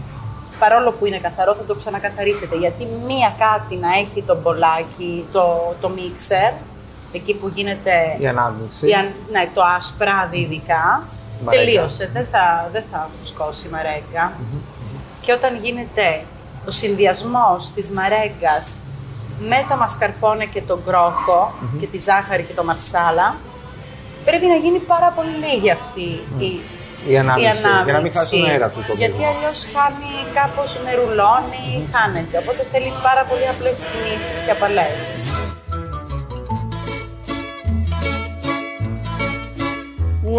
Παρόλο 0.60 0.92
που 0.92 1.06
είναι 1.06 1.18
καθαρό, 1.18 1.54
θα 1.56 1.64
το 1.64 1.76
ξανακαθαρίσετε. 1.76 2.56
Γιατί 2.58 2.88
μία 3.08 3.34
κάτι 3.38 3.76
να 3.76 3.88
έχει 3.98 4.22
το 4.22 4.36
μπολάκι, 4.42 5.26
το, 5.32 5.76
το 5.82 5.90
μίξερ, 5.90 6.52
εκεί 7.12 7.34
που 7.36 7.48
γίνεται 7.48 8.16
Η 8.20 8.28
ανάμειξη. 8.28 8.88
η 8.90 8.94
αν- 8.94 9.14
ναι, 9.32 9.50
το 9.54 9.62
ασπράδι 9.78 10.38
ειδικά. 10.40 11.04
Μαρέγκα. 11.46 11.64
Τελείωσε. 11.66 12.10
Δεν 12.14 12.28
θα, 12.32 12.70
δεν 12.72 12.84
θα 12.92 13.10
φουσκώσει 13.20 13.68
η 13.68 13.70
μαρέγκα. 13.70 14.32
Και 15.22 15.34
όταν 15.34 15.56
γίνεται 15.56 16.22
ο 16.68 16.72
συνδυασμός 16.72 17.72
της 17.76 17.92
μαρέγκας 17.92 18.84
με 19.50 19.66
το 19.70 19.76
μασκαρπόνε 19.76 20.46
και 20.46 20.62
τον 20.62 20.80
κρόκο 20.86 21.54
και 21.80 21.88
τη 21.88 21.98
ζάχαρη 21.98 22.44
και 22.44 22.54
το 22.54 22.64
μαρσάλα, 22.64 23.36
πρέπει 24.26 24.46
να 24.46 24.56
γίνει 24.56 24.80
πάρα 24.80 25.14
πολύ 25.16 25.30
λίγη 25.44 25.70
αυτή 25.72 26.08
η, 26.48 26.60
Η 27.08 27.18
ανάμειξη, 27.18 27.62
για 27.62 27.70
να 27.72 27.82
μην 27.84 27.90
ανάμειξη. 27.90 28.18
χάσει 28.20 28.40
τον 28.40 28.50
αέρα 28.50 28.68
του 28.70 28.84
το 28.88 28.94
Γιατί 28.94 29.14
μείγμα. 29.18 29.28
αλλιώς 29.32 29.60
χάνει 29.74 30.12
κάπως 30.34 30.72
νερουλώνει, 30.86 31.66
χάνεται. 31.94 32.38
Οπότε 32.38 32.62
θέλει 32.72 32.92
πάρα 33.04 33.24
πολύ 33.30 33.48
απλές 33.54 33.78
κινήσεις 33.90 34.40
και 34.46 34.52
απαλές. 34.52 35.04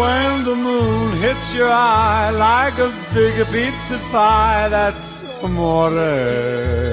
When 0.01 0.43
the 0.49 0.55
moon 0.55 1.11
hits 1.23 1.53
your 1.53 1.69
eye 1.69 2.31
like 2.31 2.77
a 2.87 2.89
big 3.13 3.35
pizza 3.53 3.97
pie, 4.11 4.67
that's 4.75 5.07
amore. 5.43 6.92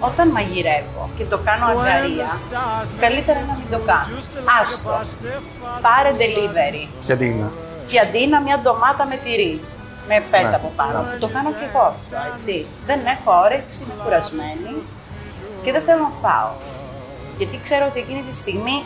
Όταν 0.00 0.28
μαγειρεύω 0.28 1.08
και 1.16 1.24
το 1.24 1.38
κάνω 1.44 1.64
αγκαρία, 1.66 2.28
καλύτερα 3.00 3.40
να 3.48 3.54
μην 3.58 3.68
το 3.70 3.78
κάνω. 3.90 4.16
Άστο. 4.60 4.90
Πάρε 5.86 6.10
delivery. 6.22 6.84
Ποια 7.06 7.16
τι 7.16 7.26
είναι. 7.26 7.50
Και 7.86 8.00
αντί 8.00 8.26
να 8.26 8.40
μια 8.40 8.58
ντομάτα 8.62 9.04
με 9.06 9.16
τυρί, 9.24 9.60
με 10.08 10.16
φέτα 10.30 10.48
Ναι, 10.48 10.54
από 10.54 10.72
πάνω, 10.76 10.98
ναι. 11.02 11.10
που 11.10 11.18
το 11.18 11.28
κάνω 11.34 11.50
και 11.58 11.64
εγώ 11.70 11.82
αυτό, 11.92 12.16
έτσι. 12.34 12.66
Δεν 12.88 13.00
έχω 13.14 13.30
όρεξη, 13.44 13.78
είμαι 13.82 13.94
κουρασμένη 14.04 14.72
και 15.62 15.72
δεν 15.72 15.82
θέλω 15.82 16.02
να 16.08 16.14
φάω. 16.28 16.50
Γιατί 17.38 17.60
ξέρω 17.62 17.84
ότι 17.90 17.98
εκείνη 18.04 18.22
τη 18.30 18.34
στιγμή 18.36 18.76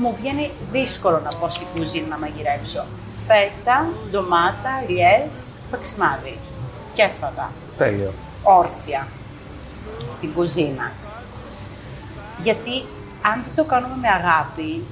μου 0.00 0.14
βγαίνει 0.18 0.50
δύσκολο 0.72 1.18
να 1.26 1.30
πω 1.38 1.48
στην 1.48 1.66
κουζίνα 1.74 2.06
να 2.06 2.18
μαγειρέψω. 2.18 2.84
Φέτα, 3.26 3.86
ντομάτα, 4.10 4.72
ηλιές, 4.86 5.32
παξιμάδι. 5.70 6.38
Και 6.94 7.02
έφαγα 7.02 7.46
Τέλειο. 7.76 8.12
όρθια 8.42 9.06
στην 10.10 10.32
κουζίνα. 10.34 10.92
Γιατί 12.42 12.74
αν 13.30 13.42
δεν 13.44 13.54
το 13.56 13.64
κάνουμε 13.64 13.96
με 14.00 14.08
αγάπη, 14.08 14.84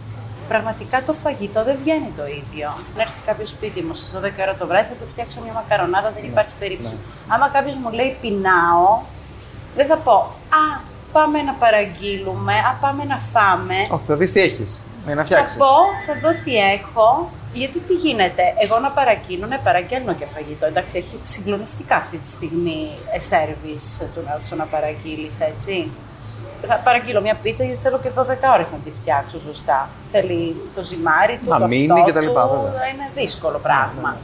πραγματικά 0.48 1.02
το 1.06 1.12
φαγητό 1.12 1.64
δεν 1.64 1.76
βγαίνει 1.82 2.10
το 2.16 2.26
ίδιο. 2.26 2.68
Να 2.96 3.02
έρθει 3.02 3.20
κάποιος 3.26 3.48
σπίτι 3.50 3.82
μου 3.82 3.94
στις 3.94 4.10
12 4.16 4.20
ώρα 4.40 4.54
το 4.54 4.66
βράδυ, 4.66 4.88
θα 4.88 4.94
του 5.04 5.08
φτιάξω 5.12 5.40
μια 5.44 5.52
μακαρονάδα, 5.52 6.10
δεν 6.16 6.24
υπάρχει 6.24 6.52
περίπτωση. 6.58 6.96
Άμα 7.28 7.48
κάποιος 7.48 7.76
μου 7.76 7.90
λέει 7.92 8.16
πεινάω, 8.20 8.88
δεν 9.76 9.86
θα 9.86 9.96
πω 9.96 10.16
Α, 10.62 10.80
πάμε 11.12 11.42
να 11.42 11.52
παραγγείλουμε, 11.52 12.52
Α, 12.52 12.72
πάμε 12.80 13.04
να 13.04 13.18
φάμε. 13.32 13.74
Όχι, 13.90 14.04
θα 14.04 14.16
δεις 14.16 14.32
τι 14.32 14.40
έχεις. 14.40 14.82
Ναι, 15.06 15.14
να 15.14 15.20
Θα 15.20 15.26
φτιάξεις. 15.26 15.58
πω, 15.58 15.74
θα 16.06 16.14
δω 16.22 16.30
τι 16.44 16.54
έχω, 16.56 17.30
γιατί 17.58 17.78
τι 17.78 17.94
γίνεται; 17.94 18.42
Εγώ 18.58 18.78
να 18.78 18.90
παραγγείλω, 18.90 19.46
να 19.46 19.58
παραγγέλνω 19.58 20.14
και 20.14 20.26
φαγητό. 20.34 20.66
Εντάξει, 20.66 20.98
έχει 20.98 21.20
συγκλονιστικά 21.24 21.96
αυτή 21.96 22.16
τη 22.16 22.28
στιγμή 22.28 22.90
ε, 23.12 23.18
service 23.32 24.06
του 24.14 24.20
να, 24.26 24.38
στο 24.40 24.54
να 24.56 24.64
παραγγείλεις, 24.64 25.40
έτσι. 25.40 25.90
Θα 26.68 26.76
παραγγείλω 26.84 27.20
μια 27.20 27.34
πίτσα 27.42 27.64
γιατί 27.64 27.80
θέλω 27.82 27.98
και 27.98 28.10
12 28.16 28.22
ώρες 28.54 28.72
να 28.72 28.78
τη 28.84 28.90
φτιάξω 29.00 29.40
σωστά. 29.40 29.88
Θέλει 30.10 30.56
το 30.74 30.82
ζυμάρι 30.82 31.38
του, 31.42 31.48
Να 31.48 31.58
το 31.58 31.66
μείνει 31.66 31.92
αυτό 31.92 32.04
και 32.04 32.12
τα 32.12 32.20
λοιπά, 32.20 32.48
του, 32.48 32.60
βέβαια. 32.62 32.88
Είναι 32.92 33.08
δύσκολο 33.14 33.58
πράγμα. 33.58 34.16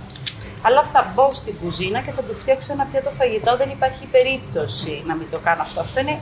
Αλλά 0.63 0.83
θα 0.93 1.13
μπω 1.15 1.31
στην 1.33 1.55
κουζίνα 1.63 2.01
και 2.01 2.11
θα 2.11 2.23
του 2.23 2.35
φτιάξω 2.41 2.73
ένα 2.73 2.85
πιάτο 2.91 3.11
φαγητό. 3.11 3.57
Δεν 3.57 3.71
υπάρχει 3.71 4.07
περίπτωση 4.07 5.03
να 5.07 5.15
μην 5.15 5.27
το 5.31 5.39
κάνω 5.39 5.63
αυτό. 5.63 5.81
Αυτό 5.81 6.01
είναι 6.01 6.17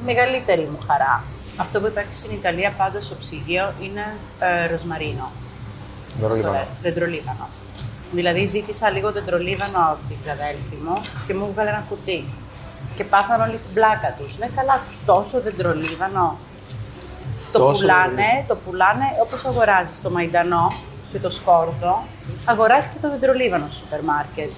η 0.00 0.04
μεγαλύτερη 0.04 0.68
μου 0.72 0.78
χαρά. 0.86 1.24
Αυτό 1.56 1.80
που 1.80 1.86
υπάρχει 1.86 2.14
στην 2.14 2.32
Ιταλία 2.32 2.72
πάντα 2.76 3.00
στο 3.00 3.14
ψυγείο 3.20 3.72
είναι 3.80 4.04
ε, 4.38 4.66
ροσμαρίνο. 4.70 5.30
Δωρολίβανο. 6.20 6.54
Στο 6.54 6.66
δεντρολίβανο. 6.82 7.48
Δηλαδή 8.12 8.46
ζήτησα 8.46 8.90
λίγο 8.90 9.12
δεντρολίβανο 9.12 9.78
από 9.78 9.98
την 10.08 10.16
ξαδέλφη 10.20 10.76
μου 10.84 11.00
και 11.26 11.34
μου 11.34 11.46
έβγαλε 11.48 11.68
ένα 11.70 11.84
κουτί. 11.88 12.24
Και 12.96 13.04
πάθαν 13.04 13.40
όλη 13.40 13.56
την 13.64 13.74
πλάκα 13.74 14.14
τους. 14.18 14.38
Ναι 14.38 14.46
καλά, 14.56 14.80
τόσο 15.06 15.40
δεντρολίβανο. 15.40 16.36
Το 17.52 17.58
Τόσο 17.58 17.80
πουλάνε, 17.80 18.04
δεντρολίβανο. 18.10 18.44
το 18.48 18.56
πουλάνε 18.64 19.04
όπως 19.24 19.44
αγοράζεις 19.44 20.00
το 20.02 20.10
μαϊντανό 20.10 20.66
και 21.12 21.18
το 21.18 21.30
σκόρδο. 21.30 22.04
Αγοράζεις 22.44 22.90
και 22.92 22.98
το 23.00 23.10
δεντρολίβανο 23.10 23.64
στο 23.68 23.78
σούπερ 23.78 24.02
μάρκετ. 24.02 24.50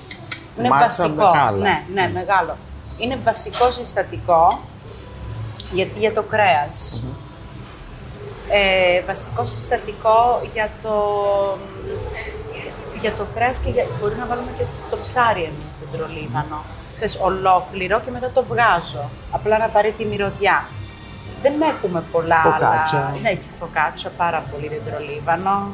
Είναι 0.58 0.68
Μάτσα 0.68 0.86
βασικό. 0.86 1.24
μεγάλα. 1.30 1.58
Ναι, 1.58 1.82
ναι, 1.94 2.10
μεγάλο. 2.14 2.56
Είναι 2.98 3.18
βασικό 3.24 3.70
συστατικό 3.70 4.60
γιατί 5.72 5.98
για 5.98 6.12
το 6.12 6.22
κρεας 6.22 7.04
Ε, 8.50 9.00
βασικό 9.06 9.46
συστατικό 9.46 10.40
για 10.52 10.70
το, 10.82 10.94
για 13.00 13.12
το 13.12 13.26
κρέας 13.34 13.58
και 13.58 13.70
για, 13.70 13.86
μπορεί 14.00 14.14
να 14.14 14.26
βάλουμε 14.26 14.50
και 14.58 14.64
στο 14.86 14.96
ψάρι 15.02 15.42
εμείς 15.42 15.74
δεντρολίβανο. 15.80 16.64
Ξέρεις, 16.94 17.18
ολόκληρο 17.22 18.00
και 18.04 18.10
μετά 18.10 18.30
το 18.34 18.42
βγάζω. 18.44 19.10
Απλά 19.30 19.58
να 19.58 19.66
πάρει 19.68 19.90
τη 19.90 20.04
μυρωδιά. 20.04 20.64
Δεν 21.42 21.52
έχουμε 21.62 22.02
πολλά 22.12 22.36
Φωκάτσια. 22.36 22.98
άλλα. 22.98 23.18
Ναι, 23.22 23.28
έτσι 23.30 23.50
φωκάτσια, 23.60 24.10
πάρα 24.16 24.42
πολύ 24.50 24.68
δεντρολίβανο. 24.74 25.66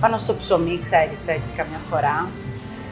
Πάνω 0.00 0.18
στο 0.18 0.34
ψωμί, 0.34 0.78
ξέρεις, 0.82 1.26
έτσι 1.26 1.52
καμιά 1.56 1.80
φορά. 1.90 2.28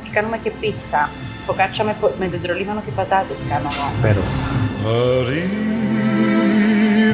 Και 0.05 0.11
κάνουμε 0.13 0.39
και 0.39 0.51
πίτσα. 0.51 1.11
Φωκάτσια 1.47 1.85
με, 1.85 1.97
πο- 2.01 2.13
με 2.19 2.29
δεντρολίβανο 2.29 2.81
και 2.85 2.91
πατάτες 2.91 3.47
κάνω 3.49 3.69
εγώ. 3.73 3.93
Υπέροχο. 3.99 4.33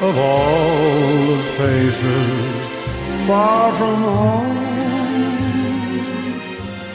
of 0.00 0.16
all 0.16 1.26
the 1.30 1.42
faces, 1.58 2.60
far 3.26 3.72
from 3.78 4.02
home. 4.18 4.56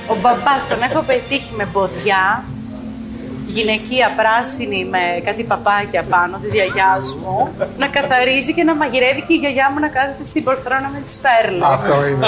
Ο 0.08 0.16
μπαμπάς 0.22 0.68
τον 0.68 0.82
έχω 0.82 1.02
πετύχει 1.02 1.54
με 1.56 1.66
μποδιά, 1.72 2.44
γυναικεία 3.48 4.14
πράσινη 4.16 4.86
με 4.86 5.22
κάτι 5.26 5.44
παπάκια 5.44 6.04
πάνω 6.10 6.38
της 6.38 6.54
γιαγιάς 6.54 7.16
μου, 7.16 7.56
να 7.78 7.88
καθαρίζει 7.88 8.54
και 8.54 8.64
να 8.64 8.76
μαγειρεύει 8.76 9.22
και 9.22 9.34
η 9.34 9.36
γιαγιά 9.36 9.72
μου 9.74 9.80
να 9.80 9.88
κάθεται 9.88 10.26
στην 10.26 10.44
πολθρόνα 10.44 10.90
με 10.94 11.00
τις 11.00 11.20
πέρλες. 11.24 11.64
Αυτό 11.64 11.96
είναι. 12.08 12.28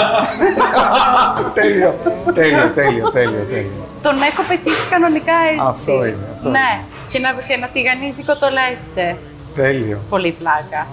τέλειο, 1.60 1.94
τέλειο, 2.34 2.68
τέλειο, 2.74 3.10
τέλειο, 3.10 3.44
τέλειο. 3.50 3.84
Τον 4.02 4.16
έχω 4.30 4.42
πετύχει 4.48 4.88
κανονικά 4.90 5.36
έτσι. 5.50 5.66
Αυτό 5.66 6.04
είναι, 6.04 6.26
αυτό 6.34 6.48
ναι, 6.48 6.70
και 7.10 7.18
να, 7.18 7.30
και 7.48 7.56
να 7.60 7.66
τηγανίζει 7.66 8.22
κοτολέτε. 8.24 9.16
Τέλειο. 9.56 9.98
Πολύ 10.10 10.30
πλάκα. 10.38 10.86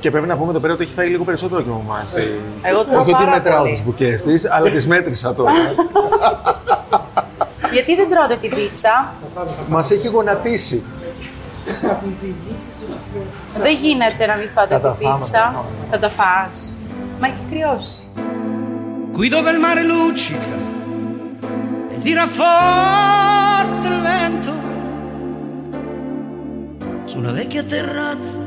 Και 0.00 0.10
πρέπει 0.10 0.26
να 0.26 0.36
πούμε 0.36 0.50
εδώ 0.50 0.58
πέρα 0.58 0.72
ότι 0.72 0.82
έχει 0.82 0.92
φάει 0.92 1.08
λίγο 1.08 1.24
περισσότερο 1.24 1.62
και 1.62 1.68
από 1.68 1.82
εμάς. 1.84 2.14
Εγώ 2.62 2.84
τρώω 2.84 3.00
Όχι 3.00 3.10
ότι 3.14 3.24
πάρα 3.24 3.30
μετράω 3.30 3.58
πολύ. 3.58 3.70
τις 3.70 3.84
μπουκές 3.84 4.22
της, 4.22 4.50
αλλά 4.50 4.70
τις 4.70 4.86
μέτρησα 4.86 5.34
τώρα. 5.34 5.52
Γιατί 7.72 7.94
δεν 7.96 8.08
τρώτε 8.10 8.36
την 8.40 8.50
πίτσα; 8.54 9.12
Μας 9.68 9.90
έχει 9.90 10.08
γονατίσει. 10.08 10.82
Δεν 13.58 13.76
γίνεται 13.82 14.26
να 14.26 14.36
μην 14.36 14.48
φάτε 14.50 14.74
Θα 14.74 14.80
τα 14.80 14.94
την 14.98 15.06
φάμε, 15.06 15.18
πίτσα. 15.24 15.38
θα 15.38 15.44
τα 15.44 15.50
φάμε. 15.52 15.66
Θα 15.90 15.98
τα 15.98 16.08
φας. 16.10 16.72
Μα 17.20 17.26
έχει 17.26 17.36
κρυώσει. 17.50 18.04
Qui 19.18 19.28
dove 19.34 19.50
il 19.54 19.60
mare 19.66 19.82
luccica 19.92 20.56
e 21.94 21.96
tira 22.04 22.26
forte 22.36 23.25
su 27.16 27.22
una 27.22 27.32
vecchia 27.32 27.62
terrazza 27.62 28.38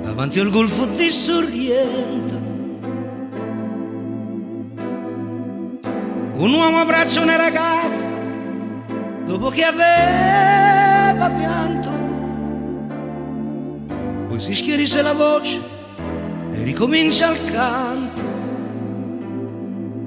davanti 0.00 0.40
al 0.40 0.48
golfo 0.50 0.86
di 0.86 1.10
Sorrento. 1.10 2.34
Un 6.36 6.52
uomo 6.52 6.78
abbraccia 6.78 7.20
una 7.20 7.36
ragazza 7.36 8.08
dopo 9.26 9.50
che 9.50 9.64
aveva 9.64 11.28
pianto. 11.28 11.90
Poi 14.28 14.40
si 14.40 14.54
schierisse 14.54 15.02
la 15.02 15.12
voce 15.12 15.60
e 16.52 16.62
ricomincia 16.62 17.32
il 17.32 17.52
canto. 17.52 18.22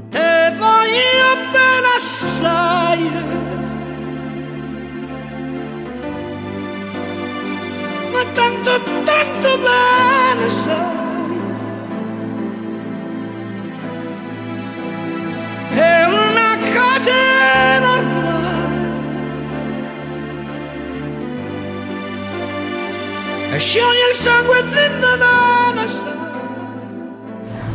Te 0.10 0.56
voglio 0.58 1.36
bene 1.52 1.88
assai 1.96 3.37
tanto, 8.38 8.98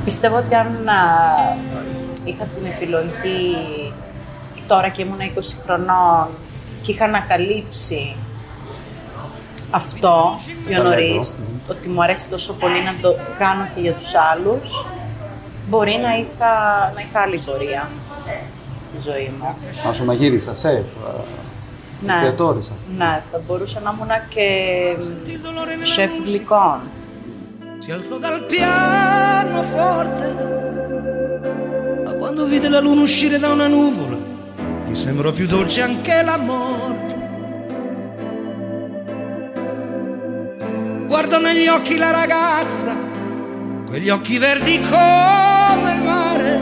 Πιστεύω 0.04 0.36
ότι 0.36 0.54
αν 0.54 0.88
είχα 2.24 2.44
την 2.44 2.66
επιλογή 2.66 3.56
τώρα 4.66 4.88
και 4.88 5.02
ήμουν 5.02 5.18
20 5.18 5.22
χρονών 5.64 6.28
και 6.82 6.92
είχα 6.92 7.04
ανακαλύψει 7.04 8.16
αυτό 9.72 10.38
πιο 10.66 10.82
νωρίς, 10.82 11.34
ότι 11.70 11.88
μου 11.88 12.02
αρέσει 12.02 12.28
τόσο 12.30 12.52
πολύ 12.52 12.82
να 12.82 12.94
το 13.02 13.14
κάνω 13.38 13.68
και 13.74 13.80
για 13.80 13.92
τους 13.92 14.14
άλλους, 14.32 14.86
μπορεί 15.68 15.98
να 16.02 16.16
είχα, 16.16 16.52
να 16.94 17.00
είχα 17.00 17.20
άλλη 17.20 17.38
πορεία 17.38 17.90
στη 18.82 18.96
ζωή 19.10 19.32
μου. 19.38 19.56
Να 19.86 19.92
σου 19.92 20.04
μαγείρισα, 20.04 20.54
σεφ, 20.54 20.84
Ναι. 22.06 22.12
εστιατόρισα. 22.12 22.72
Ναι, 22.96 23.22
θα 23.30 23.40
μπορούσα 23.46 23.80
να 23.80 23.94
ήμουν 23.94 24.08
και 24.28 24.46
σεφ 25.94 26.10
γλυκών. 26.24 26.80
Si 27.84 27.90
alzò 27.90 28.16
dal 28.26 28.40
pianoforte, 28.54 30.26
ma 32.04 32.12
quando 32.20 32.42
vide 32.52 32.68
la 32.68 32.80
luna 32.86 33.02
uscire 33.02 33.36
da 33.40 33.48
una 33.56 33.66
nuvola, 33.66 34.18
gli 34.86 34.94
sembrò 34.94 35.32
più 35.32 35.46
dolce 35.46 35.82
anche 35.82 36.22
la 36.22 36.38
Guardò 41.32 41.48
negli 41.48 41.66
occhi 41.66 41.96
la 41.96 42.10
ragazza, 42.10 42.94
quegli 43.86 44.10
occhi 44.10 44.36
verdi 44.36 44.78
come 44.80 45.92
il 45.94 46.02
mare. 46.02 46.60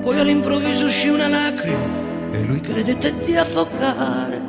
Poi 0.00 0.18
all'improvviso 0.18 0.86
uscì 0.86 1.06
una 1.10 1.28
lacrima 1.28 1.86
e 2.32 2.42
lui 2.42 2.58
credette 2.60 3.14
di 3.24 3.36
affogare. 3.36 4.42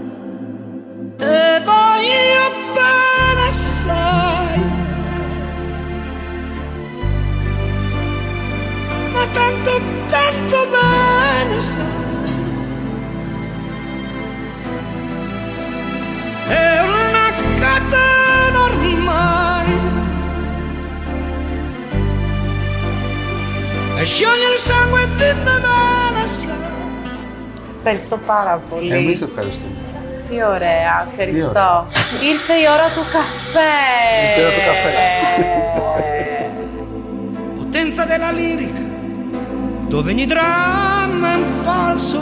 Te 1.15 1.61
voglio 1.63 2.51
bene 2.73 3.47
assai 3.47 4.63
Ma 9.13 9.27
tanto, 9.31 9.81
tanto 10.09 10.67
bene 10.71 11.61
sai 11.61 12.03
È 16.47 16.79
una 16.81 16.94
E 24.04 24.04
scioglie 24.04 24.48
il 24.54 24.60
sangue 24.68 25.06
di 25.18 25.24
me 25.24 25.34
bene 25.44 26.22
sai 26.38 26.58
Ευχαριστώ 27.76 28.16
πάρα 28.26 28.62
πολύ. 28.70 28.94
Εμείς 28.94 29.22
ευχαριστούμε. 29.22 29.74
Τι 30.28 30.34
ωραία, 30.54 31.08
ευχαριστώ. 31.10 31.86
Ήρθε 32.30 32.54
η 32.54 32.66
ώρα 32.76 32.88
του 32.94 33.04
καφέ. 33.16 33.76
Ήρθε 34.26 34.40
η 34.40 34.44
ώρα 34.44 34.54
του 34.56 34.64
καφέ. 34.70 34.90
potenza 37.70 38.04
della 38.04 38.30
lirica, 38.30 38.82
dove 39.88 40.10
ogni 40.10 40.26
dramma 40.26 41.32
è 41.32 41.36
un 41.36 41.44
falso, 41.62 42.20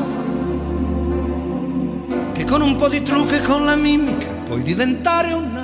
che 2.32 2.44
con 2.44 2.60
un 2.60 2.76
po' 2.76 2.88
di 2.88 3.02
trucco 3.02 3.34
e 3.34 3.40
con 3.40 3.64
la 3.64 3.74
mimica 3.74 4.28
puoi 4.46 4.62
diventare 4.62 5.32
un 5.32 5.61